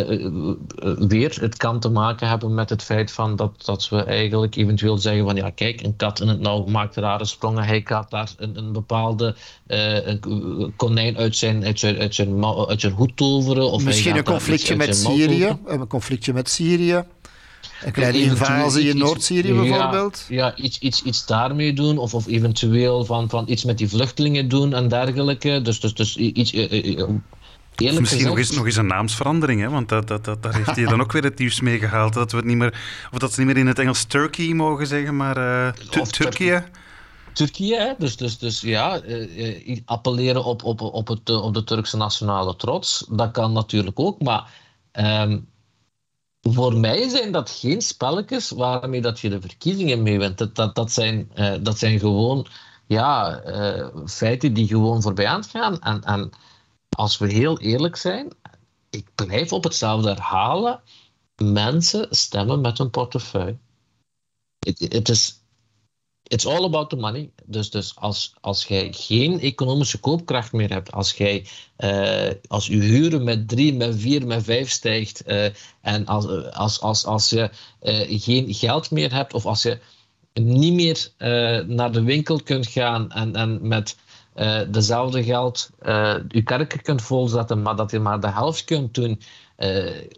weer, 1.08 1.38
het 1.42 1.58
kan 1.58 1.80
te 1.80 1.90
maken 1.90 2.28
hebben 2.28 2.54
met 2.54 2.70
het 2.70 2.84
feit 2.84 3.12
van 3.12 3.36
dat, 3.36 3.66
dat 3.66 3.90
we 3.90 4.04
eigenlijk 4.04 4.56
eventueel 4.56 4.98
zeggen 4.98 5.26
van 5.26 5.36
ja, 5.36 5.50
kijk, 5.50 5.82
een 5.82 5.96
kat 5.96 6.22
in 6.22 6.28
het 6.28 6.40
nauw 6.40 6.66
maakt 6.66 6.96
rare 6.96 7.26
sprongen. 7.26 7.64
Hij 7.64 7.82
gaat 7.84 8.10
daar 8.10 8.30
een, 8.38 8.58
een 8.58 8.72
bepaalde 8.72 9.36
uh, 9.68 10.08
een 10.08 10.74
konijn 10.76 11.18
uit 11.18 11.36
zijn, 11.36 11.66
uit, 11.66 11.80
zijn, 11.80 11.98
uit, 11.98 12.16
zijn, 12.16 12.46
uit 12.46 12.82
zijn 12.82 12.94
hoed 12.94 13.18
toveren. 13.18 13.72
Of 13.72 13.84
Misschien 13.84 14.18
een 14.18 14.24
conflictje 14.24 14.76
met 14.76 14.96
Syrië. 14.96 15.58
Een 15.66 15.88
conflictje 15.88 16.34
met 16.34 16.50
Syrië. 16.50 17.04
Een 17.84 17.92
kleine 17.92 18.22
invasie 18.22 18.90
in 18.90 18.98
Noord-Syrië 18.98 19.54
bijvoorbeeld? 19.54 20.26
Ja, 20.30 20.56
iets, 20.56 20.80
iets, 20.80 21.04
iets 21.04 21.26
daarmee 21.26 21.74
doen. 21.74 21.98
Of, 21.98 22.14
of 22.14 22.28
eventueel 22.28 23.06
van, 23.06 23.30
van 23.30 23.44
iets 23.48 23.64
met 23.64 23.78
die 23.78 23.90
vluchtelingen 23.90 24.48
doen 24.48 24.74
en 24.74 24.88
dergelijke. 24.88 25.62
Dus, 25.62 25.80
dus, 25.80 25.94
dus 25.94 26.18
iets... 26.18 26.54
Uh, 26.54 26.72
uh, 26.72 27.08
Misschien 27.78 28.06
gezegd, 28.06 28.24
nog, 28.24 28.38
eens, 28.38 28.52
nog 28.52 28.66
eens 28.66 28.76
een 28.76 28.88
naamsverandering, 28.88 29.62
hè? 29.62 29.70
want 29.70 29.90
dat, 29.90 30.08
dat, 30.08 30.26
dat, 30.26 30.44
daar 30.44 30.56
heeft 30.56 30.76
hij 30.76 30.86
dan 30.86 31.02
ook 31.02 31.12
weer 31.12 31.24
het 31.24 31.40
nieuws 31.40 31.62
mee 31.62 31.80
gehaald. 31.80 32.14
Dat, 32.14 32.32
we 32.32 32.38
het 32.38 32.46
niet 32.46 32.58
meer, 32.58 32.80
of 33.12 33.18
dat 33.20 33.34
ze 33.34 33.40
niet 33.40 33.48
meer 33.48 33.58
in 33.58 33.68
het 33.68 33.80
Engels 33.80 34.04
Turkey 34.04 34.54
mogen 34.54 34.88
zeggen, 34.88 35.16
maar 35.16 35.38
uh, 35.38 35.70
Turkije. 36.10 36.64
Turkije, 37.34 37.96
dus, 37.98 38.18
dus, 38.18 38.38
dus 38.38 38.62
ja, 38.62 39.02
uh, 39.04 39.80
appelleren 39.86 40.44
op, 40.44 40.64
op, 40.64 40.82
op, 40.82 41.08
het, 41.08 41.30
op 41.30 41.54
de 41.54 41.64
Turkse 41.64 41.98
nationale 41.98 42.56
trots, 42.56 43.06
dat 43.10 43.32
kan 43.32 43.52
natuurlijk 43.52 44.00
ook, 44.00 44.22
maar 44.22 44.50
um, 44.94 45.48
voor 46.54 46.78
mij 46.78 47.10
zijn 47.10 47.32
dat 47.32 47.50
geen 47.50 47.82
spelletjes 47.82 48.50
waarmee 48.50 49.02
dat 49.02 49.20
je 49.20 49.30
de 49.30 49.42
verkiezingen 49.42 50.02
mee 50.02 50.20
wint. 50.20 50.38
Dat, 50.38 50.56
dat, 50.56 50.76
dat, 50.76 50.92
zijn, 50.92 51.32
uh, 51.36 51.56
dat 51.62 51.78
zijn 51.78 52.00
gewoon 52.00 52.48
ja, 52.86 53.44
uh, 53.46 53.88
feiten 54.06 54.54
die 54.54 54.68
gewoon 54.68 55.02
voorbij 55.02 55.28
aan 55.28 55.44
gaan. 55.44 55.80
En, 55.80 56.04
en 56.04 56.30
als 56.90 57.18
we 57.18 57.34
heel 57.34 57.60
eerlijk 57.60 57.96
zijn, 57.96 58.34
ik 58.90 59.08
blijf 59.16 59.54
op 59.54 59.64
hetzelfde 59.64 60.10
herhalen. 60.10 60.82
Mensen 61.44 62.08
stemmen 62.10 62.62
met 62.62 62.78
hun 62.78 62.90
portefeuille. 62.90 63.58
Het 64.78 65.10
is 65.10 65.42
it's 66.28 66.46
all 66.46 66.66
about 66.66 66.90
the 66.90 66.96
money. 66.96 67.30
Dus, 67.46 67.70
dus 67.70 67.96
als, 67.96 68.34
als 68.42 68.66
jij 68.66 68.88
geen 68.92 69.40
economische 69.40 70.00
koopkracht 70.00 70.52
meer 70.52 70.70
hebt, 70.70 70.92
als, 70.92 71.14
jij, 71.14 71.46
uh, 71.78 72.30
als 72.48 72.68
je 72.68 72.78
huren 72.78 73.24
met 73.24 73.48
drie, 73.48 73.74
met 73.74 73.96
vier, 73.96 74.28
met 74.28 74.44
vijf 74.44 74.70
stijgt, 74.70 75.24
uh, 75.28 75.46
en 75.82 76.06
als, 76.06 76.52
als, 76.54 76.82
als, 76.82 77.06
als 77.06 77.30
je 77.30 77.50
geen 78.08 78.54
geld 78.54 78.92
meer 78.92 79.14
hebt, 79.14 79.34
of 79.34 79.46
als 79.46 79.62
je 79.62 79.80
niet 80.34 80.74
meer 80.74 81.12
naar 81.68 81.92
de 81.92 82.04
winkel 82.04 82.42
kunt 82.44 82.68
gaan 82.68 83.12
en, 83.12 83.36
en 83.36 83.68
met 83.68 83.96
dezelfde 84.70 85.24
geld 85.24 85.70
je 86.28 86.42
kerken 86.44 86.82
kunt 86.82 87.02
volzetten, 87.02 87.62
maar 87.62 87.76
dat 87.76 87.92
je 87.92 88.00
maar 88.00 88.20
de 88.20 88.32
helft 88.32 88.64
kunt 88.64 88.94
doen, 88.94 89.22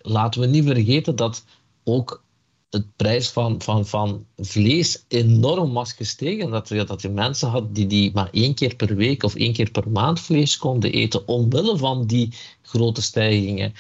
laten 0.02 0.42
we 0.42 0.48
niet 0.48 0.66
vergeten 0.66 1.16
dat 1.16 1.44
ook 1.84 2.24
het 2.70 2.96
prijs 2.96 3.30
van, 3.30 3.62
van, 3.62 3.86
van 3.86 4.26
vlees 4.38 5.06
enorm 5.08 5.74
was 5.74 5.94
gestegen. 5.94 6.50
Dat, 6.50 6.68
dat 6.68 7.02
je 7.02 7.10
mensen 7.10 7.50
had 7.50 7.76
die, 7.76 7.88
die 7.88 8.12
maar 8.14 8.30
één 8.32 8.56
keer 8.56 8.76
per 8.76 8.96
week 8.96 9.24
of 9.24 9.36
één 9.36 9.54
keer 9.54 9.72
per 9.72 9.90
maand 9.90 10.20
vlees 10.20 10.58
konden 10.58 10.92
eten, 10.92 11.28
omwille 11.28 11.78
van 11.78 12.06
die 12.06 12.34
grote 12.62 13.02
stijgingen. 13.02 13.74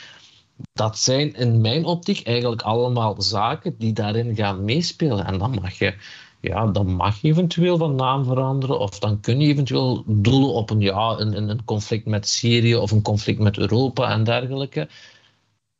Dat 0.73 0.99
zijn 0.99 1.35
in 1.35 1.61
mijn 1.61 1.85
optiek 1.85 2.27
eigenlijk 2.27 2.61
allemaal 2.61 3.21
zaken 3.21 3.75
die 3.77 3.93
daarin 3.93 4.35
gaan 4.35 4.63
meespelen. 4.63 5.25
En 5.25 5.37
dan 5.37 5.51
mag 5.61 5.73
je, 5.73 5.95
ja, 6.41 6.67
dan 6.67 6.93
mag 6.95 7.21
je 7.21 7.27
eventueel 7.27 7.77
van 7.77 7.95
naam 7.95 8.25
veranderen, 8.25 8.79
of 8.79 8.99
dan 8.99 9.19
kun 9.19 9.39
je 9.39 9.47
eventueel 9.47 10.03
doelen 10.05 10.53
op 10.53 10.69
een, 10.69 10.79
ja, 10.79 11.17
een, 11.17 11.49
een 11.49 11.65
conflict 11.65 12.05
met 12.05 12.27
Syrië 12.27 12.75
of 12.75 12.91
een 12.91 13.01
conflict 13.01 13.39
met 13.39 13.57
Europa 13.57 14.11
en 14.11 14.23
dergelijke 14.23 14.87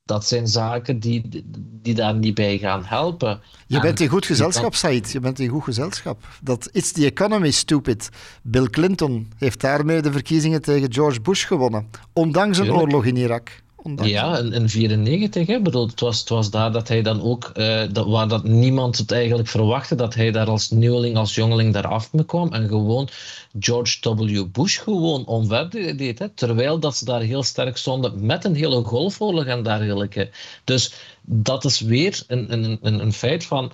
dat 0.09 0.25
zijn 0.25 0.47
zaken 0.47 0.99
die, 0.99 1.43
die 1.81 1.93
daar 1.93 2.15
niet 2.15 2.33
bij 2.33 2.57
gaan 2.57 2.85
helpen. 2.85 3.41
Je 3.67 3.79
bent 3.79 3.99
in 3.99 4.07
goed 4.07 4.25
gezelschap, 4.25 4.75
Said. 4.75 5.11
Je 5.11 5.19
bent 5.19 5.39
in 5.39 5.49
goed 5.49 5.63
gezelschap. 5.63 6.27
Dat 6.41 6.69
It's 6.71 6.91
the 6.91 7.05
economy, 7.05 7.51
stupid. 7.51 8.09
Bill 8.43 8.69
Clinton 8.69 9.31
heeft 9.37 9.61
daarmee 9.61 10.01
de 10.01 10.11
verkiezingen 10.11 10.61
tegen 10.61 10.93
George 10.93 11.21
Bush 11.21 11.47
gewonnen. 11.47 11.89
Ondanks 12.13 12.57
een 12.57 12.71
oorlog 12.71 13.05
in 13.05 13.15
Irak. 13.15 13.61
Ja, 13.83 14.37
in 14.37 14.49
1994. 14.49 15.47
Hè. 15.47 15.61
Bedoel, 15.61 15.87
het, 15.87 15.99
was, 15.99 16.19
het 16.19 16.29
was 16.29 16.49
daar 16.49 16.71
dat 16.71 16.87
hij 16.87 17.01
dan 17.01 17.21
ook, 17.21 17.51
uh, 17.53 17.83
dat, 17.91 18.07
waar 18.07 18.27
dat 18.27 18.43
niemand 18.43 18.97
het 18.97 19.11
eigenlijk 19.11 19.47
verwachtte, 19.47 19.95
dat 19.95 20.13
hij 20.13 20.31
daar 20.31 20.47
als 20.47 20.69
nieuweling, 20.69 21.17
als 21.17 21.35
jongeling 21.35 21.73
daar 21.73 21.87
af 21.87 22.11
kwam 22.25 22.53
en 22.53 22.67
gewoon 22.67 23.09
George 23.59 24.15
W. 24.15 24.45
Bush 24.51 24.79
gewoon 24.79 25.25
omver 25.25 25.69
deed. 25.97 26.19
Hè. 26.19 26.29
Terwijl 26.29 26.79
dat 26.79 26.95
ze 26.95 27.05
daar 27.05 27.21
heel 27.21 27.43
sterk 27.43 27.77
stonden 27.77 28.25
met 28.25 28.45
een 28.45 28.55
hele 28.55 28.83
golfoorlog 28.83 29.45
en 29.45 29.63
dergelijke. 29.63 30.29
Dus 30.63 30.93
dat 31.21 31.65
is 31.65 31.79
weer 31.79 32.23
een, 32.27 32.53
een, 32.53 32.79
een, 32.81 32.99
een 32.99 33.13
feit 33.13 33.45
van 33.45 33.71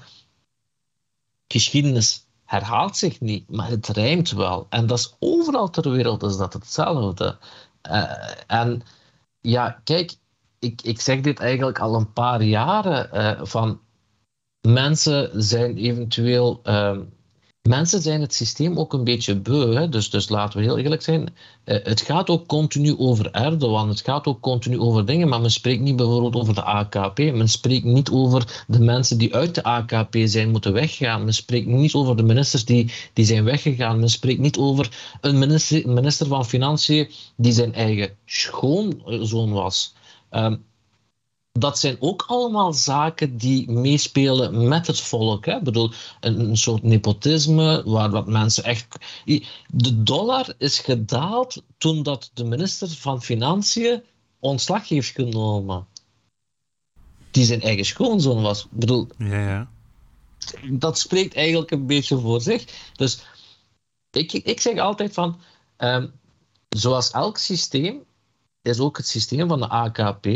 geschiedenis 1.48 2.26
herhaalt 2.46 2.98
zich 2.98 3.20
niet, 3.20 3.50
maar 3.50 3.70
het 3.70 3.88
rijmt 3.88 4.32
wel. 4.32 4.68
En 4.70 4.86
dat 4.86 4.98
is 4.98 5.16
overal 5.20 5.70
ter 5.70 5.92
wereld 5.92 6.24
is 6.24 6.38
dat 6.38 6.54
hetzelfde. 6.54 7.38
Uh, 7.92 8.04
en 8.48 8.82
ja, 9.46 9.82
kijk, 9.84 10.16
ik, 10.60 10.82
ik 10.82 11.02
zeg 11.02 11.22
dit 11.22 11.40
eigenlijk 11.40 11.80
al 11.80 11.96
een 11.96 12.14
paar 12.14 12.42
jaren 12.42 13.10
uh, 13.14 13.46
van 13.46 13.82
mensen 14.68 15.44
zijn 15.44 15.78
eventueel. 15.78 16.60
ehm, 16.64 17.02
mensen 17.68 18.02
zijn 18.02 18.22
het 18.22 18.34
systeem 18.34 18.80
ook 18.80 18.94
een 18.94 19.04
beetje 19.04 19.36
beu. 19.36 19.74
Hè? 19.74 19.90
Dus, 19.90 20.10
dus 20.10 20.30
laten 20.30 20.60
we 20.60 20.66
heel 20.66 20.78
eerlijk 20.78 21.02
zijn. 21.02 21.36
Eh, 21.64 21.84
het 21.84 22.02
gaat 22.02 22.30
ook 22.30 22.48
continu 22.48 22.98
over 22.98 23.32
Erdogan. 23.32 23.90
Het 23.90 24.02
gaat 24.02 24.26
ook 24.26 24.42
continu 24.42 24.80
over 24.80 25.06
dingen. 25.06 25.28
Maar 25.28 25.42
men 25.42 25.52
spreekt 25.52 25.82
niet 25.82 25.96
bijvoorbeeld 25.96 26.36
over 26.36 26.54
de 26.54 26.64
AKP. 26.64 27.18
Men 27.18 27.50
spreekt 27.50 27.86
niet 27.86 28.10
over 28.10 28.66
de 28.68 28.80
mensen 28.80 29.18
die 29.18 29.36
uit 29.36 29.56
de 29.56 29.64
AKP 29.64 30.16
zijn 30.24 30.52
moeten 30.52 30.74
weggaan. 30.74 31.24
Men 31.24 31.34
spreekt 31.34 31.68
niet 31.68 31.94
over 31.94 32.18
de 32.18 32.24
ministers 32.24 32.66
die, 32.66 32.92
die 33.14 33.26
zijn 33.26 33.44
weggegaan. 33.44 34.00
Men 34.00 34.10
spreekt 34.10 34.40
niet 34.40 34.58
over 34.58 35.18
een 35.22 35.40
minister, 35.40 35.90
minister 35.90 36.28
van 36.28 36.46
Financiën 36.46 37.10
die 37.36 37.52
zijn 37.52 37.74
eigen 37.74 38.10
schoonzoon 38.26 39.52
was. 39.52 39.94
Ehm, 40.30 40.56
dat 41.60 41.80
zijn 41.80 41.98
ook 42.00 42.24
allemaal 42.28 42.74
zaken 42.74 43.38
die 43.38 43.72
meespelen 43.72 44.68
met 44.68 44.88
het 44.88 45.00
volk. 45.00 45.46
Hè? 45.46 45.56
Ik 45.58 45.64
bedoel, 45.64 45.92
een, 46.20 46.40
een 46.40 46.58
soort 46.58 46.84
nepotisme 46.84 47.84
waar 47.86 48.10
wat 48.10 48.28
mensen 48.28 48.64
echt. 48.64 48.98
De 49.68 50.04
dollar 50.04 50.54
is 50.58 50.80
gedaald 50.80 51.64
toen 51.78 52.04
dat 52.04 52.32
de 52.34 52.44
minister 52.44 52.88
van 52.88 53.22
Financiën 53.22 54.04
ontslag 54.40 54.88
heeft 54.88 55.10
genomen. 55.10 55.88
Die 57.32 57.46
zijn 57.46 57.62
eigen 57.62 57.86
schoonzoon 57.86 58.42
was. 58.42 58.64
Ik 58.64 58.72
bedoel, 58.72 59.08
Ja, 59.18 59.48
ja. 59.48 59.70
dat 60.70 61.00
spreekt 61.00 61.36
eigenlijk 61.36 61.72
een 61.72 61.86
beetje 61.86 62.20
voor 62.20 62.42
zich. 62.42 62.92
Dus 62.96 63.24
ik, 64.12 64.34
ik 64.34 64.62
zeg 64.62 64.78
altijd 64.78 65.14
van, 65.14 65.40
ehm, 65.78 66.08
zoals 66.70 67.12
elk 67.12 67.38
systeem, 67.38 68.04
is 68.62 68.80
ook 68.80 68.98
het 68.98 69.08
systeem 69.08 69.48
van 69.48 69.60
de 69.60 69.70
AKP, 69.70 70.28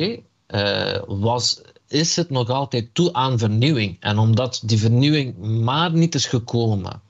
eh, 0.49 1.01
was, 1.07 1.61
is 1.87 2.15
het 2.15 2.29
nog 2.29 2.49
altijd 2.49 2.89
toe 2.93 3.13
aan 3.13 3.37
vernieuwing. 3.37 3.97
En 3.99 4.17
omdat 4.17 4.61
die 4.65 4.77
vernieuwing 4.77 5.37
maar 5.37 5.91
niet 5.91 6.15
is 6.15 6.25
gekomen, 6.25 7.01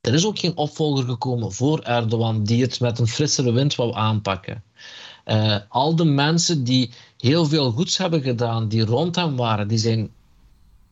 er 0.00 0.14
is 0.14 0.26
ook 0.26 0.38
geen 0.38 0.56
opvolger 0.56 1.04
gekomen 1.04 1.52
voor 1.52 1.80
Erdogan 1.80 2.44
die 2.44 2.62
het 2.62 2.80
met 2.80 2.98
een 2.98 3.08
frissere 3.08 3.52
wind 3.52 3.74
wou 3.74 3.94
aanpakken. 3.94 4.62
Eh, 5.24 5.56
al 5.68 5.96
de 5.96 6.04
mensen 6.04 6.64
die 6.64 6.90
heel 7.18 7.46
veel 7.46 7.70
goeds 7.70 7.96
hebben 7.96 8.22
gedaan, 8.22 8.68
die 8.68 8.84
rond 8.84 9.16
hem 9.16 9.36
waren, 9.36 9.68
die 9.68 9.78
zijn 9.78 10.10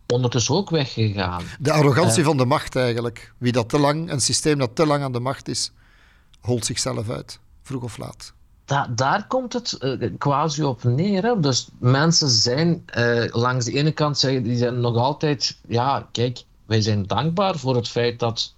ondertussen 0.07 0.55
ook 0.55 0.71
weggegaan. 0.71 1.43
De 1.59 1.73
arrogantie 1.73 2.25
van 2.25 2.37
de 2.37 2.45
macht 2.45 2.77
eigenlijk. 2.77 3.33
Wie 3.39 3.53
dat 3.53 3.69
te 3.69 3.79
lang, 3.79 4.11
een 4.11 4.21
systeem 4.21 4.59
dat 4.59 4.77
te 4.77 4.87
lang 4.87 5.03
aan 5.03 5.13
de 5.13 5.21
macht 5.21 5.49
is, 5.49 5.73
holt 6.41 6.65
zichzelf 6.65 7.11
uit, 7.11 7.39
vroeg 7.63 7.83
of 7.83 7.97
laat. 7.97 8.33
Da 8.65 8.87
daar 8.95 9.27
komt 9.27 9.53
het 9.53 9.73
eh, 9.73 10.11
quasi 10.19 10.63
op 10.63 10.85
neer. 10.85 11.23
Hè? 11.23 11.41
Dus 11.41 11.69
mensen 11.79 12.29
zijn 12.29 12.83
eh, 12.87 13.25
langs 13.31 13.65
de 13.65 13.73
ene 13.73 13.93
kant 13.93 14.19
zeggen, 14.19 14.43
die 14.43 14.57
zijn 14.57 14.81
nog 14.81 14.97
altijd, 14.97 15.59
ja, 15.69 16.09
kijk, 16.13 16.45
wij 16.67 16.81
zijn 16.81 17.07
dankbaar 17.07 17.59
voor 17.59 17.77
het 17.77 17.89
feit 17.89 18.19
dat 18.19 18.55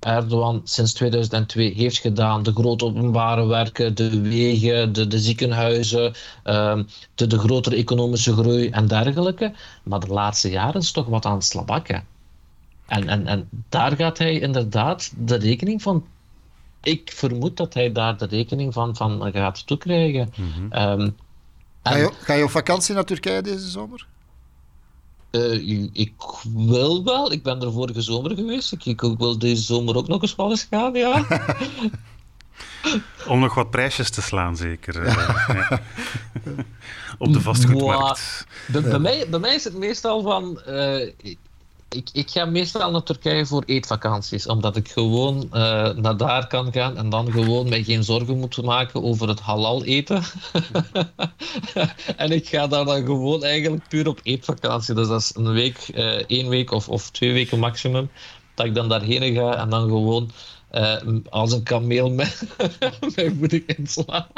Erdogan 0.00 0.60
sinds 0.64 0.92
2002 0.92 1.72
heeft 1.74 1.98
gedaan. 1.98 2.42
De 2.42 2.52
grote 2.52 2.84
openbare 2.84 3.46
werken, 3.46 3.94
de 3.94 4.20
wegen, 4.20 4.92
de, 4.92 5.06
de 5.06 5.18
ziekenhuizen, 5.18 6.12
ehm, 6.42 6.84
de, 7.14 7.26
de 7.26 7.38
grotere 7.38 7.76
economische 7.76 8.32
groei 8.32 8.68
en 8.68 8.86
dergelijke. 8.86 9.52
Maar 9.82 10.00
de 10.00 10.06
laatste 10.12 10.50
jaren 10.50 10.80
is 10.80 10.92
toch 10.92 11.06
wat 11.06 11.24
aan 11.24 11.34
het 11.34 11.44
slabakken. 11.44 12.04
En, 12.86 13.08
en, 13.08 13.26
en 13.26 13.48
daar 13.68 13.96
gaat 13.96 14.18
hij 14.18 14.40
inderdaad 14.40 15.12
de 15.16 15.36
rekening 15.36 15.82
van 15.82 16.04
ik 16.82 17.12
vermoed 17.14 17.56
dat 17.56 17.74
hij 17.74 17.92
daar 17.92 18.16
de 18.16 18.26
rekening 18.26 18.72
van, 18.72 18.96
van 18.96 19.32
gaat 19.32 19.66
toekrijgen. 19.66 20.32
Ehm, 20.70 21.10
Ga 21.82 21.96
je, 21.96 22.10
ga 22.20 22.34
je 22.34 22.44
op 22.44 22.50
vakantie 22.50 22.94
naar 22.94 23.04
Turkije 23.04 23.42
deze 23.42 23.68
zomer? 23.68 24.06
eh, 25.30 25.68
ik 25.92 26.12
wil 26.54 27.04
wel, 27.04 27.32
ik 27.32 27.42
ben 27.42 27.62
er 27.62 27.72
vorige 27.72 28.00
zomer 28.00 28.34
geweest. 28.34 28.72
Ik, 28.72 28.84
ik 28.84 29.00
wil 29.00 29.38
deze 29.38 29.62
zomer 29.62 29.96
ook 29.96 30.08
nog 30.08 30.22
eens 30.22 30.36
wel 30.36 30.50
eens 30.50 30.66
gaan, 30.70 30.94
ja. 30.94 31.24
Om 33.28 33.40
nog 33.40 33.54
wat 33.54 33.70
prijsjes 33.70 34.10
te 34.10 34.22
slaan, 34.22 34.56
zeker. 34.56 35.02
eh, 35.06 35.14
ja. 35.48 35.80
Op 37.18 37.32
de 37.32 37.40
vastgoedmarkt. 37.40 38.46
Bij, 38.66 38.82
bij, 38.82 38.98
mij, 38.98 39.28
bij 39.28 39.38
mij 39.38 39.54
is 39.54 39.64
het 39.64 39.74
meestal 39.76 40.22
van. 40.22 40.60
eh, 40.60 41.12
ik, 41.90 42.08
ik 42.12 42.30
ga 42.30 42.44
meestal 42.44 42.90
naar 42.90 43.02
Turkije 43.02 43.46
voor 43.46 43.62
eetvakanties, 43.66 44.46
omdat 44.46 44.76
ik 44.76 44.88
gewoon 44.88 45.48
eh, 45.52 45.90
naar 45.90 46.16
daar 46.16 46.46
kan 46.46 46.72
gaan 46.72 46.96
en 46.96 47.08
dan 47.08 47.32
gewoon 47.32 47.68
mij 47.68 47.82
geen 47.82 48.04
zorgen 48.04 48.38
moet 48.38 48.62
maken 48.62 49.02
over 49.02 49.28
het 49.28 49.40
halal 49.40 49.84
eten. 49.84 50.22
en 52.16 52.30
ik 52.30 52.48
ga 52.48 52.66
daar 52.66 52.84
dan 52.84 53.04
gewoon 53.04 53.44
eigenlijk 53.44 53.88
puur 53.88 54.08
op 54.08 54.20
eetvakantie. 54.22 54.94
Dus 54.94 55.08
dat 55.08 55.20
is 55.20 55.34
een 55.34 55.52
week, 55.52 55.78
eh, 55.78 56.24
één 56.26 56.48
week 56.48 56.70
of, 56.70 56.88
of 56.88 57.10
twee 57.10 57.32
weken 57.32 57.58
maximum, 57.58 58.10
dat 58.54 58.66
ik 58.66 58.74
dan 58.74 58.88
daarheen 58.88 59.34
ga 59.34 59.56
en 59.56 59.70
dan 59.70 59.82
gewoon 59.82 60.30
eh, 60.68 60.96
als 61.28 61.52
een 61.52 61.62
kameel 61.62 62.10
met 62.20 62.46
mijn 63.14 63.36
voeding 63.36 63.66
insla. 63.66 64.28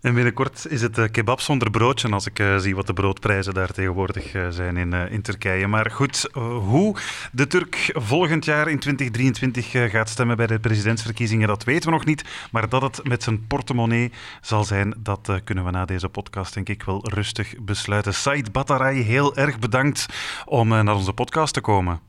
En 0.00 0.14
binnenkort 0.14 0.66
is 0.68 0.82
het 0.82 0.98
eh, 0.98 1.04
kebab 1.10 1.40
zonder 1.40 1.70
broodje 1.70 2.08
als 2.10 2.26
ik 2.26 2.38
eh, 2.38 2.56
zie 2.56 2.74
wat 2.74 2.86
de 2.86 2.92
broodprijzen 2.92 3.54
daar 3.54 3.72
tegenwoordig 3.72 4.34
eh, 4.34 4.48
zijn 4.48 4.76
in, 5.10 5.22
Turkije. 5.22 5.66
Maar 5.66 5.90
goed, 5.90 6.28
hoe 6.32 6.96
de 7.32 7.46
Turk 7.46 7.90
volgend 7.94 8.44
jaar 8.44 8.68
in 8.68 8.78
2023 8.78 9.74
eh, 9.74 9.90
gaat 9.90 10.08
stemmen 10.08 10.36
bij 10.36 10.46
de 10.46 10.58
presidentsverkiezingen, 10.58 11.48
dat 11.48 11.64
weten 11.64 11.90
we 11.90 11.96
nog 11.96 12.04
niet. 12.04 12.24
Maar 12.50 12.68
dat 12.68 12.82
het 12.82 13.08
met 13.08 13.22
zijn 13.22 13.46
portemonnee 13.46 14.12
zal 14.40 14.64
zijn, 14.64 14.94
dat 14.98 15.40
kunnen 15.44 15.64
we 15.64 15.70
na 15.70 15.84
deze 15.84 16.08
podcast 16.08 16.54
denk 16.54 16.68
ik 16.68 16.82
wel 16.82 17.08
rustig 17.08 17.54
besluiten. 17.60 18.14
Said 18.14 18.52
Bataray, 18.52 18.94
heel 18.94 19.36
erg 19.36 19.58
bedankt 19.58 20.06
om 20.44 20.68
naar 20.68 20.94
onze 20.94 21.12
podcast 21.12 21.54
te 21.54 21.60
komen. 21.60 22.07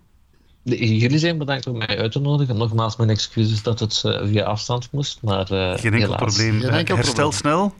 Jullie 0.77 1.17
zijn 1.19 1.37
bedankt 1.37 1.67
om 1.67 1.77
mij 1.77 1.97
uit 1.99 2.11
te 2.11 2.19
nodigen. 2.19 2.57
Nogmaals, 2.57 2.95
mijn 2.95 3.09
excuses 3.09 3.63
dat 3.63 3.79
het 3.79 4.01
eh, 4.05 4.19
via 4.27 4.43
afstand 4.43 4.87
moest. 4.91 5.19
Maar, 5.21 5.51
eh, 5.51 5.77
Geen 5.79 5.93
enkel 5.93 5.99
helaas. 5.99 6.15
probleem. 6.35 6.59
Geen 6.61 6.69
enkel 6.69 6.95
Herstel 6.95 7.29
probleem. 7.29 7.31
snel 7.39 7.73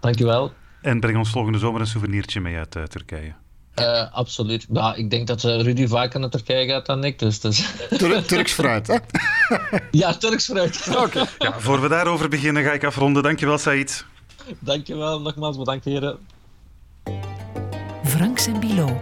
Dankjewel. 0.00 0.52
en 0.82 1.00
breng 1.00 1.16
ons 1.18 1.30
volgende 1.30 1.58
zomer 1.58 1.80
een 1.80 1.86
souvenirtje 1.86 2.40
mee 2.40 2.56
uit 2.56 2.76
eh, 2.76 2.82
Turkije. 2.82 3.32
Eh, 3.74 4.12
absoluut. 4.12 4.66
Ja, 4.72 4.94
ik 4.94 5.10
denk 5.10 5.26
dat 5.26 5.42
Rudy 5.42 5.86
vaker 5.86 6.20
naar 6.20 6.28
Turkije 6.28 6.66
gaat 6.68 6.86
dan 6.86 7.04
ik. 7.04 7.18
Dus, 7.18 7.40
dus... 7.40 7.66
Tur- 7.98 8.24
Turks 8.26 8.52
fruit, 8.52 8.86
hè? 8.86 8.96
ja, 9.90 10.14
Turks 10.14 10.44
fruit. 10.44 10.88
Oké. 11.06 11.24
Ja, 11.38 11.60
voor 11.60 11.80
we 11.80 11.88
daarover 11.88 12.28
beginnen 12.28 12.62
ga 12.64 12.72
ik 12.72 12.84
afronden. 12.84 13.22
Dankjewel, 13.22 13.58
Said. 13.58 14.04
Dankjewel. 14.58 15.20
Nogmaals 15.20 15.56
bedankt, 15.58 15.84
heren. 15.84 16.18
Franks 18.04 18.46
en 18.46 18.60
Bilo. 18.60 19.00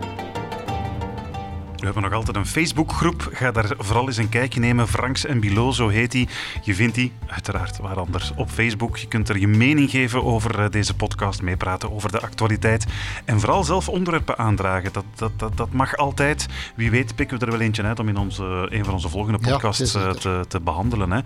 We 1.80 1.86
hebben 1.86 2.02
nog 2.02 2.12
altijd 2.12 2.36
een 2.36 2.46
Facebookgroep. 2.46 3.28
Ga 3.32 3.50
daar 3.50 3.72
vooral 3.78 4.06
eens 4.06 4.16
een 4.16 4.28
kijkje 4.28 4.60
nemen. 4.60 4.88
Franks 4.88 5.24
en 5.24 5.40
Bilo, 5.40 5.70
zo 5.70 5.88
heet 5.88 6.10
die. 6.10 6.28
Je 6.62 6.74
vindt 6.74 6.94
die, 6.94 7.12
uiteraard, 7.26 7.78
waar 7.78 7.98
anders, 7.98 8.32
op 8.36 8.50
Facebook. 8.50 8.96
Je 8.96 9.06
kunt 9.06 9.28
er 9.28 9.38
je 9.38 9.48
mening 9.48 9.90
geven 9.90 10.24
over 10.24 10.60
eh, 10.60 10.70
deze 10.70 10.94
podcast, 10.94 11.42
meepraten 11.42 11.92
over 11.92 12.12
de 12.12 12.20
actualiteit. 12.20 12.86
En 13.24 13.40
vooral 13.40 13.64
zelf 13.64 13.88
onderwerpen 13.88 14.38
aandragen. 14.38 14.92
Dat, 14.92 15.04
dat, 15.14 15.32
dat, 15.36 15.56
dat 15.56 15.72
mag 15.72 15.96
altijd. 15.96 16.46
Wie 16.76 16.90
weet 16.90 17.14
pikken 17.14 17.38
we 17.38 17.44
er 17.44 17.50
wel 17.50 17.60
eentje 17.60 17.82
uit 17.82 17.98
om 17.98 18.08
in 18.08 18.16
onze, 18.16 18.66
een 18.70 18.84
van 18.84 18.94
onze 18.94 19.08
volgende 19.08 19.38
podcasts 19.38 19.94
eh, 19.94 20.10
te, 20.10 20.44
te 20.48 20.60
behandelen. 20.60 21.10
Hè. 21.10 21.20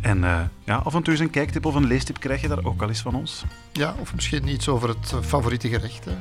En 0.00 0.24
eh, 0.24 0.40
ja, 0.64 0.76
af 0.76 0.94
en 0.94 1.02
toe 1.02 1.12
eens 1.12 1.22
een 1.22 1.30
kijktip 1.30 1.66
of 1.66 1.74
een 1.74 1.86
leestip 1.86 2.20
krijg 2.20 2.40
je 2.40 2.48
daar 2.48 2.64
ook 2.64 2.82
al 2.82 2.88
eens 2.88 3.00
van 3.00 3.14
ons. 3.14 3.44
Ja, 3.72 3.94
of 4.00 4.14
misschien 4.14 4.48
iets 4.48 4.68
over 4.68 4.88
het 4.88 5.14
favoriete 5.22 5.68
gerecht. 5.68 6.04
Hè? 6.04 6.12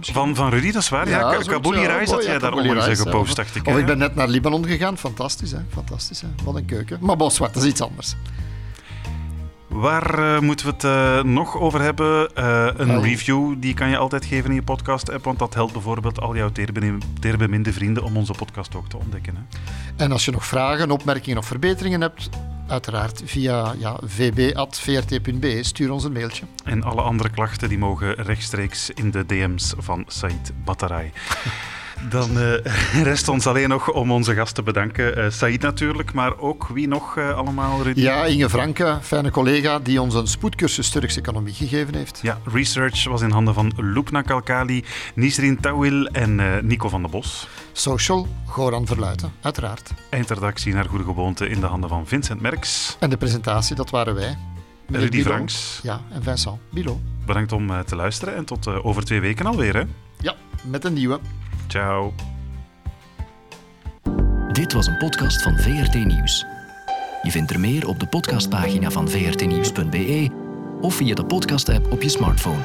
Van, 0.00 0.34
van 0.34 0.50
Rudy, 0.50 0.72
dat 0.72 0.82
is 0.82 0.88
waar. 0.88 1.08
Ja, 1.08 1.18
ja. 1.18 1.28
Rijs 1.30 2.08
Oh, 2.08 2.14
had 2.14 2.24
ja, 2.24 2.30
jij 2.30 2.38
daar 2.38 2.52
onlangs 2.52 2.84
Rijs, 2.84 3.00
gepost, 3.00 3.36
dacht 3.36 3.56
ik. 3.56 3.66
Of 3.66 3.72
hè? 3.72 3.78
ik 3.78 3.86
ben 3.86 3.98
net 3.98 4.14
naar 4.14 4.28
Libanon 4.28 4.66
gegaan. 4.66 4.98
Fantastisch, 4.98 5.52
hè? 5.52 5.58
Fantastisch, 5.68 6.20
hè? 6.20 6.28
Wat 6.44 6.54
een 6.54 6.64
keuken. 6.64 6.98
Maar 7.00 7.16
bon, 7.16 7.30
zwart, 7.30 7.54
dat 7.54 7.62
is 7.62 7.68
iets 7.68 7.80
anders. 7.80 8.16
Waar 9.68 10.34
eh, 10.34 10.40
moeten 10.40 10.66
we 10.66 10.72
het 10.72 10.84
eh, 10.84 11.22
nog 11.22 11.56
over 11.56 11.80
hebben? 11.80 12.34
Eh, 12.34 12.68
een 12.76 12.96
Oh. 12.96 13.04
review, 13.04 13.54
die 13.58 13.74
kan 13.74 13.88
je 13.88 13.96
altijd 13.96 14.24
geven 14.24 14.48
in 14.50 14.54
je 14.54 14.62
podcast-app, 14.62 15.24
want 15.24 15.38
dat 15.38 15.54
helpt 15.54 15.72
bijvoorbeeld 15.72 16.20
al 16.20 16.36
jouw 16.36 16.50
teerbeminde 17.20 17.72
vrienden 17.72 18.02
om 18.02 18.16
onze 18.16 18.32
podcast 18.32 18.74
ook 18.74 18.88
te 18.88 18.96
ontdekken. 18.96 19.34
Hè? 19.36 19.42
En 20.04 20.12
als 20.12 20.24
je 20.24 20.30
nog 20.30 20.46
vragen, 20.46 20.90
opmerkingen 20.90 21.38
of 21.38 21.46
verbeteringen 21.46 22.00
hebt, 22.00 22.28
uiteraard 22.70 23.22
via 23.24 23.74
ja, 23.78 23.98
vb.vrt.be. 24.02 25.62
Stuur 25.62 25.92
ons 25.92 26.04
een 26.04 26.12
mailtje. 26.12 26.44
En 26.64 26.82
alle 26.82 27.02
andere 27.02 27.30
klachten 27.30 27.68
die 27.68 27.78
mogen 27.78 28.14
rechtstreeks 28.14 28.90
in 28.90 29.10
de 29.10 29.26
DM's 29.26 29.74
van 29.76 30.04
Said 30.06 30.52
Bataray. 30.64 31.12
Dan 32.08 32.38
eh, 32.40 33.02
rest 33.02 33.28
ons 33.28 33.46
alleen 33.46 33.68
nog 33.68 33.92
om 33.92 34.12
onze 34.12 34.34
gast 34.34 34.54
te 34.54 34.62
bedanken. 34.62 35.16
Eh 35.16 35.30
Said 35.30 35.60
natuurlijk, 35.62 36.12
maar 36.12 36.38
ook 36.38 36.68
wie 36.68 36.88
nog 36.88 37.16
eh, 37.16 37.36
allemaal, 37.36 37.82
Rudy? 37.82 38.00
Ja, 38.00 38.24
Inge 38.24 38.48
Franke, 38.48 38.98
fijne 39.02 39.30
collega, 39.30 39.78
die 39.78 40.00
ons 40.00 40.14
een 40.14 40.26
spoedcursus 40.26 40.88
Turkse 40.90 41.18
economie 41.18 41.54
gegeven 41.54 41.94
heeft. 41.94 42.18
Ja, 42.22 42.38
research 42.52 43.04
was 43.04 43.20
in 43.22 43.30
handen 43.30 43.54
van 43.54 43.72
Lupna 43.76 44.22
Kalkali, 44.22 44.84
Nisrin 45.14 45.60
Tawil 45.60 46.06
en 46.06 46.66
Nico 46.66 46.88
van 46.88 47.00
der 47.02 47.10
Bos. 47.10 47.48
Social, 47.72 48.28
Goran 48.46 48.86
Verluiten, 48.86 49.32
uiteraard. 49.40 49.90
Eindredactie 50.10 50.74
naar 50.74 50.84
goede 50.84 51.04
gewoonte 51.04 51.48
in 51.48 51.60
de 51.60 51.66
handen 51.66 51.88
van 51.88 52.06
Vincent 52.06 52.40
Merks. 52.40 52.96
En 53.00 53.10
de 53.10 53.16
presentatie, 53.16 53.76
dat 53.76 53.90
waren 53.90 54.14
wij. 54.14 54.38
Meneer 54.86 55.04
Rudy 55.06 55.22
Bilo. 55.22 55.34
Franks, 55.34 55.80
Ja, 55.82 56.00
en 56.10 56.22
Vincent 56.22 56.58
Bilo. 56.70 57.00
bedankt 57.26 57.52
om 57.52 57.84
te 57.86 57.96
luisteren 57.96 58.36
en 58.36 58.44
tot 58.44 58.66
over 58.66 59.04
twee 59.04 59.20
weken 59.20 59.46
alweer. 59.46 59.74
Hè? 59.76 59.82
Ja, 60.20 60.34
met 60.64 60.84
een 60.84 60.92
nieuwe. 60.92 61.20
Ciao. 61.66 62.12
Dit 64.52 64.72
was 64.72 64.86
een 64.86 64.96
podcast 64.96 65.42
van 65.42 65.58
VRT 65.58 65.94
Nieuws. 66.04 66.44
Je 67.22 67.30
vindt 67.30 67.50
er 67.50 67.60
meer 67.60 67.88
op 67.88 68.00
de 68.00 68.06
podcastpagina 68.06 68.90
van 68.90 69.08
vrtnieuws.be 69.08 70.30
of 70.80 70.94
via 70.94 71.14
de 71.14 71.24
podcast-app 71.24 71.92
op 71.92 72.02
je 72.02 72.08
smartphone. 72.08 72.60